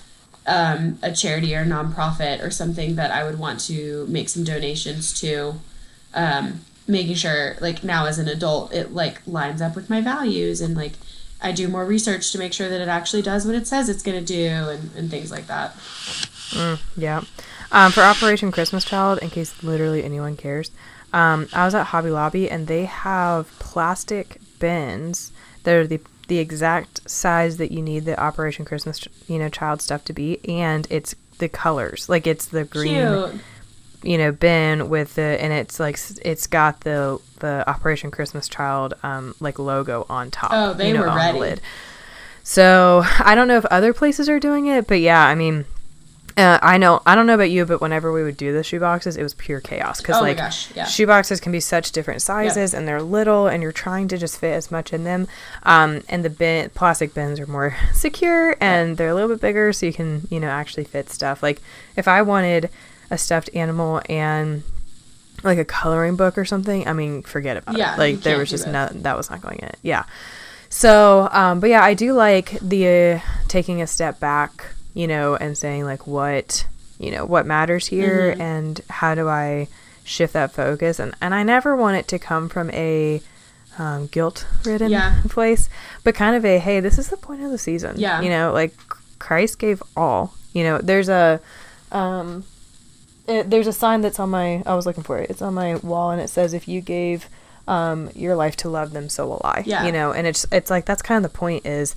um, 0.46 0.98
a 1.02 1.12
charity 1.12 1.55
or 1.55 1.64
nonprofit 1.64 2.42
or 2.42 2.50
something 2.50 2.96
that 2.96 3.11
I 3.11 3.24
would 3.24 3.38
want 3.38 3.61
to 3.61 4.07
make 4.09 4.28
some 4.28 4.44
donations 4.44 5.18
to. 5.20 5.55
Um, 6.14 6.61
making 6.88 7.14
sure, 7.14 7.57
like 7.61 7.85
now 7.85 8.07
as 8.07 8.18
an 8.18 8.28
adult, 8.28 8.72
it 8.72 8.92
like 8.92 9.22
lines 9.26 9.62
up 9.62 9.76
with 9.76 9.88
my 9.88 10.00
values 10.00 10.61
and 10.61 10.76
like 10.76 10.92
I 11.40 11.52
do 11.52 11.68
more 11.68 11.85
research 11.85 12.33
to 12.33 12.38
make 12.38 12.52
sure 12.52 12.68
that 12.68 12.81
it 12.81 12.88
actually 12.88 13.22
does 13.22 13.46
what 13.46 13.55
it 13.55 13.66
says 13.66 13.88
it's 13.88 14.02
gonna 14.02 14.20
do 14.20 14.46
and, 14.46 14.90
and 14.96 15.11
things 15.11 15.31
like 15.31 15.46
that. 15.46 15.74
Yeah. 16.96 17.22
Um, 17.70 17.90
for 17.90 18.02
Operation 18.02 18.52
Christmas 18.52 18.85
Child, 18.85 19.20
in 19.20 19.31
case 19.31 19.62
literally 19.62 20.05
anyone 20.05 20.37
cares, 20.37 20.70
um, 21.12 21.48
I 21.52 21.64
was 21.64 21.74
at 21.74 21.87
Hobby 21.87 22.11
Lobby 22.11 22.50
and 22.50 22.66
they 22.66 22.85
have 22.85 23.50
plastic 23.59 24.38
bins 24.59 25.33
that 25.64 25.74
are 25.74 25.87
the 25.87 26.00
the 26.33 26.38
exact 26.38 27.11
size 27.11 27.59
that 27.59 27.71
you 27.71 27.83
need 27.83 28.07
the 28.07 28.18
Operation 28.18 28.64
Christmas 28.64 29.07
you 29.29 29.38
know 29.38 29.51
Child 29.51 29.83
stuff 29.83 30.03
to 30.07 30.14
be, 30.14 30.40
and 30.49 30.87
it's 30.88 31.14
the 31.37 31.47
colors 31.47 32.09
like 32.09 32.27
it's 32.27 32.47
the 32.47 32.64
green 32.64 32.95
Cute. 32.95 33.40
you 34.03 34.16
know 34.16 34.33
bin 34.33 34.88
with 34.88 35.14
the 35.16 35.23
and 35.42 35.53
it's 35.53 35.79
like 35.79 35.99
it's 36.25 36.47
got 36.47 36.81
the 36.81 37.21
the 37.40 37.68
Operation 37.68 38.11
Christmas 38.11 38.49
Child 38.49 38.95
um 39.03 39.35
like 39.40 39.59
logo 39.59 40.07
on 40.09 40.31
top. 40.31 40.53
Oh, 40.55 40.73
they 40.73 40.88
you 40.88 40.95
know, 40.95 41.03
were 41.03 41.14
ready. 41.14 41.38
The. 41.38 41.61
So 42.45 43.03
I 43.18 43.35
don't 43.35 43.47
know 43.47 43.59
if 43.59 43.66
other 43.66 43.92
places 43.92 44.31
are 44.31 44.40
doing 44.40 44.64
it, 44.68 44.87
but 44.87 45.01
yeah, 45.01 45.27
I 45.27 45.35
mean, 45.35 45.66
uh, 46.37 46.59
I 46.62 46.79
know 46.79 47.01
I 47.07 47.14
don't 47.14 47.27
know 47.27 47.35
about 47.35 47.51
you, 47.51 47.64
but 47.66 47.81
whenever 47.81 48.12
we 48.12 48.23
would 48.23 48.37
do 48.37 48.53
the 48.53 48.62
shoe 48.62 48.81
boxes, 48.81 49.16
it 49.16 49.23
was 49.23 49.35
pure 49.35 49.61
chaos 49.61 50.01
because 50.01 50.16
Oh 50.16 50.21
like 50.23 50.37
gosh, 50.38 50.75
yeah. 50.75 50.85
shoe 50.85 51.07
boxes 51.07 51.40
can 51.40 51.53
be 51.53 51.61
such 51.61 51.92
different 51.92 52.23
sizes 52.23 52.73
and 52.75 52.87
they're 52.88 53.03
little, 53.03 53.47
and 53.49 53.62
you're 53.62 53.73
trying 53.73 54.09
to 54.09 54.18
just 54.18 54.38
fit 54.38 54.53
as 54.55 54.71
much 54.71 54.92
in 54.92 55.05
them. 55.05 55.29
Um, 55.62 56.03
and 56.09 56.25
the 56.25 56.31
bin 56.31 56.71
plastic 56.71 57.14
bins 57.14 57.38
are 57.40 57.47
more 57.47 57.77
secure 57.92 58.57
and 58.61 58.97
they're 58.97 59.09
a 59.11 59.14
little 59.14 59.29
bit 59.31 59.40
bigger, 59.40 59.73
so 59.73 59.87
you 59.87 59.92
can 59.92 60.27
you 60.31 60.40
know 60.40 60.49
actually 60.49 60.85
fit 60.85 61.11
stuff. 61.11 61.42
Like 61.42 61.61
if 61.97 62.09
I 62.09 62.23
wanted 62.23 62.71
a 63.11 63.18
stuffed 63.18 63.51
animal 63.55 64.01
and 64.09 64.62
like 65.45 65.59
a 65.59 65.64
coloring 65.64 66.16
book 66.16 66.38
or 66.38 66.45
something, 66.45 66.87
I 66.87 66.92
mean, 66.92 67.23
forget 67.23 67.57
about 67.57 67.77
Yeah, 67.77 67.95
it. 67.95 67.99
Like 67.99 68.21
there 68.21 68.38
was 68.38 68.49
just 68.51 68.66
no 68.66 68.88
that 68.92 69.16
was 69.16 69.29
not 69.29 69.40
going 69.42 69.59
in 69.59 69.66
it. 69.68 69.79
Yeah. 69.83 70.05
So, 70.71 71.29
um, 71.33 71.61
but 71.61 71.68
yeah, 71.68 71.83
I 71.85 71.92
do 71.95 72.14
like 72.14 72.59
the 72.61 72.87
uh, 72.88 73.21
taking 73.49 73.83
a 73.83 73.87
step 73.87 74.18
back, 74.21 74.66
you 74.94 75.07
know, 75.07 75.37
and 75.37 75.57
saying 75.57 75.85
like 75.85 76.07
what, 76.07 76.66
you 76.98 77.11
know, 77.11 77.24
what 77.24 77.46
matters 77.46 77.87
here 77.87 78.33
Mm-hmm. 78.33 78.40
and 78.40 78.81
how 78.88 79.14
do 79.14 79.28
I 79.28 79.68
shift 80.05 80.33
that 80.33 80.52
focus 80.52 80.98
and 80.98 81.14
and 81.20 81.33
I 81.35 81.42
never 81.44 81.76
want 81.76 81.96
it 81.96 82.09
to 82.09 82.18
come 82.18 82.48
from 82.48 82.70
a 82.72 83.20
um, 83.78 84.07
guilt-ridden 84.09 84.90
Yeah. 84.90 85.20
place, 85.31 85.70
but 86.05 86.14
kind 86.14 86.37
of 86.37 86.44
a 86.44 86.59
hey, 86.59 86.81
this 86.81 86.98
is 86.98 87.09
the 87.09 87.16
point 87.16 87.42
of 87.42 87.50
the 87.50 87.59
season. 87.59 87.94
Yeah. 87.98 88.20
You 88.20 88.28
know, 88.28 88.52
like 88.52 88.74
Christ 89.18 89.59
gave 89.59 89.83
all. 89.96 90.35
You 90.52 90.64
know, 90.64 90.78
there's 90.78 91.09
a 91.09 91.40
um 91.90 92.44
it, 93.28 93.48
there's 93.50 93.66
a 93.68 93.72
sign 93.72 94.00
that's 94.00 94.18
on 94.18 94.31
my 94.31 94.62
I 94.66 94.74
was 94.74 94.85
looking 94.85 95.05
for 95.05 95.18
it. 95.18 95.31
It's 95.31 95.40
on 95.42 95.55
my 95.55 95.76
wall 95.76 96.11
and 96.11 96.20
it 96.20 96.28
says 96.28 96.52
if 96.52 96.66
you 96.68 96.81
gave 96.81 97.28
um 97.68 98.11
your 98.14 98.35
life 98.35 98.57
to 98.57 98.68
love 98.68 98.92
them 98.92 99.09
so 99.09 99.26
will 99.26 99.40
I. 99.44 99.62
Yeah. 99.64 99.87
You 99.87 99.92
know, 99.92 100.12
and 100.12 100.26
it's 100.26 100.44
it's 100.52 100.68
like 100.70 100.85
that's 100.85 101.00
kind 101.02 101.24
of 101.24 101.31
the 101.33 101.38
point 101.38 101.64
is 101.64 101.94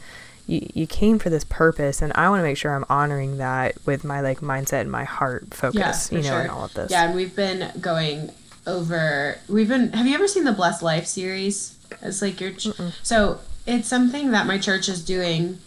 you, 0.47 0.67
you 0.73 0.87
came 0.87 1.19
for 1.19 1.29
this 1.29 1.43
purpose 1.43 2.01
and 2.01 2.11
I 2.13 2.29
want 2.29 2.39
to 2.39 2.43
make 2.43 2.57
sure 2.57 2.73
I'm 2.73 2.85
honoring 2.89 3.37
that 3.37 3.75
with 3.85 4.03
my 4.03 4.21
like 4.21 4.39
mindset 4.39 4.81
and 4.81 4.91
my 4.91 5.03
heart 5.03 5.53
focus, 5.53 6.09
for 6.09 6.15
you 6.15 6.21
know, 6.21 6.29
sure. 6.29 6.41
in 6.41 6.49
all 6.49 6.65
of 6.65 6.73
this. 6.73 6.91
Yeah, 6.91 7.05
and 7.05 7.15
we've 7.15 7.35
been 7.35 7.71
going 7.79 8.31
over. 8.67 9.37
We've 9.47 9.67
been. 9.67 9.93
Have 9.93 10.07
you 10.07 10.15
ever 10.15 10.27
seen 10.27 10.43
the 10.43 10.51
Blessed 10.51 10.81
Life 10.81 11.05
series? 11.05 11.77
It's 12.01 12.21
like 12.21 12.39
your. 12.39 12.51
Ch- 12.51 12.69
so 13.03 13.39
it's 13.65 13.87
something 13.87 14.31
that 14.31 14.47
my 14.47 14.57
church 14.57 14.89
is 14.89 15.03
doing, 15.03 15.59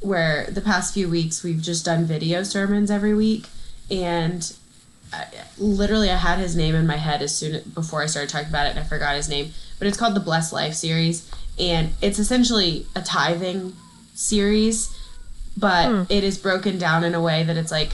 where 0.00 0.46
the 0.50 0.60
past 0.60 0.94
few 0.94 1.08
weeks 1.08 1.42
we've 1.42 1.62
just 1.62 1.84
done 1.84 2.04
video 2.04 2.42
sermons 2.42 2.90
every 2.90 3.14
week, 3.14 3.46
and 3.90 4.54
I, 5.12 5.26
literally 5.56 6.10
I 6.10 6.16
had 6.16 6.38
his 6.38 6.56
name 6.56 6.74
in 6.74 6.86
my 6.86 6.96
head 6.96 7.22
as 7.22 7.34
soon 7.34 7.62
before 7.74 8.02
I 8.02 8.06
started 8.06 8.30
talking 8.30 8.48
about 8.48 8.66
it, 8.66 8.70
and 8.70 8.80
I 8.80 8.84
forgot 8.84 9.16
his 9.16 9.28
name. 9.28 9.52
But 9.78 9.88
it's 9.88 9.96
called 9.96 10.14
the 10.14 10.20
Blessed 10.20 10.52
Life 10.52 10.74
series, 10.74 11.30
and 11.58 11.90
it's 12.02 12.18
essentially 12.18 12.86
a 12.94 13.02
tithing 13.02 13.74
series, 14.18 14.98
but 15.56 15.88
hmm. 15.88 16.02
it 16.12 16.24
is 16.24 16.36
broken 16.36 16.76
down 16.76 17.04
in 17.04 17.14
a 17.14 17.20
way 17.20 17.44
that 17.44 17.56
it's 17.56 17.70
like 17.70 17.92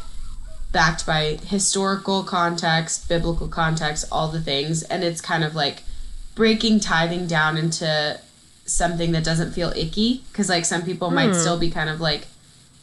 backed 0.72 1.06
by 1.06 1.38
historical 1.46 2.24
context, 2.24 3.08
biblical 3.08 3.46
context, 3.46 4.06
all 4.10 4.28
the 4.28 4.40
things, 4.40 4.82
and 4.84 5.04
it's 5.04 5.20
kind 5.20 5.44
of 5.44 5.54
like 5.54 5.82
breaking 6.34 6.80
tithing 6.80 7.26
down 7.26 7.56
into 7.58 8.18
something 8.64 9.12
that 9.12 9.22
doesn't 9.22 9.52
feel 9.52 9.70
icky 9.76 10.24
because 10.32 10.48
like 10.48 10.64
some 10.64 10.82
people 10.82 11.10
might 11.10 11.28
hmm. 11.28 11.34
still 11.34 11.58
be 11.58 11.70
kind 11.70 11.90
of 11.90 12.00
like 12.00 12.26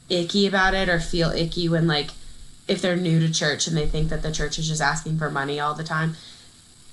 icky 0.09 0.45
about 0.45 0.75
it 0.75 0.87
or 0.87 0.99
feel 0.99 1.31
icky 1.31 1.67
when 1.67 1.87
like 1.87 2.11
if 2.67 2.81
they're 2.81 2.95
new 2.95 3.19
to 3.19 3.33
church 3.33 3.65
and 3.65 3.75
they 3.75 3.87
think 3.87 4.09
that 4.09 4.21
the 4.21 4.31
church 4.31 4.59
is 4.59 4.67
just 4.67 4.81
asking 4.81 5.17
for 5.17 5.31
money 5.31 5.59
all 5.59 5.73
the 5.73 5.83
time 5.83 6.15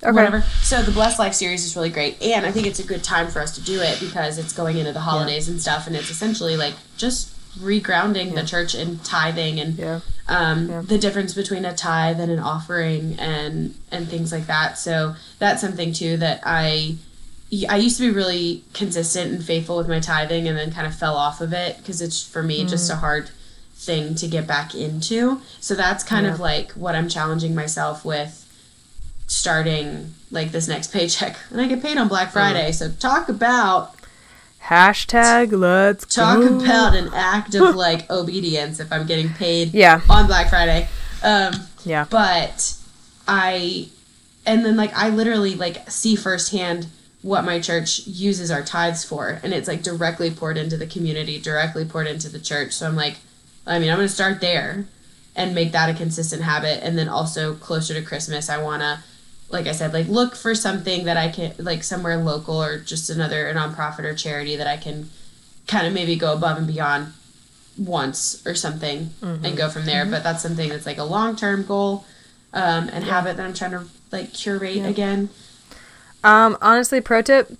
Okay. 0.01 0.11
whatever. 0.11 0.41
So 0.61 0.81
the 0.81 0.91
Blessed 0.91 1.19
Life 1.19 1.33
series 1.33 1.65
is 1.65 1.75
really 1.75 1.89
great, 1.89 2.21
and 2.21 2.45
I 2.45 2.51
think 2.51 2.67
it's 2.67 2.79
a 2.79 2.83
good 2.85 3.03
time 3.03 3.27
for 3.27 3.41
us 3.41 3.53
to 3.55 3.61
do 3.61 3.81
it 3.81 3.99
because 3.99 4.37
it's 4.37 4.53
going 4.53 4.77
into 4.77 4.93
the 4.93 5.01
holidays 5.01 5.49
and 5.49 5.59
stuff, 5.61 5.87
and 5.87 5.95
it's 5.95 6.09
essentially 6.09 6.55
like 6.55 6.73
just 6.97 7.35
regrounding 7.59 8.35
the 8.35 8.43
church 8.43 8.75
in 8.75 8.99
tithing 8.99 9.59
and 9.59 9.77
Yeah. 9.77 9.99
um, 10.29 10.69
Yeah. 10.69 10.81
the 10.85 10.97
difference 10.97 11.33
between 11.33 11.65
a 11.65 11.75
tithe 11.75 12.19
and 12.19 12.31
an 12.31 12.39
offering 12.39 13.15
and 13.19 13.73
and 13.91 14.07
things 14.09 14.31
like 14.31 14.47
that. 14.47 14.77
So 14.77 15.15
that's 15.39 15.59
something 15.59 15.91
too 15.91 16.15
that 16.17 16.41
I 16.45 16.95
I 17.67 17.77
used 17.77 17.97
to 17.97 18.03
be 18.03 18.11
really 18.11 18.63
consistent 18.73 19.31
and 19.33 19.43
faithful 19.43 19.75
with 19.77 19.89
my 19.89 19.99
tithing, 19.99 20.47
and 20.47 20.57
then 20.57 20.71
kind 20.71 20.85
of 20.87 20.95
fell 20.95 21.17
off 21.17 21.41
of 21.41 21.51
it 21.51 21.77
because 21.79 21.99
it's 22.01 22.21
for 22.21 22.43
me 22.43 22.63
Mm. 22.63 22.69
just 22.69 22.89
a 22.89 22.95
hard 22.97 23.31
thing 23.75 24.13
to 24.15 24.27
get 24.27 24.45
back 24.47 24.75
into. 24.75 25.41
So 25.59 25.73
that's 25.73 26.03
kind 26.03 26.25
of 26.27 26.39
like 26.39 26.71
what 26.73 26.95
I'm 26.95 27.09
challenging 27.09 27.55
myself 27.55 28.05
with 28.05 28.45
starting 29.29 30.13
like 30.31 30.51
this 30.51 30.67
next 30.67 30.91
paycheck 30.91 31.37
and 31.51 31.61
i 31.61 31.67
get 31.67 31.81
paid 31.81 31.97
on 31.97 32.07
Mm. 32.07 32.09
black 32.09 32.31
friday 32.31 32.71
so 32.71 32.89
talk 32.91 33.29
about 33.29 33.95
Hashtag 34.63 35.51
let's 35.57 36.05
talk 36.13 36.39
go. 36.39 36.57
about 36.59 36.93
an 36.95 37.09
act 37.13 37.55
of 37.55 37.75
like 37.75 38.09
obedience 38.11 38.79
if 38.79 38.91
i'm 38.91 39.05
getting 39.07 39.29
paid 39.29 39.73
Yeah. 39.73 40.01
on 40.09 40.27
black 40.27 40.49
friday 40.49 40.87
um 41.23 41.53
Yeah. 41.85 42.05
but 42.09 42.73
i 43.27 43.87
and 44.45 44.65
then 44.65 44.75
like 44.75 44.91
i 44.95 45.09
literally 45.09 45.55
like 45.55 45.89
see 45.89 46.15
firsthand 46.15 46.87
what 47.21 47.43
my 47.43 47.59
church 47.59 48.01
uses 48.07 48.49
our 48.51 48.63
tithes 48.63 49.03
for 49.03 49.39
and 49.43 49.53
it's 49.53 49.67
like 49.67 49.81
directly 49.83 50.29
poured 50.31 50.57
into 50.57 50.75
the 50.77 50.87
community 50.87 51.39
directly 51.39 51.85
poured 51.85 52.07
into 52.07 52.29
the 52.29 52.39
church 52.39 52.73
so 52.73 52.87
i'm 52.87 52.95
like 52.95 53.17
i 53.65 53.79
mean 53.79 53.89
i'm 53.89 53.97
gonna 53.97 54.09
start 54.09 54.41
there 54.41 54.85
and 55.35 55.55
make 55.55 55.71
that 55.71 55.89
a 55.89 55.93
consistent 55.93 56.41
habit 56.43 56.83
and 56.83 56.97
then 56.97 57.07
also 57.07 57.53
closer 57.55 57.93
to 57.93 58.01
christmas 58.01 58.49
i 58.49 58.61
want 58.61 58.81
to 58.81 58.99
like 59.49 59.67
i 59.67 59.71
said 59.71 59.93
like 59.93 60.07
look 60.07 60.35
for 60.35 60.53
something 60.55 61.05
that 61.05 61.17
i 61.17 61.27
can 61.29 61.53
like 61.59 61.83
somewhere 61.83 62.17
local 62.17 62.61
or 62.61 62.79
just 62.79 63.09
another 63.09 63.47
a 63.47 63.53
nonprofit 63.53 64.03
or 64.03 64.13
charity 64.13 64.55
that 64.55 64.67
i 64.67 64.77
can 64.77 65.09
kind 65.67 65.85
of 65.85 65.93
maybe 65.93 66.15
go 66.15 66.33
above 66.33 66.57
and 66.57 66.67
beyond 66.67 67.13
once 67.77 68.45
or 68.45 68.53
something 68.55 69.11
and 69.21 69.55
go 69.55 69.69
from 69.69 69.85
there. 69.85 70.05
But 70.05 70.23
that's 70.23 70.41
something 70.43 70.67
that's 70.69 70.85
like 70.85 70.97
a 70.97 71.03
long-term 71.03 71.65
goal 71.65 72.05
um, 72.53 72.89
and 72.89 73.03
habit 73.05 73.37
that 73.37 73.45
i'm 73.45 73.53
trying 73.53 73.71
to 73.71 73.85
like 74.11 74.33
curate 74.33 74.85
again. 74.85 75.29
Um, 76.23 76.57
honestly, 76.61 76.99
pro 76.99 77.21
tip: 77.21 77.51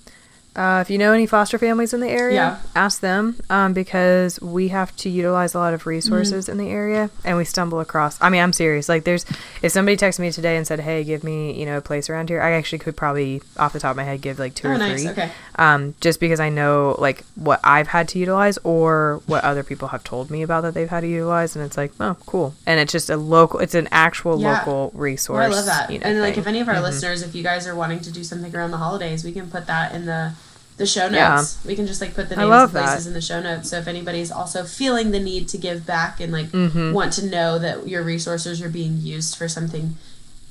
uh, 0.55 0.79
if 0.81 0.89
you 0.89 0.97
know 0.97 1.13
any 1.13 1.25
foster 1.25 1.57
families 1.57 1.93
in 1.93 1.99
the 2.01 2.09
area, 2.09 2.35
Yeah. 2.35 2.57
ask 2.75 2.99
them 3.01 3.35
um, 3.49 3.73
because 3.73 4.41
we 4.41 4.69
have 4.69 4.95
to 4.97 5.09
utilize 5.09 5.53
a 5.55 5.59
lot 5.59 5.73
of 5.73 5.85
resources 5.85 6.45
Mm-hmm. 6.45 6.51
in 6.59 6.65
the 6.65 6.69
area, 6.71 7.09
and 7.23 7.37
we 7.37 7.45
stumble 7.45 7.79
across. 7.79 8.17
I 8.21 8.29
mean, 8.29 8.41
I'm 8.41 8.51
serious. 8.53 8.89
Like, 8.89 9.03
there's 9.03 9.25
if 9.61 9.71
somebody 9.71 9.95
texted 9.95 10.19
me 10.19 10.31
today 10.31 10.57
and 10.57 10.65
said, 10.67 10.79
"Hey, 10.81 11.03
give 11.03 11.23
me 11.23 11.57
you 11.59 11.65
know 11.65 11.77
a 11.77 11.81
place 11.81 12.09
around 12.09 12.29
here," 12.29 12.41
I 12.41 12.51
actually 12.53 12.79
could 12.79 12.97
probably 12.97 13.41
off 13.57 13.73
the 13.73 13.79
top 13.79 13.91
of 13.91 13.97
my 13.97 14.03
head 14.03 14.21
give 14.21 14.39
like 14.39 14.53
two 14.55 14.67
oh 14.67 14.71
or 14.71 14.77
nice 14.77 15.01
three. 15.01 15.11
okay 15.11 15.31
Um, 15.55 15.93
just 16.01 16.19
because 16.19 16.39
I 16.39 16.49
know 16.49 16.95
like 16.99 17.23
what 17.35 17.59
I've 17.63 17.87
had 17.89 18.07
to 18.09 18.19
utilize 18.19 18.57
or 18.63 19.21
what 19.27 19.43
other 19.43 19.63
people 19.63 19.89
have 19.89 20.03
told 20.03 20.29
me 20.31 20.41
about 20.41 20.61
that 20.61 20.73
they've 20.73 20.89
had 20.89 21.01
to 21.01 21.07
utilize, 21.07 21.55
and 21.55 21.63
it's 21.65 21.77
like, 21.77 21.91
oh, 21.99 22.17
cool. 22.25 22.55
And 22.65 22.79
it's 22.79 22.91
just 22.91 23.09
a 23.09 23.17
local. 23.17 23.59
It's 23.59 23.75
an 23.75 23.87
actual 23.91 24.39
Yeah. 24.41 24.59
local 24.59 24.91
resource. 24.95 25.37
Well, 25.37 25.45
I 25.53 25.55
love 25.55 25.65
that. 25.65 25.89
you 25.91 25.99
know, 25.99 26.05
and 26.07 26.19
like, 26.21 26.33
thing. 26.35 26.41
if 26.41 26.47
any 26.47 26.59
of 26.59 26.67
our 26.69 26.75
Mhm. 26.75 26.83
listeners, 26.83 27.21
if 27.21 27.35
you 27.35 27.43
guys 27.43 27.67
are 27.67 27.75
wanting 27.75 27.99
to 28.01 28.11
do 28.11 28.23
something 28.23 28.53
around 28.55 28.71
the 28.71 28.77
holidays, 28.77 29.23
we 29.23 29.31
can 29.31 29.49
put 29.49 29.67
that 29.67 29.93
in 29.93 30.05
the 30.05 30.31
the 30.79 30.85
show 30.87 31.07
Yeah. 31.07 31.35
notes. 31.35 31.57
We 31.65 31.75
can 31.75 31.85
just 31.85 32.01
like 32.01 32.15
put 32.15 32.29
the 32.29 32.35
names 32.37 32.51
of 32.51 32.71
places 32.71 33.03
that. 33.03 33.09
in 33.09 33.13
the 33.13 33.21
show 33.21 33.39
notes. 33.41 33.69
So 33.69 33.77
if 33.77 33.87
anybody's 33.87 34.31
also 34.31 34.63
feeling 34.63 35.11
the 35.11 35.19
need 35.19 35.47
to 35.49 35.57
give 35.57 35.85
back 35.85 36.19
and 36.19 36.31
like 36.33 36.49
Mhm. 36.51 36.93
want 36.93 37.13
to 37.19 37.25
know 37.27 37.59
that 37.59 37.87
your 37.87 38.01
resources 38.01 38.61
are 38.63 38.69
being 38.69 38.97
used 39.01 39.35
for 39.37 39.47
something 39.47 39.95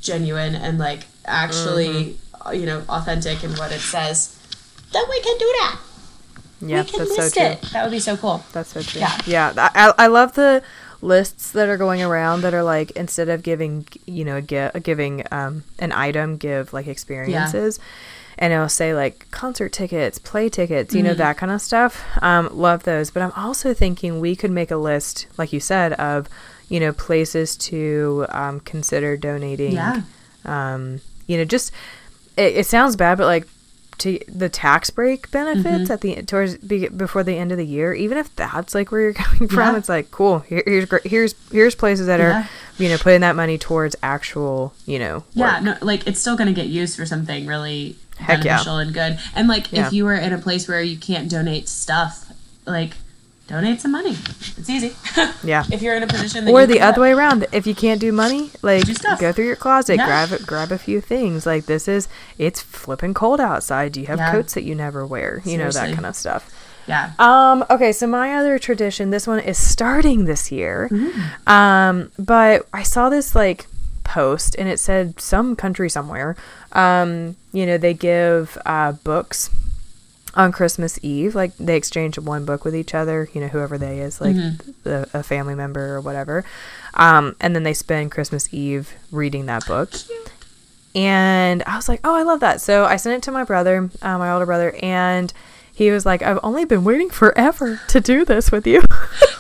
genuine 0.01 0.55
and 0.55 0.79
like 0.79 1.07
actually, 1.25 2.17
Mm-hmm. 2.45 2.55
you 2.61 2.67
know, 2.67 2.83
authentic 2.89 3.43
in 3.43 3.53
what 3.57 3.73
it 3.73 3.81
says, 3.81 4.37
then 4.93 5.03
we 5.11 5.21
can 5.21 5.37
do 5.39 5.51
that. 5.61 5.77
yeah, 6.61 6.83
we 6.83 6.89
can 6.91 6.99
that's 7.01 7.17
so 7.17 7.31
true. 7.31 7.43
it. 7.53 7.63
That 7.73 7.83
would 7.85 7.91
be 7.93 7.99
so 8.01 8.17
cool. 8.17 8.45
That's 8.53 8.73
so 8.73 8.83
true. 8.83 9.01
Yeah. 9.01 9.17
Yeah. 9.27 9.53
I, 9.75 9.93
I 10.05 10.07
love 10.09 10.35
the 10.35 10.63
lists 11.01 11.53
that 11.53 11.69
are 11.69 11.77
going 11.77 12.03
around 12.03 12.41
that 12.43 12.55
are 12.55 12.63
like 12.63 12.91
instead 12.93 13.29
of 13.29 13.43
giving 13.43 13.87
you 14.07 14.25
know 14.25 14.41
gi- 14.41 14.71
giving 14.83 15.25
um, 15.31 15.65
an 15.79 15.93
item, 15.93 16.37
give 16.37 16.73
like 16.73 16.87
experiences. 16.87 17.79
And 18.41 18.53
it'll 18.53 18.69
say 18.69 18.95
like 18.95 19.29
concert 19.33 19.73
tickets, 19.73 20.21
play 20.21 20.49
tickets, 20.49 20.95
you 20.95 21.03
know 21.03 21.11
Mm-hmm. 21.11 21.19
that 21.19 21.37
kind 21.39 21.51
of 21.51 21.61
stuff. 21.61 22.05
Um, 22.23 22.49
love 22.53 22.85
those, 22.85 23.11
but 23.11 23.21
I'm 23.25 23.33
also 23.33 23.75
thinking 23.75 24.21
we 24.21 24.37
could 24.37 24.53
make 24.53 24.71
a 24.71 24.77
list, 24.77 25.27
like 25.37 25.53
you 25.53 25.59
said, 25.59 25.93
of 25.95 26.29
you 26.69 26.79
know 26.79 26.93
places 26.93 27.57
to 27.57 28.27
um, 28.31 28.61
consider 28.61 29.17
donating. 29.17 29.73
Yeah. 29.73 30.03
Um, 30.45 31.01
you 31.27 31.37
know, 31.37 31.45
just 31.45 31.73
it, 32.37 32.59
it 32.59 32.67
sounds 32.67 32.95
bad, 32.95 33.19
but 33.19 33.25
like 33.27 33.49
to 33.99 34.19
the 34.29 34.49
tax 34.49 34.91
break 34.91 35.31
benefits 35.31 35.67
Mm-hmm. 35.91 35.93
at 35.93 36.01
the 36.01 36.23
towards 36.23 36.57
be, 36.59 36.89
before 36.89 37.23
the 37.25 37.37
end 37.37 37.53
of 37.53 37.59
the 37.59 37.67
year, 37.67 37.93
even 37.95 38.17
if 38.19 38.35
that's 38.37 38.75
like 38.75 38.91
where 38.93 39.01
you're 39.01 39.13
coming 39.25 39.49
from, 39.49 39.73
Yeah. 39.75 39.77
it's 39.79 39.89
like 39.89 40.11
cool. 40.11 40.41
Here, 40.41 40.63
here's 40.67 40.89
here's 41.05 41.35
here's 41.53 41.75
places 41.75 42.07
that 42.07 42.21
Yeah. 42.21 42.43
are 42.45 42.49
you 42.83 42.89
know 42.89 42.97
putting 42.99 43.21
that 43.23 43.35
money 43.37 43.59
towards 43.59 43.97
actual 44.03 44.73
you 44.87 44.99
know 44.99 45.25
Yeah, 45.35 45.61
no, 45.61 45.77
like 45.83 46.07
it's 46.07 46.21
still 46.21 46.37
going 46.37 46.49
to 46.49 46.55
get 46.55 46.67
used 46.69 46.97
for 46.97 47.05
something 47.07 47.47
really 47.47 47.97
Heck 48.19 48.45
yeah. 48.45 48.55
beneficial 48.57 48.79
and 48.79 48.95
good. 48.95 49.19
And 49.35 49.49
like 49.49 49.73
Yeah. 49.73 49.87
if 49.87 49.93
you 49.93 50.05
were 50.05 50.15
in 50.15 50.33
a 50.33 50.39
place 50.39 50.67
where 50.69 50.83
you 50.83 50.97
can't 50.97 51.31
donate 51.31 51.69
stuff, 51.69 52.33
like 52.67 52.95
donate 53.49 53.81
some 53.81 53.93
money. 53.93 54.11
It's 54.57 54.71
easy. 54.71 54.95
Yeah. 55.43 55.65
if 55.73 55.83
you're 55.83 55.97
in 55.97 56.03
a 56.03 56.07
position 56.07 56.45
that 56.45 56.53
or 56.53 56.67
the 56.67 56.81
other 56.81 56.97
do 56.97 57.01
way 57.01 57.13
around. 57.13 57.47
If 57.53 57.67
you 57.67 57.75
can't 57.75 58.01
do 58.01 58.13
money, 58.13 58.51
like 58.63 58.85
Do 58.85 58.95
go 59.19 59.33
through 59.33 59.47
your 59.47 59.57
closet, 59.57 59.97
Yeah. 59.97 60.07
grab 60.07 60.47
grab 60.47 60.71
a 60.73 60.79
few 60.79 61.01
things. 61.01 61.47
Like 61.47 61.67
this 61.67 61.89
is 61.89 62.09
it's 62.37 62.61
flipping 62.61 63.15
cold 63.15 63.41
outside. 63.41 63.93
Do 63.93 64.01
you 64.01 64.07
have 64.07 64.19
Yeah. 64.19 64.31
coats 64.33 64.55
that 64.55 64.63
you 64.65 64.75
never 64.75 65.07
wear? 65.07 65.43
You 65.45 65.59
know 65.59 65.71
that 65.71 65.95
kind 65.95 66.07
of 66.07 66.15
stuff. 66.15 66.55
Yeah. 66.87 67.13
Um, 67.19 67.65
okay, 67.69 67.93
so 67.93 68.07
my 68.07 68.35
other 68.35 68.59
tradition, 68.59 69.11
this 69.11 69.27
one 69.27 69.41
is 69.41 69.59
starting 69.59 70.25
this 70.25 70.51
year. 70.51 70.89
Mm-hmm. 70.91 71.49
Um, 71.49 72.11
but 72.19 72.67
I 72.73 72.83
saw 72.83 73.11
this 73.11 73.35
like 73.35 73.67
post 74.05 74.57
and 74.59 74.69
it 74.69 74.81
said 74.81 75.21
some 75.21 75.55
country 75.55 75.91
somewhere. 75.91 76.35
Um, 76.73 77.37
you 77.53 77.67
know, 77.67 77.77
they 77.79 77.93
give 77.95 78.57
uh, 78.67 78.93
books 78.93 79.51
on 80.39 80.53
Christmas 80.53 80.99
Eve. 81.03 81.35
Like 81.35 81.55
they 81.59 81.77
exchange 81.77 82.19
one 82.19 82.47
book 82.47 82.65
with 82.65 82.75
each 82.75 82.95
other, 82.95 83.29
you 83.35 83.41
know, 83.43 83.49
whoever 83.49 83.77
they 83.77 84.01
is, 84.01 84.21
like 84.23 84.35
Mm-hmm. 84.37 84.71
the, 84.85 85.07
a 85.13 85.23
family 85.23 85.55
member 85.55 85.95
or 85.97 86.01
whatever. 86.01 86.45
Um, 86.95 87.37
and 87.41 87.55
then 87.55 87.65
they 87.65 87.75
spend 87.75 88.11
Christmas 88.13 88.49
Eve 88.55 88.95
reading 89.13 89.45
that 89.47 89.67
book. 89.67 89.91
And 90.95 91.63
I 91.65 91.77
was 91.77 91.89
like, 91.89 92.01
oh, 92.05 92.15
I 92.15 92.23
love 92.23 92.41
that. 92.41 92.61
So 92.61 92.85
I 92.87 92.97
sent 92.97 93.17
it 93.17 93.23
to 93.25 93.33
my 93.33 93.45
brother, 93.45 93.91
uh, 94.03 94.19
my 94.19 94.33
older 94.33 94.47
brother, 94.47 94.75
and 94.83 95.33
he 95.73 95.91
was 95.91 96.05
like, 96.07 96.23
I've 96.23 96.41
only 96.43 96.65
been 96.65 96.83
waiting 96.83 97.11
forever 97.11 97.81
to 97.89 98.01
do 98.01 98.25
this 98.25 98.51
with 98.51 98.67
you. 98.67 98.83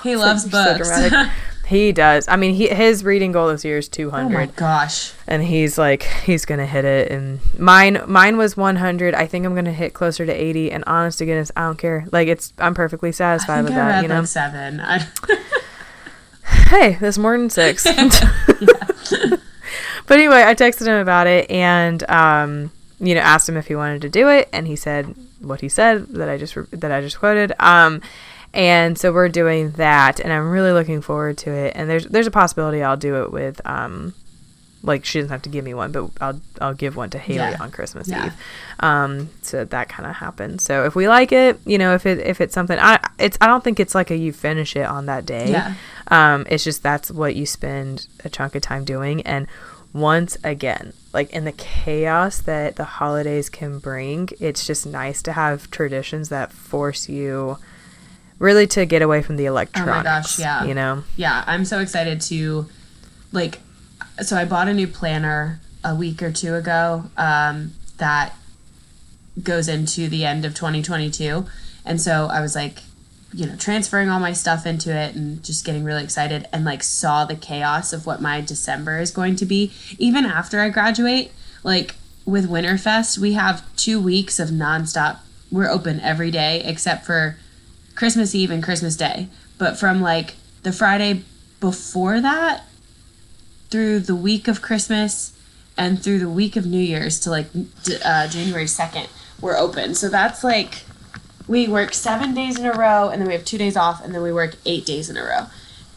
He 0.02 0.14
loves 0.24 0.44
So 0.44 0.50
books. 0.50 0.78
dramatic. 0.88 1.30
he 1.68 1.92
does. 1.92 2.26
I 2.28 2.36
mean, 2.36 2.54
he, 2.54 2.68
his 2.68 3.04
reading 3.04 3.32
goal 3.32 3.48
this 3.48 3.64
year 3.64 3.78
is 3.78 3.88
200. 3.88 4.18
oh 4.18 4.28
200 4.30 4.48
my 4.48 4.52
gosh. 4.56 5.12
and 5.26 5.42
he's 5.42 5.76
like 5.76 6.02
he's 6.02 6.44
gonna 6.44 6.66
hit 6.66 6.84
it. 6.84 7.10
And 7.12 7.40
mine 7.58 8.00
mine 8.06 8.36
was 8.38 8.56
100 8.56 9.14
i 9.14 9.26
think 9.26 9.44
i'm 9.44 9.54
gonna 9.54 9.72
hit 9.72 9.92
closer 9.92 10.24
to 10.24 10.32
80 10.32 10.72
and 10.72 10.84
honest 10.86 11.18
to 11.18 11.26
goodness 11.26 11.52
i 11.56 11.62
don't 11.62 11.78
care. 11.78 12.06
Like 12.10 12.28
it's 12.28 12.52
i'm 12.58 12.74
perfectly 12.74 13.12
satisfied 13.12 13.64
with 13.64 13.72
I 13.72 13.76
that 13.76 14.02
you 14.02 14.08
know? 14.08 14.20
like 14.20 14.26
seven. 14.28 14.80
I, 14.80 15.06
hey 16.68 16.96
that's 17.00 17.18
more 17.18 17.36
than 17.36 17.50
six 17.50 17.84
but 20.06 20.18
anyway 20.18 20.42
i 20.44 20.54
texted 20.54 20.86
him 20.86 21.00
about 21.00 21.26
it 21.26 21.50
and 21.50 22.08
um 22.10 22.70
you 23.00 23.14
know 23.14 23.20
asked 23.20 23.48
him 23.48 23.56
if 23.56 23.66
he 23.68 23.74
wanted 23.76 24.02
to 24.02 24.08
do 24.08 24.28
it. 24.28 24.48
And 24.52 24.66
he 24.66 24.74
said 24.76 25.14
what 25.40 25.60
he 25.60 25.68
said 25.68 26.08
that 26.14 26.28
i 26.28 26.36
just 26.36 26.56
re- 26.56 26.66
that 26.72 26.90
i 26.90 27.00
just 27.00 27.18
quoted. 27.18 27.52
Um 27.60 28.00
And 28.54 28.98
so 28.98 29.12
we're 29.12 29.28
doing 29.28 29.72
that, 29.72 30.20
and 30.20 30.32
I'm 30.32 30.50
really 30.50 30.72
looking 30.72 31.00
forward 31.02 31.38
to 31.38 31.50
it. 31.52 31.72
And 31.76 31.88
there's 31.88 32.06
there's 32.06 32.26
a 32.26 32.30
possibility 32.30 32.82
I'll 32.82 32.96
do 32.96 33.22
it 33.22 33.30
with 33.32 33.60
um, 33.66 34.14
like 34.82 35.04
she 35.04 35.18
doesn't 35.18 35.30
have 35.30 35.42
to 35.42 35.48
give 35.50 35.64
me 35.64 35.74
one, 35.74 35.92
but 35.92 36.10
I'll 36.20 36.40
I'll 36.60 36.74
give 36.74 36.96
one 36.96 37.10
to 37.10 37.18
Haley 37.18 37.38
Yeah. 37.50 37.56
on 37.60 37.70
Christmas 37.70 38.08
Yeah. 38.08 38.26
Eve. 38.26 38.32
Um, 38.80 39.28
so 39.42 39.64
that 39.64 39.88
kind 39.88 40.08
of 40.08 40.16
happens. 40.16 40.62
So 40.64 40.84
if 40.86 40.94
we 40.96 41.08
like 41.08 41.30
it, 41.30 41.60
you 41.66 41.78
know, 41.78 41.94
if 41.94 42.06
it 42.06 42.18
if 42.20 42.40
it's 42.40 42.54
something, 42.54 42.78
I 42.78 42.98
it's 43.18 43.36
I 43.40 43.46
don't 43.48 43.62
think 43.62 43.78
it's 43.80 43.94
like 43.94 44.10
a 44.10 44.16
you 44.16 44.32
finish 44.32 44.76
it 44.76 44.86
on 44.86 45.06
that 45.06 45.26
day. 45.26 45.50
Yeah. 45.50 45.74
Um, 46.08 46.46
it's 46.48 46.64
just 46.64 46.82
that's 46.82 47.10
what 47.10 47.36
you 47.36 47.44
spend 47.44 48.06
a 48.24 48.28
chunk 48.30 48.54
of 48.54 48.62
time 48.62 48.84
doing, 48.84 49.20
and 49.22 49.46
once 49.92 50.36
again, 50.44 50.92
like 51.12 51.30
in 51.30 51.44
the 51.44 51.52
chaos 51.52 52.40
that 52.42 52.76
the 52.76 52.84
holidays 52.84 53.48
can 53.50 53.78
bring, 53.78 54.28
it's 54.40 54.66
just 54.66 54.86
nice 54.86 55.22
to 55.22 55.32
have 55.32 55.70
traditions 55.70 56.28
that 56.30 56.52
force 56.52 57.08
you 57.08 57.58
really 58.38 58.66
to 58.68 58.86
get 58.86 59.02
away 59.02 59.22
from 59.22 59.36
the 59.36 59.46
electronics. 59.46 59.92
Oh 59.92 59.96
my 59.96 60.02
gosh, 60.02 60.38
yeah. 60.38 60.64
You 60.64 60.74
know. 60.74 61.04
Yeah, 61.16 61.44
I'm 61.46 61.64
so 61.64 61.80
excited 61.80 62.20
to 62.22 62.66
like 63.32 63.60
so 64.22 64.36
I 64.36 64.44
bought 64.44 64.68
a 64.68 64.74
new 64.74 64.88
planner 64.88 65.60
a 65.84 65.94
week 65.94 66.22
or 66.22 66.32
two 66.32 66.54
ago 66.54 67.04
um, 67.16 67.72
that 67.98 68.34
goes 69.42 69.68
into 69.68 70.08
the 70.08 70.24
end 70.24 70.44
of 70.44 70.54
2022. 70.54 71.46
And 71.84 72.00
so 72.00 72.28
I 72.30 72.40
was 72.40 72.54
like, 72.54 72.80
you 73.32 73.46
know, 73.46 73.56
transferring 73.56 74.08
all 74.08 74.18
my 74.18 74.32
stuff 74.32 74.66
into 74.66 74.94
it 74.94 75.14
and 75.14 75.42
just 75.44 75.64
getting 75.64 75.84
really 75.84 76.02
excited 76.02 76.48
and 76.52 76.64
like 76.64 76.82
saw 76.82 77.24
the 77.24 77.36
chaos 77.36 77.92
of 77.92 78.06
what 78.06 78.20
my 78.20 78.40
December 78.40 78.98
is 78.98 79.10
going 79.10 79.36
to 79.36 79.46
be. 79.46 79.72
Even 79.98 80.24
after 80.24 80.60
I 80.60 80.70
graduate, 80.70 81.30
like 81.62 81.94
with 82.24 82.48
Winterfest, 82.48 83.18
we 83.18 83.34
have 83.34 83.64
two 83.76 84.00
weeks 84.00 84.40
of 84.40 84.48
nonstop. 84.48 85.18
We're 85.50 85.70
open 85.70 86.00
every 86.00 86.30
day 86.30 86.62
except 86.64 87.06
for 87.06 87.36
Christmas 87.98 88.32
Eve 88.32 88.52
and 88.52 88.62
Christmas 88.62 88.94
Day. 88.94 89.26
But 89.58 89.76
from 89.76 90.00
like 90.00 90.34
the 90.62 90.70
Friday 90.70 91.24
before 91.58 92.20
that 92.20 92.64
through 93.70 93.98
the 93.98 94.14
week 94.14 94.46
of 94.46 94.62
Christmas 94.62 95.36
and 95.76 96.00
through 96.00 96.20
the 96.20 96.30
week 96.30 96.54
of 96.54 96.64
New 96.64 96.78
Year's 96.78 97.18
to 97.20 97.30
like 97.30 97.46
uh, 98.04 98.28
January 98.28 98.66
2nd, 98.66 99.08
we're 99.40 99.56
open. 99.56 99.96
So 99.96 100.08
that's 100.08 100.44
like 100.44 100.84
we 101.48 101.66
work 101.66 101.92
seven 101.92 102.34
days 102.34 102.56
in 102.56 102.66
a 102.66 102.72
row 102.72 103.08
and 103.08 103.20
then 103.20 103.26
we 103.26 103.34
have 103.34 103.44
two 103.44 103.58
days 103.58 103.76
off 103.76 104.04
and 104.04 104.14
then 104.14 104.22
we 104.22 104.32
work 104.32 104.54
eight 104.64 104.86
days 104.86 105.10
in 105.10 105.16
a 105.16 105.22
row. 105.24 105.46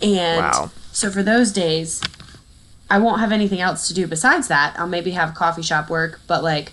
And 0.01 0.39
Wow. 0.41 0.71
so 0.91 1.11
for 1.11 1.21
those 1.21 1.51
days, 1.51 2.01
I 2.89 2.97
won't 2.97 3.19
have 3.19 3.31
anything 3.31 3.61
else 3.61 3.87
to 3.89 3.93
do 3.93 4.07
besides 4.07 4.47
that. 4.47 4.73
I'll 4.79 4.87
maybe 4.87 5.11
have 5.11 5.35
coffee 5.35 5.61
shop 5.61 5.87
work, 5.87 6.19
but 6.25 6.43
like, 6.43 6.71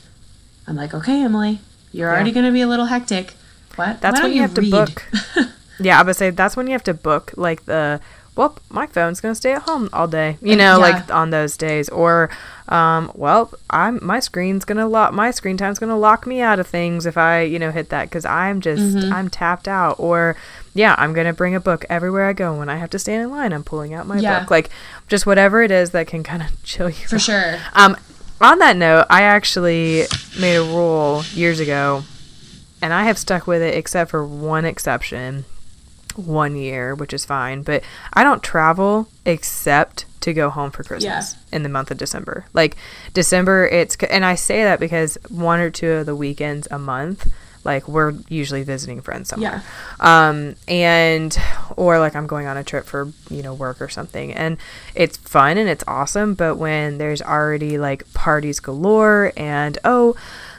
I'm 0.66 0.74
like, 0.74 0.94
okay, 0.94 1.22
Emily, 1.22 1.58
you're 1.92 2.08
already 2.08 2.32
going 2.32 2.46
to 2.46 2.52
be 2.52 2.62
a 2.62 2.66
little 2.66 2.86
hectic. 2.86 3.34
What? 3.78 4.00
That's 4.00 4.20
when 4.20 4.30
don't 4.30 4.36
you 4.36 4.42
have 4.42 4.54
to 4.54 4.70
book. 4.70 5.04
Yeah, 5.80 6.00
I 6.00 6.02
would 6.02 6.16
say 6.16 6.30
that's 6.30 6.56
when 6.56 6.66
you 6.66 6.72
have 6.72 6.82
to 6.84 6.94
book 6.94 7.32
like 7.36 7.64
the 7.66 8.00
well, 8.34 8.56
my 8.68 8.86
phone's 8.88 9.20
gonna 9.20 9.36
stay 9.36 9.52
at 9.52 9.62
home 9.62 9.88
all 9.92 10.08
day. 10.08 10.36
You 10.42 10.56
know, 10.56 10.72
Yeah. 10.72 10.76
like 10.76 11.14
on 11.14 11.30
those 11.30 11.56
days, 11.56 11.88
or 11.88 12.30
um, 12.68 13.12
well, 13.14 13.52
I'm 13.70 14.00
my 14.04 14.18
screen's 14.18 14.64
gonna 14.64 14.88
lock 14.88 15.12
my 15.12 15.30
screen 15.30 15.56
time's 15.56 15.78
gonna 15.78 15.96
lock 15.96 16.26
me 16.26 16.40
out 16.40 16.58
of 16.58 16.66
things 16.66 17.06
if 17.06 17.16
I 17.16 17.42
you 17.42 17.60
know 17.60 17.70
hit 17.70 17.90
that 17.90 18.06
because 18.10 18.24
I'm 18.24 18.60
just 18.60 18.82
Mm-hmm. 18.96 19.12
I'm 19.12 19.28
tapped 19.30 19.68
out. 19.68 20.00
Or 20.00 20.34
yeah, 20.74 20.96
I'm 20.98 21.12
gonna 21.12 21.32
bring 21.32 21.54
a 21.54 21.60
book 21.60 21.84
everywhere 21.88 22.26
I 22.26 22.32
go. 22.32 22.52
When 22.58 22.68
I 22.68 22.76
have 22.78 22.90
to 22.90 22.98
stand 22.98 23.22
in 23.22 23.30
line, 23.30 23.52
I'm 23.52 23.62
pulling 23.62 23.94
out 23.94 24.04
my 24.08 24.18
Yeah. 24.18 24.40
book. 24.40 24.50
Like 24.50 24.70
just 25.06 25.26
whatever 25.26 25.62
it 25.62 25.70
is 25.70 25.90
that 25.92 26.08
can 26.08 26.24
kind 26.24 26.42
of 26.42 26.48
chill 26.64 26.88
you. 26.90 27.06
For 27.06 27.16
out. 27.16 27.20
sure. 27.22 27.54
Um, 27.74 27.96
on 28.40 28.58
that 28.58 28.76
note, 28.76 29.06
I 29.10 29.22
actually 29.22 30.06
made 30.40 30.56
a 30.56 30.62
rule 30.64 31.22
years 31.34 31.60
ago, 31.60 32.02
and 32.82 32.92
I 32.92 33.04
have 33.04 33.18
stuck 33.18 33.46
with 33.46 33.62
it 33.62 33.74
except 33.74 34.10
for 34.10 34.24
one 34.26 34.64
exception, 34.64 35.44
one 36.16 36.56
year, 36.56 36.94
which 36.94 37.12
is 37.12 37.24
fine. 37.24 37.62
But 37.62 37.82
I 38.12 38.24
don't 38.24 38.42
travel 38.42 39.08
except 39.24 40.04
to 40.20 40.32
go 40.32 40.50
home 40.50 40.70
for 40.70 40.82
Christmas 40.82 41.34
in 41.52 41.62
the 41.62 41.68
month 41.68 41.90
of 41.90 41.96
December. 41.98 42.46
Like 42.52 42.76
December, 43.14 43.66
it's 43.66 43.96
and 43.96 44.24
I 44.24 44.34
say 44.34 44.64
that 44.64 44.80
because 44.80 45.16
one 45.28 45.60
or 45.60 45.70
two 45.70 45.90
of 45.90 46.06
the 46.06 46.16
weekends 46.16 46.68
a 46.70 46.78
month. 46.78 47.32
Like 47.64 47.86
we're 47.88 48.14
usually 48.28 48.62
visiting 48.62 49.02
friends 49.02 49.28
somewhere, 49.28 49.62
um, 50.00 50.54
and 50.68 51.36
or 51.76 51.98
like 51.98 52.14
I'm 52.16 52.26
going 52.26 52.46
on 52.46 52.56
a 52.56 52.64
trip 52.64 52.86
for 52.86 53.12
you 53.28 53.42
know 53.42 53.52
work 53.52 53.82
or 53.82 53.88
something, 53.88 54.32
and 54.32 54.56
it's 54.94 55.16
fun 55.18 55.58
and 55.58 55.68
it's 55.68 55.84
awesome. 55.86 56.34
But 56.34 56.54
when 56.56 56.96
there's 56.98 57.20
already 57.20 57.76
like 57.76 58.10
parties 58.14 58.60
galore 58.60 59.32
and 59.36 59.76
oh, 59.84 60.14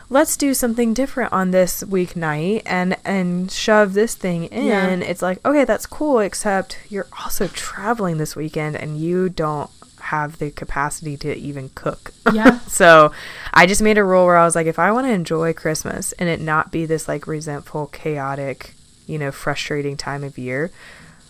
let's 0.10 0.36
do 0.38 0.53
something 0.53 0.93
different 0.93 1.32
on 1.32 1.51
this 1.51 1.84
weeknight 1.84 2.64
and 2.66 2.97
and 3.05 3.51
shove 3.51 3.93
this 3.93 4.16
thing 4.16 4.45
in, 4.45 4.66
Yeah. 4.68 4.88
it's 4.89 5.22
like 5.22 5.45
okay, 5.45 5.66
that's 5.66 5.86
cool. 5.86 6.20
Except 6.20 6.78
you're 6.89 7.07
also 7.24 7.47
traveling 7.47 8.18
this 8.18 8.36
weekend 8.36 8.76
and 8.76 8.97
you 8.97 9.30
don't 9.30 9.70
have 10.01 10.39
the 10.39 10.49
capacity 10.49 11.16
to 11.18 11.36
even 11.36 11.70
cook. 11.76 12.12
Yeah. 12.34 12.60
so 12.68 13.12
I 13.53 13.66
just 13.68 13.82
made 13.82 13.97
a 13.97 14.03
rule 14.03 14.26
where 14.26 14.38
I 14.38 14.45
was 14.45 14.55
like, 14.55 14.66
if 14.68 14.80
I 14.80 14.91
want 14.91 15.05
to 15.07 15.14
enjoy 15.14 15.53
Christmas 15.53 16.14
and 16.14 16.28
it 16.30 16.41
not 16.41 16.72
be 16.72 16.86
this 16.86 17.07
like 17.07 17.28
resentful, 17.28 17.88
chaotic, 17.88 18.74
you 19.05 19.20
know, 19.20 19.32
frustrating 19.32 19.97
time 19.97 20.24
of 20.24 20.38
year, 20.38 20.72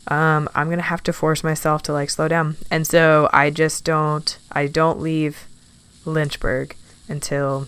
um, 0.07 0.47
I'm 0.55 0.69
gonna 0.69 0.81
have 0.83 1.03
to 1.03 1.13
force 1.13 1.43
myself 1.43 1.83
to 1.83 1.93
like 1.93 2.09
slow 2.09 2.27
down. 2.29 2.55
And 2.71 2.87
so 2.87 3.29
I 3.33 3.49
just 3.49 3.83
don't 3.83 4.37
I 4.51 4.67
don't 4.67 5.01
leave 5.01 5.47
Lynchburg 6.05 6.75
until 7.09 7.67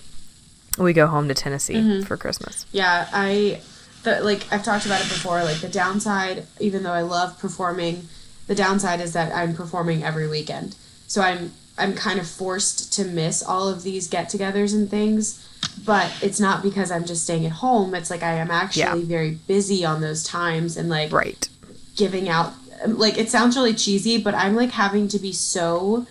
we 0.78 0.94
go 0.94 1.08
home 1.08 1.28
to 1.28 1.34
Tennessee 1.34 1.76
mm-hmm. 1.76 2.04
for 2.04 2.18
Christmas. 2.18 2.66
Yeah, 2.72 3.08
I 3.12 3.62
the 4.04 4.22
like 4.22 4.48
I've 4.52 4.64
talked 4.64 4.86
about 4.86 5.02
it 5.02 5.10
before. 5.10 5.44
Like 5.44 5.58
the 5.60 5.70
downside, 5.70 6.46
even 6.60 6.84
though 6.84 6.94
I 6.94 7.02
love 7.02 7.40
performing, 7.40 8.08
the 8.48 8.56
downside 8.56 9.02
is 9.02 9.14
that 9.14 9.34
I'm 9.36 9.54
performing 9.54 10.04
every 10.04 10.28
weekend. 10.28 10.76
So 11.08 11.22
I'm 11.22 11.54
I'm 11.78 11.94
kind 11.94 12.20
of 12.20 12.28
forced 12.28 12.94
to 12.94 13.06
miss 13.06 13.42
all 13.42 13.68
of 13.68 13.84
these 13.84 14.08
get-togethers 14.08 14.74
and 14.74 14.90
things. 14.90 15.48
But 15.86 16.12
it's 16.22 16.40
not 16.40 16.64
because 16.64 16.92
I'm 16.92 17.06
just 17.06 17.24
staying 17.24 17.46
at 17.46 17.54
home. 17.54 17.96
It's 17.96 18.10
like 18.10 18.24
I 18.24 18.34
am 18.34 18.52
actually 18.52 18.82
Yeah. 18.82 18.96
very 18.96 19.32
busy 19.32 19.86
on 19.86 20.02
those 20.02 20.24
times 20.24 20.76
and 20.78 20.90
like 20.90 21.12
Right. 21.12 21.48
giving 21.96 22.28
out 22.30 22.54
like 22.88 23.18
it 23.18 23.30
sounds 23.30 23.56
really 23.56 23.74
cheesy, 23.74 24.18
but 24.18 24.34
I'm 24.34 24.56
like 24.56 24.72
having 24.72 25.08
to 25.10 25.20
be 25.20 25.32
so 25.32 26.08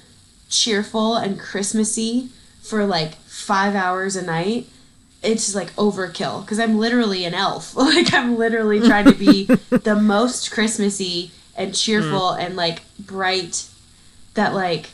cheerful 0.49 1.17
and 1.17 1.39
Christmassy 1.39 2.29
for 2.63 2.87
like 2.87 3.15
five 3.41 3.75
hours 3.75 4.17
a 4.17 4.23
night. 4.23 4.67
It's 5.23 5.55
like 5.55 5.75
overkill 5.77 6.43
because 6.43 6.59
I'm 6.59 6.79
literally 6.79 7.25
an 7.25 7.35
elf. 7.35 7.75
Like 7.77 8.13
I'm 8.15 8.37
literally 8.39 8.81
trying 8.81 9.05
to 9.07 9.13
be 9.15 9.45
the 9.71 9.97
most 9.97 10.51
Christmassy 10.51 11.31
and 11.57 11.75
cheerful 11.75 12.31
and 12.31 12.57
like 12.57 12.81
bright 12.99 13.67
that 14.35 14.55
like 14.55 14.91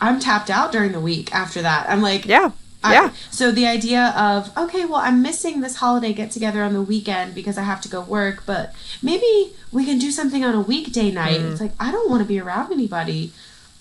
I'm 0.00 0.20
tapped 0.20 0.50
out 0.50 0.72
during 0.72 0.92
the 0.92 1.00
week 1.00 1.34
after 1.34 1.62
that. 1.62 1.88
I'm 1.88 2.00
like 2.02 2.24
Yeah. 2.26 2.50
I- 2.84 2.94
Yeah. 2.94 3.10
so 3.30 3.50
the 3.50 3.66
idea 3.66 4.12
of 4.16 4.56
okay, 4.56 4.84
well, 4.84 5.00
I'm 5.00 5.22
missing 5.22 5.60
this 5.60 5.76
holiday 5.76 6.12
get 6.12 6.30
together 6.30 6.62
on 6.62 6.72
the 6.72 6.82
weekend 6.82 7.34
because 7.34 7.56
I 7.58 7.62
have 7.62 7.80
to 7.82 7.88
go 7.88 8.00
work, 8.00 8.44
but 8.46 8.74
maybe 9.02 9.52
we 9.72 9.84
can 9.84 9.98
do 9.98 10.10
something 10.12 10.44
on 10.44 10.54
a 10.54 10.60
weekday 10.60 11.10
night. 11.10 11.40
Mm. 11.40 11.52
It's 11.52 11.60
like 11.60 11.72
I 11.80 11.90
don't 11.90 12.08
want 12.10 12.22
to 12.22 12.28
be 12.28 12.38
around 12.40 12.72
anybody 12.72 13.32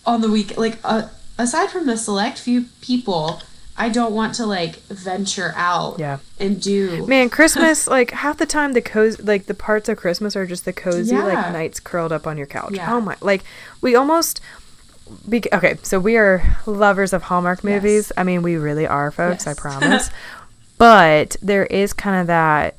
on 0.06 0.22
the 0.22 0.30
week. 0.32 0.58
Like 0.58 0.80
uh, 0.84 1.10
aside 1.38 1.70
from 1.70 1.86
the 1.88 1.98
select 1.98 2.40
few 2.40 2.66
people, 2.82 3.42
I 3.82 3.90
don't 3.90 4.14
want 4.14 4.36
to 4.36 4.46
like 4.46 4.76
venture 4.88 5.54
out 5.56 5.96
Yeah. 5.98 6.20
and 6.40 6.62
do. 6.62 7.06
Man, 7.08 7.30
Christmas, 7.30 7.88
like 7.98 8.12
half 8.12 8.38
the 8.38 8.46
time 8.46 8.74
the 8.74 8.82
cozy 8.82 9.22
like 9.24 9.48
the 9.48 9.54
parts 9.54 9.90
of 9.90 9.98
Christmas 9.98 10.36
are 10.36 10.46
just 10.46 10.66
the 10.66 10.74
cozy 10.74 11.16
Yeah. 11.16 11.24
like 11.26 11.52
nights 11.52 11.80
curled 11.80 12.12
up 12.12 12.28
on 12.28 12.38
your 12.38 12.48
couch. 12.48 12.74
Yeah. 12.74 12.94
Oh 12.94 13.02
my 13.02 13.16
like 13.22 13.44
we 13.82 13.96
almost 13.96 14.40
be, 15.28 15.42
okay, 15.52 15.78
so 15.84 16.00
we 16.00 16.16
are 16.16 16.42
lovers 16.66 17.12
of 17.12 17.24
Hallmark 17.24 17.64
movies. 17.66 18.12
I 18.16 18.24
mean, 18.24 18.44
we 18.44 18.56
really 18.56 18.88
are, 18.88 19.12
folks, 19.12 19.46
I 19.46 19.54
promise. 19.66 20.10
but 20.78 21.36
there 21.42 21.66
is 21.66 21.92
kind 21.92 22.22
of 22.22 22.28
that 22.28 22.76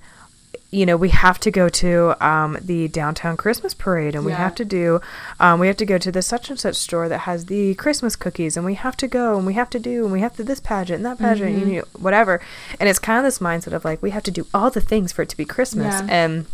you 0.74 0.86
know, 0.86 0.96
we 0.96 1.10
have 1.10 1.38
to 1.40 1.50
go 1.50 1.68
to 1.68 2.16
um, 2.26 2.56
the 2.62 2.88
downtown 2.88 3.36
Christmas 3.36 3.74
parade, 3.74 4.14
and 4.14 4.24
we 4.24 4.32
have 4.32 4.54
to 4.54 4.64
do, 4.64 5.00
um, 5.38 5.60
we 5.60 5.66
have 5.66 5.76
to 5.76 5.84
go 5.84 5.98
to 5.98 6.10
the 6.10 6.22
such 6.22 6.48
and 6.48 6.58
such 6.58 6.76
store 6.76 7.10
that 7.10 7.18
has 7.20 7.44
the 7.46 7.74
Christmas 7.74 8.16
cookies, 8.16 8.56
and 8.56 8.64
we 8.64 8.72
have 8.74 8.96
to 8.96 9.06
go, 9.06 9.36
and 9.36 9.46
we 9.46 9.52
have 9.52 9.68
to 9.68 9.78
do, 9.78 10.02
and 10.04 10.12
we 10.12 10.20
have 10.20 10.34
to 10.36 10.42
this 10.42 10.60
pageant 10.60 10.96
and 10.96 11.06
that 11.06 11.18
pageant, 11.18 11.56
Mm-hmm. 11.56 11.70
you 11.70 11.76
know, 11.80 11.84
whatever. 11.98 12.40
And 12.80 12.88
it's 12.88 12.98
kind 12.98 13.18
of 13.18 13.24
this 13.24 13.38
mindset 13.38 13.74
of 13.74 13.84
like 13.84 14.02
we 14.02 14.10
have 14.12 14.22
to 14.22 14.30
do 14.30 14.46
all 14.54 14.70
the 14.70 14.80
things 14.80 15.12
for 15.12 15.20
it 15.22 15.28
to 15.28 15.36
be 15.36 15.44
Christmas, 15.44 16.00
Yeah. 16.00 16.06
and 16.08 16.46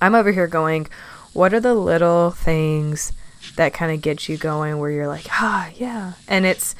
I'm 0.00 0.16
over 0.16 0.32
here 0.32 0.48
going, 0.48 0.88
what 1.32 1.54
are 1.54 1.60
the 1.60 1.74
little 1.74 2.32
things 2.32 3.12
that 3.56 3.72
kind 3.72 3.92
of 3.92 4.02
get 4.02 4.28
you 4.28 4.36
going 4.36 4.78
where 4.80 4.90
you're 4.90 5.06
like, 5.06 5.26
ah, 5.30 5.70
yeah, 5.76 6.14
and 6.26 6.44
it's. 6.44 6.74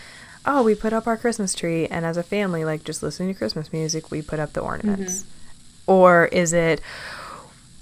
Oh, 0.45 0.65
we 0.65 0.75
put 0.75 0.93
up 0.93 1.07
our 1.07 1.17
Christmas 1.17 1.55
tree, 1.55 1.87
and 1.87 2.05
as 2.05 2.17
a 2.17 2.23
family, 2.25 2.65
like 2.65 2.83
just 2.83 3.01
listening 3.01 3.33
to 3.33 3.39
Christmas 3.39 3.73
music, 3.73 4.11
we 4.11 4.21
put 4.23 4.41
up 4.41 4.55
the 4.55 4.61
ornaments. 4.61 5.21
Mm-hmm. 5.23 5.32
Or 5.87 6.27
is 6.27 6.53
it 6.53 6.81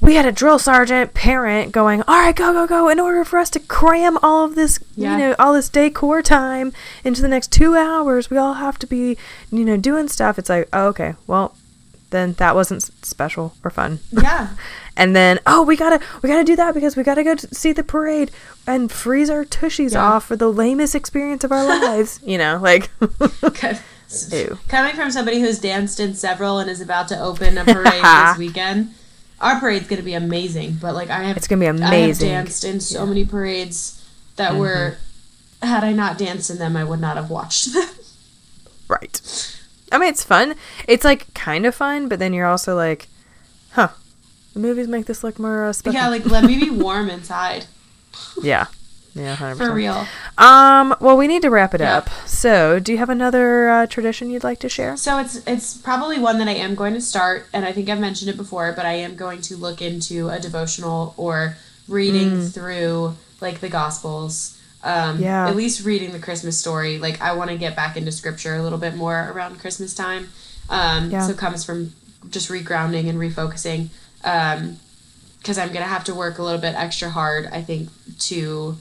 we 0.00 0.14
had 0.14 0.24
a 0.24 0.32
drill 0.32 0.58
sergeant 0.58 1.12
parent 1.12 1.72
going, 1.72 2.02
All 2.08 2.14
right, 2.18 2.34
go, 2.34 2.52
go, 2.54 2.66
go, 2.66 2.88
in 2.88 2.98
order 2.98 3.22
for 3.24 3.38
us 3.38 3.50
to 3.50 3.60
cram 3.60 4.16
all 4.22 4.44
of 4.46 4.54
this, 4.54 4.78
Yeah. 4.96 5.12
you 5.12 5.18
know, 5.18 5.34
all 5.38 5.52
this 5.52 5.68
decor 5.68 6.22
time 6.22 6.72
into 7.04 7.20
the 7.20 7.28
next 7.28 7.52
two 7.52 7.76
hours, 7.76 8.30
we 8.30 8.38
all 8.38 8.54
have 8.54 8.78
to 8.78 8.86
be, 8.86 9.18
you 9.52 9.64
know, 9.64 9.76
doing 9.76 10.08
stuff. 10.08 10.38
It's 10.38 10.48
like, 10.48 10.68
oh, 10.72 10.86
okay, 10.88 11.14
well, 11.26 11.54
then 12.08 12.32
that 12.38 12.54
wasn't 12.54 12.82
special 13.04 13.54
or 13.62 13.70
fun. 13.70 14.00
Yeah. 14.10 14.48
And 14.96 15.16
then, 15.16 15.38
oh, 15.46 15.62
we 15.62 15.76
gotta 15.76 15.98
we 16.20 16.28
gotta 16.28 16.44
do 16.44 16.56
that 16.56 16.74
because 16.74 16.94
we 16.94 17.02
gotta 17.02 17.24
go 17.24 17.34
to 17.34 17.54
see 17.54 17.72
the 17.72 17.82
parade 17.84 18.30
and 18.66 18.92
freeze 18.92 19.30
our 19.30 19.46
tushies 19.46 19.92
Yeah. 19.94 20.04
off 20.04 20.26
for 20.26 20.36
the 20.36 20.52
lamest 20.52 20.94
experience 20.94 21.42
of 21.42 21.52
our 21.52 21.64
lives. 21.88 22.20
You 22.22 22.36
know, 22.36 22.58
like, 22.60 22.90
Ew. 24.32 24.58
Coming 24.68 24.94
from 24.94 25.10
somebody 25.10 25.40
who's 25.40 25.58
danced 25.58 26.00
in 26.00 26.14
several 26.14 26.58
and 26.58 26.70
is 26.70 26.80
about 26.80 27.08
to 27.08 27.20
open 27.20 27.58
a 27.58 27.64
parade 27.64 28.02
this 28.04 28.38
weekend, 28.38 28.94
our 29.40 29.60
parade's 29.60 29.86
gonna 29.86 30.02
be 30.02 30.14
amazing. 30.14 30.78
But 30.80 30.94
like 30.94 31.10
I 31.10 31.24
have, 31.24 31.36
it's 31.36 31.46
gonna 31.46 31.60
be 31.60 31.66
amazing. 31.66 32.28
I 32.30 32.36
have 32.36 32.44
danced 32.44 32.64
in 32.64 32.80
so 32.80 33.06
many 33.06 33.24
parades 33.24 34.04
that 34.36 34.56
were. 34.56 34.96
Had 35.62 35.84
I 35.84 35.92
not 35.92 36.16
danced 36.16 36.48
in 36.48 36.56
them, 36.56 36.74
I 36.74 36.84
would 36.84 37.00
not 37.00 37.16
have 37.16 37.30
watched 37.30 37.72
them. 37.74 37.88
Right. 38.88 39.56
I 39.92 39.98
mean, 39.98 40.08
it's 40.08 40.24
fun. 40.24 40.56
It's 40.88 41.04
like 41.04 41.32
kind 41.32 41.64
of 41.64 41.76
fun, 41.76 42.08
but 42.08 42.18
then 42.18 42.32
you're 42.32 42.48
also 42.48 42.74
like, 42.74 43.06
huh, 43.70 43.90
the 44.52 44.58
movies 44.58 44.88
make 44.88 45.06
this 45.06 45.22
look 45.22 45.38
more 45.38 45.66
uh, 45.66 45.72
special. 45.72 45.94
yeah, 45.94 46.08
like 46.08 46.26
let 46.26 46.42
me 46.42 46.58
be 46.58 46.70
warm 46.82 47.08
inside 47.08 47.66
yeah. 48.42 48.66
Yeah, 49.14 49.36
100%. 49.36 49.56
for 49.56 49.72
real. 49.72 50.06
Um, 50.38 50.94
well, 51.00 51.16
we 51.16 51.26
need 51.26 51.42
to 51.42 51.50
wrap 51.50 51.74
it 51.74 51.80
Yeah. 51.80 51.98
up. 51.98 52.10
So, 52.26 52.78
do 52.78 52.92
you 52.92 52.98
have 52.98 53.10
another 53.10 53.68
uh, 53.68 53.86
tradition 53.86 54.30
you'd 54.30 54.44
like 54.44 54.58
to 54.60 54.68
share? 54.68 54.96
So 54.96 55.18
it's 55.18 55.36
it's 55.46 55.76
probably 55.76 56.18
one 56.18 56.38
that 56.38 56.48
I 56.48 56.52
am 56.54 56.74
going 56.74 56.94
to 56.94 57.00
start, 57.00 57.46
and 57.52 57.64
I 57.64 57.72
think 57.72 57.88
I've 57.88 58.00
mentioned 58.00 58.30
it 58.30 58.36
before, 58.36 58.72
but 58.72 58.86
I 58.86 58.92
am 58.94 59.16
going 59.16 59.40
to 59.42 59.56
look 59.56 59.82
into 59.82 60.28
a 60.30 60.38
devotional 60.38 61.14
or 61.16 61.56
reading 61.88 62.30
Mm. 62.30 62.54
through 62.54 63.16
like 63.40 63.60
the 63.60 63.68
Gospels. 63.68 64.56
Um, 64.82 65.18
Yeah. 65.20 65.46
At 65.48 65.56
least 65.56 65.84
reading 65.84 66.12
the 66.12 66.18
Christmas 66.18 66.58
story. 66.58 66.98
Like 66.98 67.20
I 67.20 67.32
want 67.34 67.50
to 67.50 67.56
get 67.58 67.76
back 67.76 67.96
into 67.96 68.12
Scripture 68.12 68.54
a 68.54 68.62
little 68.62 68.78
bit 68.78 68.94
more 68.96 69.30
around 69.34 69.58
Christmas 69.60 69.92
time. 69.94 70.28
Um, 70.70 71.10
Yeah. 71.10 71.26
So 71.26 71.32
it 71.32 71.38
comes 71.38 71.64
from 71.64 71.92
just 72.30 72.48
regrounding 72.48 73.08
and 73.08 73.18
refocusing. 73.18 73.88
Um, 74.24 74.78
because 75.38 75.56
I'm 75.58 75.72
gonna 75.72 75.86
have 75.86 76.04
to 76.04 76.14
work 76.14 76.38
a 76.38 76.42
little 76.42 76.60
bit 76.60 76.74
extra 76.76 77.08
hard, 77.08 77.48
I 77.50 77.62
think, 77.62 77.88
to 78.28 78.76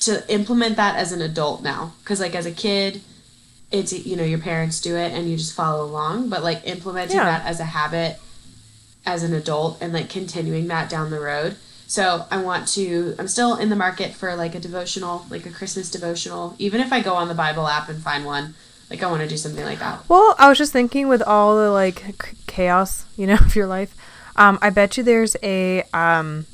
to 0.00 0.22
implement 0.32 0.76
that 0.76 0.96
as 0.96 1.12
an 1.12 1.20
adult 1.22 1.62
now. 1.62 1.92
Because 2.02 2.20
like 2.20 2.34
as 2.34 2.46
a 2.46 2.52
kid, 2.52 3.00
it's 3.70 3.92
you 3.92 4.16
know 4.16 4.24
your 4.24 4.38
parents 4.38 4.80
do 4.80 4.96
it 4.96 5.12
and 5.12 5.28
you 5.28 5.36
just 5.36 5.54
follow 5.54 5.84
along, 5.84 6.28
but 6.28 6.42
like 6.42 6.62
implementing 6.66 7.16
Yeah. 7.16 7.24
that 7.24 7.46
as 7.46 7.60
a 7.60 7.64
habit 7.64 8.18
as 9.04 9.22
an 9.22 9.32
adult 9.32 9.78
and 9.80 9.92
like 9.92 10.08
continuing 10.10 10.66
that 10.68 10.88
down 10.90 11.10
the 11.10 11.20
road. 11.20 11.56
So 11.88 12.24
I 12.30 12.38
want 12.42 12.66
to. 12.74 13.14
I'm 13.18 13.28
still 13.28 13.56
in 13.56 13.68
the 13.70 13.76
market 13.76 14.12
for 14.12 14.34
like 14.34 14.54
a 14.56 14.60
devotional, 14.60 15.24
like 15.30 15.46
a 15.46 15.50
Christmas 15.50 15.88
devotional. 15.90 16.56
Even 16.58 16.80
if 16.80 16.92
I 16.92 17.00
go 17.00 17.14
on 17.14 17.28
the 17.28 17.34
Bible 17.34 17.68
app 17.68 17.88
and 17.88 18.02
find 18.02 18.24
one, 18.24 18.54
like 18.90 19.02
I 19.04 19.06
want 19.10 19.22
to 19.22 19.28
do 19.28 19.36
something 19.36 19.64
like 19.64 19.78
that. 19.78 20.08
Well, 20.08 20.34
I 20.38 20.48
was 20.48 20.58
just 20.58 20.72
thinking 20.72 21.06
with 21.06 21.22
all 21.22 21.56
the 21.56 21.70
like 21.70 22.34
chaos, 22.48 23.06
you 23.16 23.26
know, 23.28 23.34
of 23.40 23.54
your 23.54 23.68
life, 23.68 23.94
um, 24.34 24.58
I 24.60 24.70
bet 24.70 24.96
you 24.96 25.04
there's 25.04 25.36
a 25.44 25.82
um, 25.94 26.46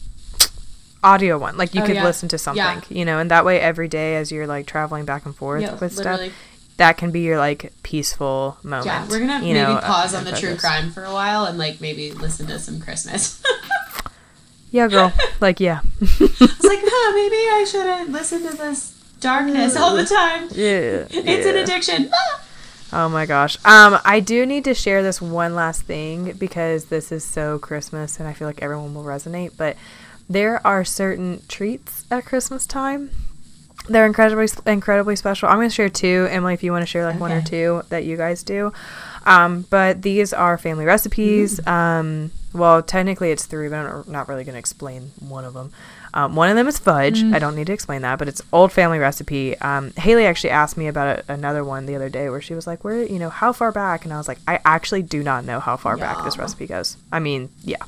audio 1.02 1.38
one. 1.38 1.56
Like 1.56 1.74
you 1.74 1.82
Oh, 1.82 1.86
could 1.86 1.96
yeah. 1.96 2.04
listen 2.04 2.28
to 2.30 2.38
something, 2.38 2.62
Yeah. 2.64 2.80
you 2.88 3.04
know, 3.04 3.18
and 3.18 3.30
that 3.30 3.44
way 3.44 3.60
every 3.60 3.88
day 3.88 4.16
as 4.16 4.30
you're 4.32 4.46
like 4.46 4.66
traveling 4.66 5.04
back 5.04 5.26
and 5.26 5.34
forth 5.34 5.62
Yeah, 5.62 5.72
with 5.74 5.96
literally. 5.96 6.28
stuff, 6.30 6.38
that 6.78 6.96
can 6.96 7.10
be 7.10 7.20
your 7.20 7.38
like 7.38 7.72
peaceful 7.82 8.56
moment. 8.62 8.86
Yeah, 8.86 9.06
we're 9.08 9.18
gonna 9.20 9.40
maybe 9.40 9.52
know, 9.54 9.80
pause 9.82 10.14
on 10.14 10.24
the 10.24 10.32
true 10.32 10.56
crime 10.56 10.90
for 10.90 11.04
a 11.04 11.12
while 11.12 11.44
and 11.44 11.58
like 11.58 11.80
maybe 11.80 12.12
listen 12.12 12.46
to 12.46 12.58
some 12.58 12.80
Christmas. 12.80 13.42
Yeah, 14.70 14.88
girl. 14.88 15.12
like 15.40 15.60
yeah. 15.60 15.80
It's 16.00 16.64
like, 16.64 16.80
huh, 16.82 17.14
maybe 17.14 17.36
I 17.36 17.66
shouldn't 17.70 18.10
listen 18.10 18.42
to 18.50 18.56
this 18.56 18.92
darkness 19.20 19.76
all 19.76 19.94
the 19.94 20.06
time. 20.06 20.44
yeah. 20.52 21.06
It's 21.10 21.46
an 21.46 21.56
addiction. 21.58 22.10
Oh 22.90 23.08
my 23.10 23.26
gosh. 23.26 23.56
Um, 23.66 23.98
I 24.04 24.20
do 24.20 24.46
need 24.46 24.64
to 24.64 24.72
share 24.72 25.02
this 25.02 25.20
one 25.20 25.54
last 25.54 25.82
thing 25.82 26.32
because 26.38 26.86
this 26.86 27.12
is 27.12 27.22
so 27.22 27.58
Christmas 27.58 28.18
and 28.18 28.26
I 28.26 28.32
feel 28.32 28.48
like 28.48 28.62
everyone 28.62 28.94
will 28.94 29.04
resonate. 29.04 29.52
But 29.58 29.76
there 30.32 30.66
are 30.66 30.84
certain 30.84 31.42
treats 31.48 32.06
at 32.10 32.24
Christmas 32.24 32.66
time. 32.66 33.10
They're 33.88 34.06
incredibly 34.06 34.48
incredibly 34.66 35.16
special. 35.16 35.48
I'm 35.48 35.56
gonna 35.56 35.70
share 35.70 35.88
two. 35.88 36.28
Emily, 36.30 36.54
if 36.54 36.62
you 36.62 36.70
want 36.70 36.82
to 36.82 36.86
share 36.86 37.04
like 37.04 37.18
one 37.18 37.32
or 37.32 37.42
two 37.42 37.82
that 37.88 38.04
you 38.04 38.16
guys 38.16 38.42
do. 38.42 38.72
Um, 39.26 39.66
but 39.70 40.02
these 40.02 40.32
are 40.32 40.56
family 40.56 40.84
recipes. 40.84 41.58
Mm. 41.60 41.68
Um, 41.68 42.30
well, 42.52 42.82
technically 42.82 43.30
it's 43.30 43.46
three, 43.46 43.68
but 43.68 43.76
I'm 43.76 44.04
not 44.06 44.28
really 44.28 44.44
gonna 44.44 44.58
explain 44.58 45.10
one 45.20 45.44
of 45.44 45.54
them. 45.54 45.72
Um, 46.14 46.36
one 46.36 46.50
of 46.50 46.56
them 46.56 46.68
is 46.68 46.78
fudge. 46.78 47.22
Mm. 47.22 47.34
I 47.34 47.38
don't 47.38 47.56
need 47.56 47.66
to 47.68 47.72
explain 47.72 48.02
that, 48.02 48.18
but 48.18 48.28
it's 48.28 48.42
old 48.52 48.70
family 48.70 48.98
recipe. 48.98 49.58
Um, 49.58 49.92
Haley 49.96 50.26
actually 50.26 50.50
asked 50.50 50.76
me 50.76 50.86
about 50.86 51.20
a, 51.20 51.32
another 51.32 51.64
one 51.64 51.86
the 51.86 51.96
other 51.96 52.10
day 52.10 52.28
where 52.28 52.42
she 52.42 52.54
was 52.54 52.66
like, 52.66 52.84
"Where, 52.84 53.02
you 53.02 53.18
know, 53.18 53.30
how 53.30 53.52
far 53.52 53.72
back?" 53.72 54.04
And 54.04 54.12
I 54.12 54.18
was 54.18 54.28
like, 54.28 54.38
"I 54.46 54.60
actually 54.64 55.02
do 55.02 55.22
not 55.22 55.44
know 55.44 55.58
how 55.58 55.76
far 55.76 55.96
back 55.96 56.22
this 56.24 56.38
recipe 56.38 56.66
goes. 56.66 56.96
I 57.10 57.18
mean, 57.18 57.48
yeah." 57.64 57.82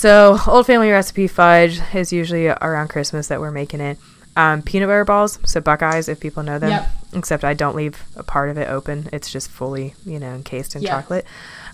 So 0.00 0.38
old 0.46 0.64
family 0.64 0.90
recipe 0.90 1.26
fudge 1.26 1.78
is 1.94 2.10
usually 2.10 2.46
around 2.46 2.88
Christmas 2.88 3.28
that 3.28 3.38
we're 3.38 3.50
making 3.50 3.82
it. 3.82 3.98
Um, 4.34 4.62
peanut 4.62 4.88
butter 4.88 5.04
balls, 5.04 5.38
so 5.44 5.60
Buckeyes, 5.60 6.08
if 6.08 6.18
people 6.20 6.42
know 6.42 6.58
them. 6.58 6.70
Yep. 6.70 6.88
Except 7.16 7.44
I 7.44 7.52
don't 7.52 7.76
leave 7.76 8.02
a 8.16 8.22
part 8.22 8.48
of 8.48 8.56
it 8.56 8.70
open. 8.70 9.10
It's 9.12 9.30
just 9.30 9.50
fully, 9.50 9.94
you 10.06 10.18
know, 10.18 10.30
encased 10.32 10.74
in 10.74 10.80
Yeah. 10.80 10.92
chocolate. 10.92 11.26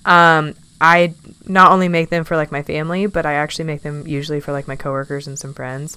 Um, 0.04 0.54
I 0.80 1.14
not 1.46 1.70
only 1.70 1.86
make 1.86 2.10
them 2.10 2.24
for 2.24 2.34
like 2.36 2.50
my 2.50 2.62
family, 2.64 3.06
but 3.06 3.26
I 3.26 3.34
actually 3.34 3.66
make 3.66 3.82
them 3.82 4.04
usually 4.08 4.40
for 4.40 4.50
like 4.50 4.66
my 4.66 4.74
coworkers 4.74 5.28
and 5.28 5.38
some 5.38 5.54
friends 5.54 5.96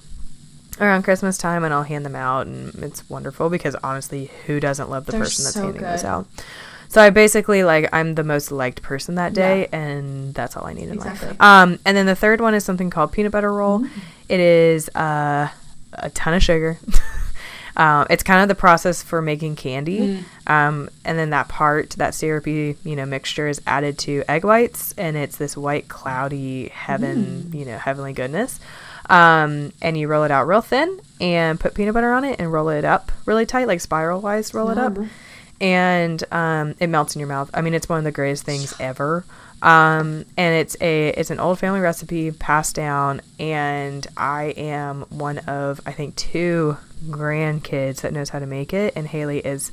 around 0.79 1.01
Christmas 1.01 1.35
time, 1.35 1.63
and 1.63 1.73
I'll 1.73 1.81
hand 1.81 2.05
them 2.05 2.15
out, 2.15 2.45
and 2.45 2.75
it's 2.83 3.09
wonderful 3.09 3.49
because 3.49 3.73
honestly, 3.83 4.29
who 4.45 4.59
doesn't 4.59 4.87
love 4.87 5.07
the 5.07 5.13
They're 5.13 5.21
person 5.21 5.45
that's 5.45 5.55
so 5.55 5.63
handing 5.63 5.81
those 5.81 6.03
out? 6.03 6.27
So 6.89 6.99
I 7.01 7.11
basically 7.11 7.63
like 7.63 7.87
I'm 7.93 8.15
the 8.15 8.23
most 8.23 8.51
liked 8.51 8.81
person 8.81 9.15
that 9.15 9.33
day, 9.33 9.67
and 9.71 10.33
that's 10.33 10.57
all 10.57 10.65
I 10.65 10.73
need 10.73 10.89
in 10.89 10.93
Exactly. 10.95 11.27
life. 11.29 11.39
Um, 11.41 11.79
and 11.85 11.95
then 11.95 12.05
the 12.07 12.15
third 12.15 12.41
one 12.41 12.53
is 12.55 12.65
something 12.65 12.89
called 12.89 13.11
peanut 13.11 13.31
butter 13.31 13.53
roll. 13.53 13.79
Mm. 13.81 13.89
It 14.27 14.39
is 14.39 14.89
uh, 14.95 15.49
a 15.93 16.09
ton 16.09 16.33
of 16.33 16.41
sugar. 16.43 16.79
Um, 17.77 18.07
it's 18.09 18.23
kind 18.23 18.41
of 18.41 18.47
the 18.47 18.55
process 18.55 19.03
for 19.03 19.21
making 19.21 19.55
candy, 19.55 19.99
Mm. 20.47 20.51
um, 20.51 20.89
and 21.05 21.17
then 21.17 21.29
that 21.29 21.47
part, 21.47 21.91
that 21.91 22.15
syrupy, 22.15 22.75
you 22.83 22.95
know, 22.95 23.05
mixture 23.05 23.47
is 23.47 23.61
added 23.67 23.97
to 23.99 24.23
egg 24.27 24.43
whites, 24.43 24.93
and 24.97 25.15
it's 25.15 25.37
this 25.37 25.55
white, 25.55 25.87
cloudy 25.89 26.69
heaven, 26.69 27.51
you 27.53 27.65
know, 27.65 27.77
heavenly 27.77 28.13
goodness. 28.13 28.59
Um, 29.11 29.73
and 29.81 29.97
you 29.97 30.07
roll 30.07 30.23
it 30.23 30.31
out 30.31 30.47
real 30.47 30.61
thin, 30.61 30.99
and 31.21 31.59
put 31.59 31.73
peanut 31.75 31.93
butter 31.93 32.11
on 32.13 32.23
it, 32.25 32.39
and 32.39 32.51
roll 32.51 32.69
it 32.69 32.83
up 32.83 33.11
really 33.25 33.45
tight, 33.45 33.67
like 33.67 33.79
spiral 33.81 34.21
wise, 34.21 34.53
roll 34.55 34.69
it 34.69 34.77
up. 34.79 34.97
And 35.61 36.23
um, 36.31 36.75
it 36.79 36.87
melts 36.87 37.15
in 37.15 37.19
your 37.19 37.27
mouth. 37.27 37.49
I 37.53 37.61
mean, 37.61 37.73
it's 37.73 37.89
one 37.89 37.97
of 37.97 38.03
the 38.03 38.11
greatest 38.11 38.43
things 38.43 38.73
ever. 38.79 39.25
Um, 39.61 40.25
and 40.37 40.55
it's 40.55 40.77
a 40.79 41.09
it's 41.09 41.31
an 41.31 41.39
old 41.39 41.59
family 41.59 41.81
recipe 41.81 42.31
passed 42.31 42.75
down, 42.75 43.21
and 43.39 44.07
I 44.15 44.53
am 44.55 45.01
one 45.09 45.39
of 45.39 45.81
I 45.85 45.91
think 45.91 46.15
two 46.15 46.77
grandkids 47.07 48.01
that 48.01 48.13
knows 48.13 48.29
how 48.29 48.39
to 48.39 48.45
make 48.45 48.73
it, 48.73 48.93
and 48.95 49.05
Haley 49.05 49.39
is 49.39 49.71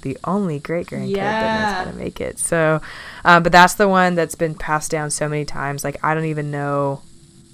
the 0.00 0.16
only 0.24 0.58
great 0.58 0.86
grandkid 0.86 1.16
that 1.16 1.60
knows 1.60 1.84
how 1.86 1.90
to 1.90 1.98
make 1.98 2.20
it. 2.20 2.38
So, 2.38 2.80
um, 3.24 3.42
but 3.42 3.52
that's 3.52 3.74
the 3.74 3.88
one 3.88 4.14
that's 4.14 4.36
been 4.36 4.54
passed 4.54 4.90
down 4.90 5.10
so 5.10 5.28
many 5.28 5.44
times. 5.44 5.84
Like 5.84 6.02
I 6.02 6.14
don't 6.14 6.26
even 6.26 6.50
know, 6.50 7.02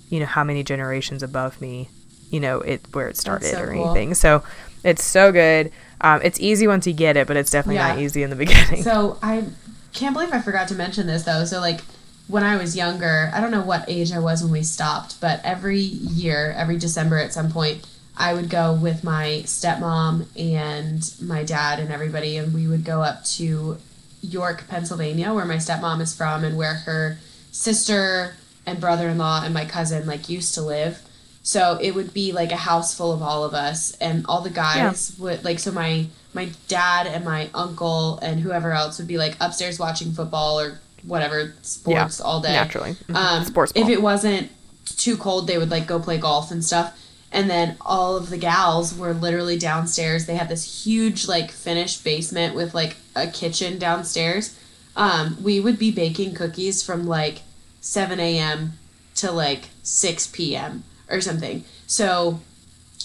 you 0.08 0.20
know, 0.20 0.26
how 0.26 0.44
many 0.44 0.62
generations 0.62 1.24
above 1.24 1.60
me, 1.60 1.88
you 2.30 2.38
know, 2.38 2.60
it 2.60 2.82
where 2.92 3.08
it 3.08 3.16
started 3.16 3.50
so 3.50 3.60
or 3.60 3.72
cool. 3.72 3.86
anything. 3.86 4.14
So 4.14 4.44
it's 4.84 5.04
so 5.04 5.32
good. 5.32 5.72
Um, 6.00 6.20
it's 6.22 6.40
easy 6.40 6.66
once 6.66 6.86
you 6.86 6.92
get 6.92 7.16
it, 7.16 7.26
but 7.26 7.36
it's 7.36 7.50
definitely 7.50 7.76
not 7.76 7.98
easy 7.98 8.22
in 8.22 8.30
the 8.30 8.36
beginning. 8.44 8.82
So 8.82 9.18
I 9.22 9.44
can't 9.92 10.14
believe 10.14 10.32
I 10.32 10.40
forgot 10.40 10.68
to 10.68 10.74
mention 10.74 11.06
this 11.06 11.22
though. 11.24 11.44
So 11.44 11.60
like 11.60 11.80
when 12.28 12.42
I 12.42 12.56
was 12.56 12.76
younger, 12.76 13.30
I 13.34 13.40
don't 13.40 13.50
know 13.50 13.62
what 13.62 13.84
age 13.88 14.12
I 14.12 14.18
was 14.18 14.42
when 14.42 14.52
we 14.52 14.62
stopped, 14.62 15.20
but 15.20 15.40
every 15.44 15.80
year, 15.80 16.54
every 16.56 16.78
December 16.78 17.18
at 17.18 17.32
some 17.32 17.50
point, 17.50 17.86
I 18.16 18.34
would 18.34 18.50
go 18.50 18.74
with 18.74 19.04
my 19.04 19.42
stepmom 19.44 20.26
and 20.38 21.14
my 21.28 21.44
dad 21.44 21.78
and 21.78 21.90
everybody, 21.90 22.36
and 22.36 22.52
we 22.52 22.68
would 22.68 22.84
go 22.84 23.02
up 23.02 23.24
to 23.24 23.78
York, 24.20 24.64
Pennsylvania, 24.68 25.32
where 25.32 25.44
my 25.44 25.56
stepmom 25.56 26.00
is 26.00 26.14
from, 26.14 26.44
and 26.44 26.56
where 26.56 26.74
her 26.74 27.18
sister 27.50 28.34
and 28.66 28.80
brother-in-law 28.80 29.42
and 29.44 29.52
my 29.52 29.64
cousin 29.64 30.06
like 30.06 30.28
used 30.28 30.54
to 30.54 30.62
live. 30.62 31.02
So 31.42 31.78
it 31.80 31.94
would 31.94 32.14
be 32.14 32.32
like 32.32 32.52
a 32.52 32.56
house 32.56 32.94
full 32.94 33.12
of 33.12 33.20
all 33.22 33.44
of 33.44 33.52
us, 33.54 33.96
and 34.00 34.24
all 34.28 34.42
the 34.42 34.50
guys 34.50 35.12
would 35.18 35.44
like. 35.44 35.58
So 35.58 35.72
my 35.72 36.06
my 36.34 36.50
dad 36.68 37.06
and 37.06 37.24
my 37.24 37.50
uncle 37.52 38.18
and 38.20 38.40
whoever 38.40 38.72
else 38.72 38.98
would 38.98 39.08
be 39.08 39.18
like 39.18 39.36
upstairs 39.40 39.78
watching 39.78 40.12
football 40.12 40.58
or 40.60 40.80
whatever 41.02 41.54
sports 41.62 42.20
all 42.20 42.40
day 42.40 42.52
naturally. 42.52 42.96
Mhm. 43.08 43.14
um, 43.16 43.44
Sports 43.44 43.72
If 43.74 43.88
it 43.88 44.00
wasn't 44.00 44.50
too 44.96 45.16
cold, 45.16 45.46
they 45.46 45.58
would 45.58 45.70
like 45.70 45.86
go 45.86 45.98
play 45.98 46.16
golf 46.18 46.50
and 46.50 46.64
stuff. 46.64 46.96
And 47.32 47.48
then 47.50 47.76
all 47.80 48.16
of 48.16 48.30
the 48.30 48.36
gals 48.36 48.94
were 48.94 49.12
literally 49.14 49.58
downstairs. 49.58 50.26
They 50.26 50.36
had 50.36 50.48
this 50.48 50.84
huge 50.84 51.26
like 51.26 51.50
finished 51.50 52.04
basement 52.04 52.54
with 52.54 52.74
like 52.74 52.96
a 53.16 53.26
kitchen 53.26 53.78
downstairs. 53.78 54.54
Um, 54.96 55.38
we 55.42 55.58
would 55.58 55.78
be 55.78 55.90
baking 55.90 56.34
cookies 56.34 56.82
from 56.82 57.06
like 57.06 57.40
7 57.80 58.20
a.m. 58.20 58.74
to 59.16 59.32
like 59.32 59.70
6 59.82 60.26
p.m. 60.28 60.84
or 61.12 61.20
something. 61.20 61.64
So 61.86 62.40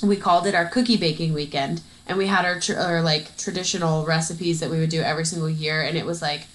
we 0.02 0.16
called 0.16 0.48
it 0.48 0.56
our 0.56 0.66
cookie 0.66 0.98
baking 0.98 1.34
weekend 1.34 1.82
and 2.08 2.18
we 2.18 2.28
had 2.28 2.46
our, 2.46 2.60
tr- 2.60 2.78
our 2.78 3.02
like 3.02 3.38
traditional 3.38 4.06
recipes 4.06 4.60
that 4.62 4.70
we 4.70 4.80
would 4.80 4.90
do 4.90 5.02
every 5.02 5.26
single 5.26 5.50
year 5.50 5.82
and 5.82 5.98
it 5.98 6.06
was 6.06 6.22
like 6.22 6.48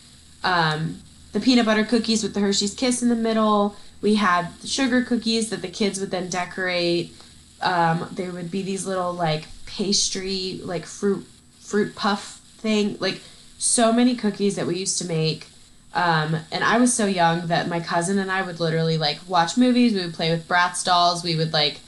um, 0.43 1.01
the 1.33 1.41
peanut 1.41 1.67
butter 1.67 1.85
cookies 1.85 2.23
with 2.23 2.35
the 2.35 2.41
Hershey's 2.41 2.75
Kiss 2.75 3.03
in 3.03 3.09
the 3.09 3.17
middle. 3.17 3.77
We 4.01 4.17
had 4.17 4.49
the 4.61 4.67
sugar 4.67 5.03
cookies 5.03 5.51
that 5.51 5.63
the 5.63 5.69
kids 5.69 6.01
would 6.01 6.11
then 6.11 6.29
decorate. 6.29 7.13
Um, 7.61 8.09
there 8.13 8.33
would 8.33 8.51
be 8.51 8.63
these 8.63 8.87
little 8.87 9.13
like 9.13 9.45
pastry, 9.67 10.61
like 10.65 10.85
fruit 10.85 11.27
fruit 11.61 11.95
puff 11.95 12.39
thing, 12.59 12.97
like 13.01 13.21
so 13.59 13.93
many 13.93 14.15
cookies 14.17 14.57
that 14.57 14.67
we 14.67 14.77
used 14.77 14.99
to 14.99 15.07
make. 15.07 15.47
Um, 15.95 16.37
and 16.51 16.65
I 16.65 16.79
was 16.79 16.95
so 16.95 17.07
young 17.07 17.49
that 17.49 17.69
my 17.69 17.81
cousin 17.81 18.19
and 18.19 18.31
I 18.31 18.43
would 18.43 18.61
literally 18.61 18.99
like 18.99 19.19
watch 19.29 19.57
movies. 19.57 19.93
We 19.93 20.01
would 20.01 20.15
play 20.15 20.31
with 20.31 20.49
Bratz 20.49 20.85
dolls. 20.85 21.23
We 21.23 21.37
would 21.37 21.53
like, 21.53 21.81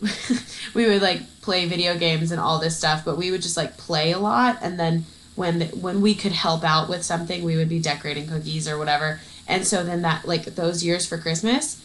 we 0.74 0.86
would 0.86 1.02
like 1.02 1.22
play 1.42 1.66
video 1.66 1.98
games 1.98 2.30
and 2.30 2.40
all 2.40 2.58
this 2.58 2.76
stuff. 2.76 3.04
But 3.04 3.18
we 3.18 3.30
would 3.30 3.42
just 3.42 3.56
like 3.56 3.76
play 3.76 4.12
a 4.12 4.18
lot. 4.18 4.58
And 4.62 4.78
then 4.78 5.04
when 5.34 5.62
when 5.80 6.00
we 6.00 6.14
could 6.14 6.32
help 6.32 6.62
out 6.64 6.88
with 6.88 7.02
something, 7.02 7.44
we 7.44 7.56
would 7.56 7.68
be 7.68 7.80
decorating 7.80 8.28
cookies 8.28 8.68
or 8.68 8.78
whatever. 8.78 9.20
And 9.48 9.66
so 9.66 9.82
then 9.82 10.02
that 10.02 10.26
like 10.26 10.44
those 10.44 10.84
years 10.84 11.06
for 11.06 11.18
Christmas, 11.18 11.84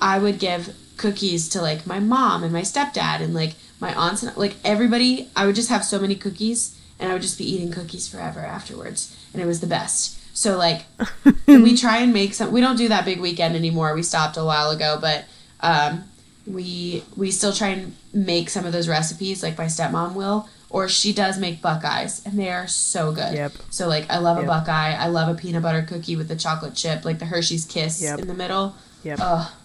I 0.00 0.18
would 0.18 0.38
give 0.38 0.74
cookies 0.96 1.48
to 1.50 1.60
like 1.60 1.86
my 1.86 2.00
mom 2.00 2.42
and 2.42 2.52
my 2.52 2.62
stepdad 2.62 3.20
and 3.20 3.34
like 3.34 3.54
my 3.80 3.94
aunts 3.94 4.22
and 4.22 4.36
like 4.36 4.56
everybody. 4.64 5.28
I 5.36 5.46
would 5.46 5.54
just 5.54 5.68
have 5.68 5.84
so 5.84 5.98
many 5.98 6.14
cookies 6.14 6.78
and 6.98 7.10
I 7.10 7.12
would 7.12 7.22
just 7.22 7.38
be 7.38 7.50
eating 7.50 7.70
cookies 7.70 8.08
forever 8.08 8.40
afterwards. 8.40 9.16
And 9.32 9.42
it 9.42 9.46
was 9.46 9.60
the 9.60 9.66
best. 9.66 10.15
So 10.36 10.58
like 10.58 10.84
we 11.46 11.74
try 11.76 11.98
and 11.98 12.12
make 12.12 12.34
some 12.34 12.52
we 12.52 12.60
don't 12.60 12.76
do 12.76 12.88
that 12.88 13.06
big 13.06 13.20
weekend 13.20 13.56
anymore. 13.56 13.94
We 13.94 14.02
stopped 14.02 14.36
a 14.36 14.44
while 14.44 14.70
ago, 14.70 14.98
but 15.00 15.24
um, 15.60 16.04
we 16.46 17.02
we 17.16 17.30
still 17.30 17.52
try 17.54 17.68
and 17.68 17.96
make 18.12 18.50
some 18.50 18.66
of 18.66 18.72
those 18.72 18.86
recipes 18.86 19.42
like 19.42 19.56
my 19.56 19.64
stepmom 19.64 20.14
will 20.14 20.46
or 20.68 20.88
she 20.88 21.12
does 21.14 21.38
make 21.38 21.62
buckeyes 21.62 22.24
and 22.26 22.38
they 22.38 22.50
are 22.50 22.66
so 22.68 23.12
good. 23.12 23.32
Yep. 23.34 23.52
So 23.70 23.88
like 23.88 24.10
I 24.10 24.18
love 24.18 24.36
Yep. 24.36 24.44
a 24.44 24.48
buckeye. 24.48 24.92
I 24.92 25.06
love 25.06 25.28
a 25.34 25.38
peanut 25.38 25.62
butter 25.62 25.82
cookie 25.82 26.16
with 26.16 26.28
the 26.28 26.36
chocolate 26.36 26.74
chip, 26.74 27.04
like 27.06 27.18
the 27.18 27.24
Hershey's 27.26 27.64
Kiss 27.64 28.02
Yep. 28.02 28.18
in 28.18 28.26
the 28.28 28.34
middle. 28.34 28.74
Yep. 29.04 29.18
Oh, 29.22 29.56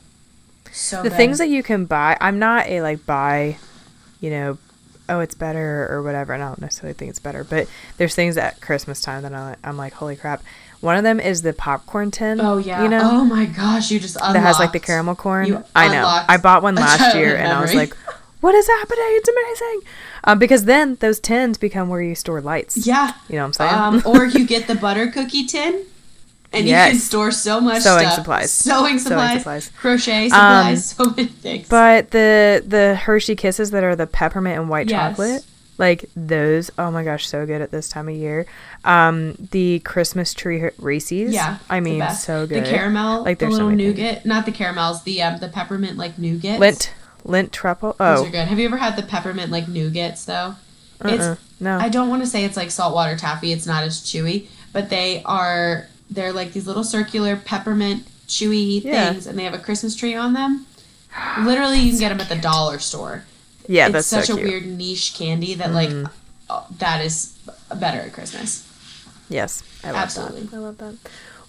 so 0.72 1.04
the 1.04 1.10
good. 1.10 1.18
things 1.18 1.38
that 1.40 1.50
you 1.50 1.62
can 1.64 1.84
buy 1.86 2.16
i'm 2.22 2.40
not 2.40 2.66
a 2.68 2.82
like 2.82 3.06
buy 3.06 3.58
you 4.22 4.30
know 4.30 4.58
oh 5.12 5.20
it's 5.20 5.36
better 5.36 5.88
or 5.92 6.02
whatever. 6.02 6.34
And 6.34 6.42
i 6.44 6.48
don't 6.48 6.62
necessarily 6.62 6.94
think 6.94 7.10
it's 7.10 7.20
better 7.20 7.44
but 7.44 7.68
there's 7.98 8.16
things 8.16 8.38
at 8.38 8.62
christmas 8.62 9.02
time 9.02 9.24
that 9.24 9.34
I, 9.34 9.56
i'm 9.64 9.78
like 9.78 9.94
holy 9.94 10.16
crap. 10.16 10.42
One 10.80 10.98
of 10.98 11.04
them 11.04 11.20
is 11.20 11.44
the 11.44 11.54
popcorn 11.54 12.10
tin 12.10 12.42
Oh 12.42 12.58
yeah. 12.58 12.82
you 12.82 12.90
know? 12.90 13.02
Oh 13.04 13.24
my 13.24 13.46
gosh, 13.46 13.92
you 13.92 14.00
just 14.00 14.16
unlocked. 14.16 14.34
that 14.34 14.40
has 14.42 14.58
like 14.58 14.72
the 14.72 14.80
caramel 14.80 15.14
corn. 15.16 15.46
You 15.48 15.64
i 15.76 15.88
know. 15.88 16.06
i 16.28 16.38
bought 16.38 16.64
one 16.64 16.74
last 16.76 17.16
year 17.16 17.36
childhood 17.36 17.40
and 17.40 17.54
i 17.54 17.62
was 17.62 17.76
like 17.76 17.96
what 18.42 18.56
is 18.56 18.66
happening? 18.68 19.06
It's 19.08 19.30
amazing. 19.30 19.82
Um, 20.24 20.40
because 20.40 20.66
then 20.66 20.96
those 20.96 21.20
tins 21.20 21.60
become 21.60 21.90
where 21.90 22.02
you 22.02 22.16
store 22.16 22.42
lights. 22.42 22.88
Yeah. 22.88 23.14
you 23.30 23.36
know 23.36 23.44
what 23.44 23.46
i'm 23.46 23.54
saying? 23.54 23.74
Um, 23.74 24.02
or 24.06 24.26
you 24.26 24.48
get 24.48 24.66
the 24.68 24.74
butter 24.74 25.08
cookie 25.12 25.46
tin, 25.46 25.86
and 26.54 26.66
you 26.68 26.74
can 26.74 26.96
store 26.96 27.32
so 27.32 27.62
much 27.62 27.82
Sewing 27.82 28.00
stuff. 28.02 28.14
supplies. 28.16 28.52
Sewing 28.52 28.78
Sewing 28.84 29.00
supplies. 29.00 29.38
supplies. 29.40 29.72
Crochet 29.80 30.26
Um, 30.26 30.30
supplies. 30.76 30.86
so 30.98 31.06
many 31.12 31.26
things. 31.28 31.68
But 31.70 32.12
the 32.12 32.64
the 32.66 32.96
Hershey 32.96 33.36
Kisses 33.36 33.72
that 33.72 33.84
are 33.84 33.96
the 33.96 34.08
peppermint 34.08 34.60
and 34.60 34.70
white 34.70 34.90
Yes. 34.90 35.12
chocolate, 35.12 35.46
like 35.78 36.06
those, 36.16 36.70
oh 36.78 36.92
my 36.92 37.04
gosh, 37.04 37.28
so 37.28 37.46
good 37.46 37.62
at 37.62 37.72
this 37.72 37.88
time 37.90 38.08
of 38.10 38.16
year. 38.16 38.46
Um, 38.84 39.36
the 39.52 39.80
Christmas 39.80 40.34
tree 40.34 40.70
Reese's, 40.78 41.34
yeah, 41.34 41.58
I 41.70 41.80
mean, 41.80 42.08
so 42.12 42.46
good. 42.48 42.64
The 42.66 42.70
caramel, 42.70 43.24
Like, 43.24 43.40
the 43.40 43.46
there's 43.46 43.58
so 43.58 43.66
little 43.68 43.78
things. 43.80 43.98
nougat, 43.98 44.26
not 44.26 44.46
the 44.46 44.52
caramels, 44.52 45.04
the 45.04 45.22
um, 45.22 45.40
the 45.40 45.48
peppermint 45.48 45.98
like 45.98 46.18
nougat. 46.18 46.60
Lindt, 46.60 46.90
Lindt 47.26 47.52
truffle. 47.52 47.96
Those 47.98 48.20
Oh, 48.20 48.26
are 48.26 48.30
good. 48.30 48.48
Have 48.48 48.60
you 48.60 48.66
ever 48.66 48.78
had 48.78 48.96
the 48.96 49.04
peppermint 49.04 49.52
like 49.52 49.66
nougats 49.68 50.26
though? 50.26 50.56
uh-uh, 51.04 51.14
It's 51.36 51.42
no. 51.62 51.78
I 51.80 51.90
don't 51.90 52.10
want 52.10 52.22
to 52.24 52.28
say 52.28 52.44
it's 52.44 52.58
like 52.58 52.72
saltwater 52.72 53.16
taffy. 53.16 53.52
It's 53.52 53.66
not 53.66 53.84
as 53.84 54.02
chewy, 54.02 54.48
but 54.74 54.90
they 54.90 55.22
are. 55.24 55.88
They're 56.12 56.34
like 56.34 56.52
these 56.54 56.68
little 56.68 56.84
circular 56.84 57.36
peppermint 57.38 58.06
chewy 58.28 58.84
Yeah. 58.84 59.14
things, 59.14 59.26
and 59.28 59.40
they 59.40 59.44
have 59.46 59.54
a 59.54 59.60
Christmas 59.60 59.96
tree 59.96 60.14
on 60.14 60.34
them. 60.34 60.66
Literally, 61.42 61.80
you 61.80 61.92
can 61.92 62.00
get 62.00 62.10
them 62.10 62.20
at 62.22 62.30
the 62.30 62.36
dollar 62.36 62.80
store. 62.80 63.24
yeah, 63.68 63.86
it's 63.88 63.94
that's 63.94 64.08
such 64.08 64.26
so 64.28 64.34
a 64.34 64.38
cute. 64.38 64.48
Mm. 64.48 64.52
weird 64.52 64.66
niche 64.78 65.14
candy 65.18 65.54
that 65.56 65.72
like 65.72 65.92
oh, 66.50 66.66
that 66.80 67.04
is 67.06 67.38
better 67.76 68.00
at 68.02 68.14
Christmas. 68.14 68.68
Yes, 69.30 69.64
I 69.84 69.92
love 69.92 70.02
Absolutely. 70.04 70.42
that. 70.44 70.56
I 70.56 70.60
love 70.60 70.78
that. 70.80 70.96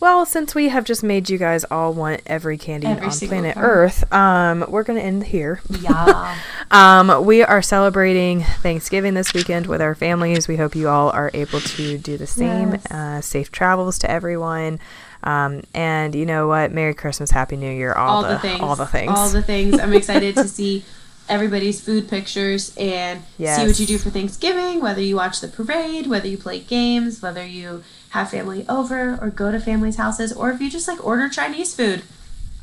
Well, 0.03 0.27
since 0.27 0.53
we 0.53 0.69
have 0.69 0.85
just 0.85 1.05
made 1.05 1.31
you 1.31 1.39
guys 1.39 1.63
all 1.71 1.95
want 1.95 2.23
every 2.27 2.59
candy 2.59 2.89
Every 2.89 3.07
on 3.07 3.13
planet 3.13 3.55
one. 3.55 3.65
Earth, 3.65 4.13
um, 4.13 4.65
we're 4.67 4.83
gonna 4.83 4.99
end 4.99 5.23
here. 5.23 5.61
Yeah. 5.81 6.37
Um, 6.73 7.27
we 7.27 7.43
are 7.43 7.61
celebrating 7.61 8.45
Thanksgiving 8.63 9.13
this 9.13 9.35
weekend 9.35 9.67
with 9.67 9.83
our 9.83 9.95
families. 9.95 10.49
We 10.49 10.57
hope 10.57 10.75
you 10.75 10.89
all 10.89 11.11
are 11.11 11.31
able 11.35 11.61
to 11.61 11.99
do 11.99 12.17
the 12.17 12.27
same. 12.27 12.71
Yes. 12.71 12.87
Uh, 12.91 13.21
safe 13.21 13.53
travels 13.53 13.99
to 13.99 14.11
everyone. 14.11 14.81
Um, 15.23 15.65
and 15.75 16.15
you 16.15 16.25
know 16.25 16.49
what? 16.49 16.73
Merry 16.73 16.95
Christmas, 16.95 17.31
Happy 17.31 17.59
New 17.59 17.71
Year, 17.71 17.93
all, 17.93 18.25
all 18.25 18.31
the, 18.31 18.39
things. 18.39 18.61
all 18.63 18.75
the 18.75 18.87
things. 18.87 19.13
All 19.15 19.29
the 19.29 19.43
things. 19.43 19.79
I'm 19.79 19.93
excited 19.93 20.35
to 20.37 20.49
see 20.49 20.83
everybody's 21.29 21.81
food 21.81 22.09
pictures 22.09 22.75
and 22.77 23.23
see 23.39 23.45
what 23.67 23.79
you 23.81 23.87
do 23.87 23.99
for 23.99 24.11
Thanksgiving, 24.11 24.81
whether 24.81 25.01
you 25.01 25.17
watch 25.17 25.41
the 25.41 25.49
parade, 25.49 26.07
whether 26.07 26.27
you 26.29 26.37
play 26.39 26.61
games, 26.61 27.23
whether 27.23 27.45
you 27.47 27.83
have 28.11 28.31
family 28.31 28.67
over 28.69 29.19
or 29.21 29.31
go 29.31 29.51
to 29.51 29.59
families' 29.61 29.97
houses, 29.97 30.33
or 30.33 30.51
if 30.51 30.61
you 30.61 30.69
just 30.71 30.87
like 30.89 31.05
order 31.05 31.29
Chinese 31.29 31.75
food. 31.75 32.03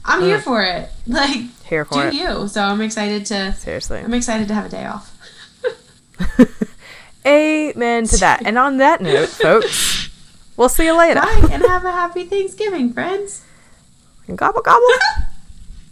I'm 0.05 0.21
here 0.21 0.37
Mm. 0.39 0.43
for 0.43 0.61
it. 0.63 0.89
Like 1.07 1.41
Here 1.65 1.85
for 1.85 2.03
do 2.03 2.07
it. 2.09 2.13
you. 2.13 2.47
So 2.47 2.61
I'm 2.63 2.81
excited 2.81 3.25
to 3.27 3.53
Seriously. 3.53 3.99
I'm 3.99 4.13
excited 4.13 4.47
to 4.47 4.53
have 4.53 4.65
a 4.65 4.69
day 4.69 4.85
off. 4.85 5.15
Amen 7.25 8.05
to 8.07 8.17
that. 8.17 8.45
And 8.45 8.57
on 8.57 8.77
that 8.77 9.01
note, 9.01 9.29
folks, 9.29 10.09
we'll 10.55 10.69
see 10.69 10.85
you 10.85 10.97
later. 10.97 11.19
Bye 11.21 11.49
and 11.51 11.61
have 11.63 11.83
a 11.85 11.91
happy 11.91 12.23
Thanksgiving, 12.25 12.93
friends. 12.93 13.43
Gobble 14.35 14.61
gobble. 14.61 14.85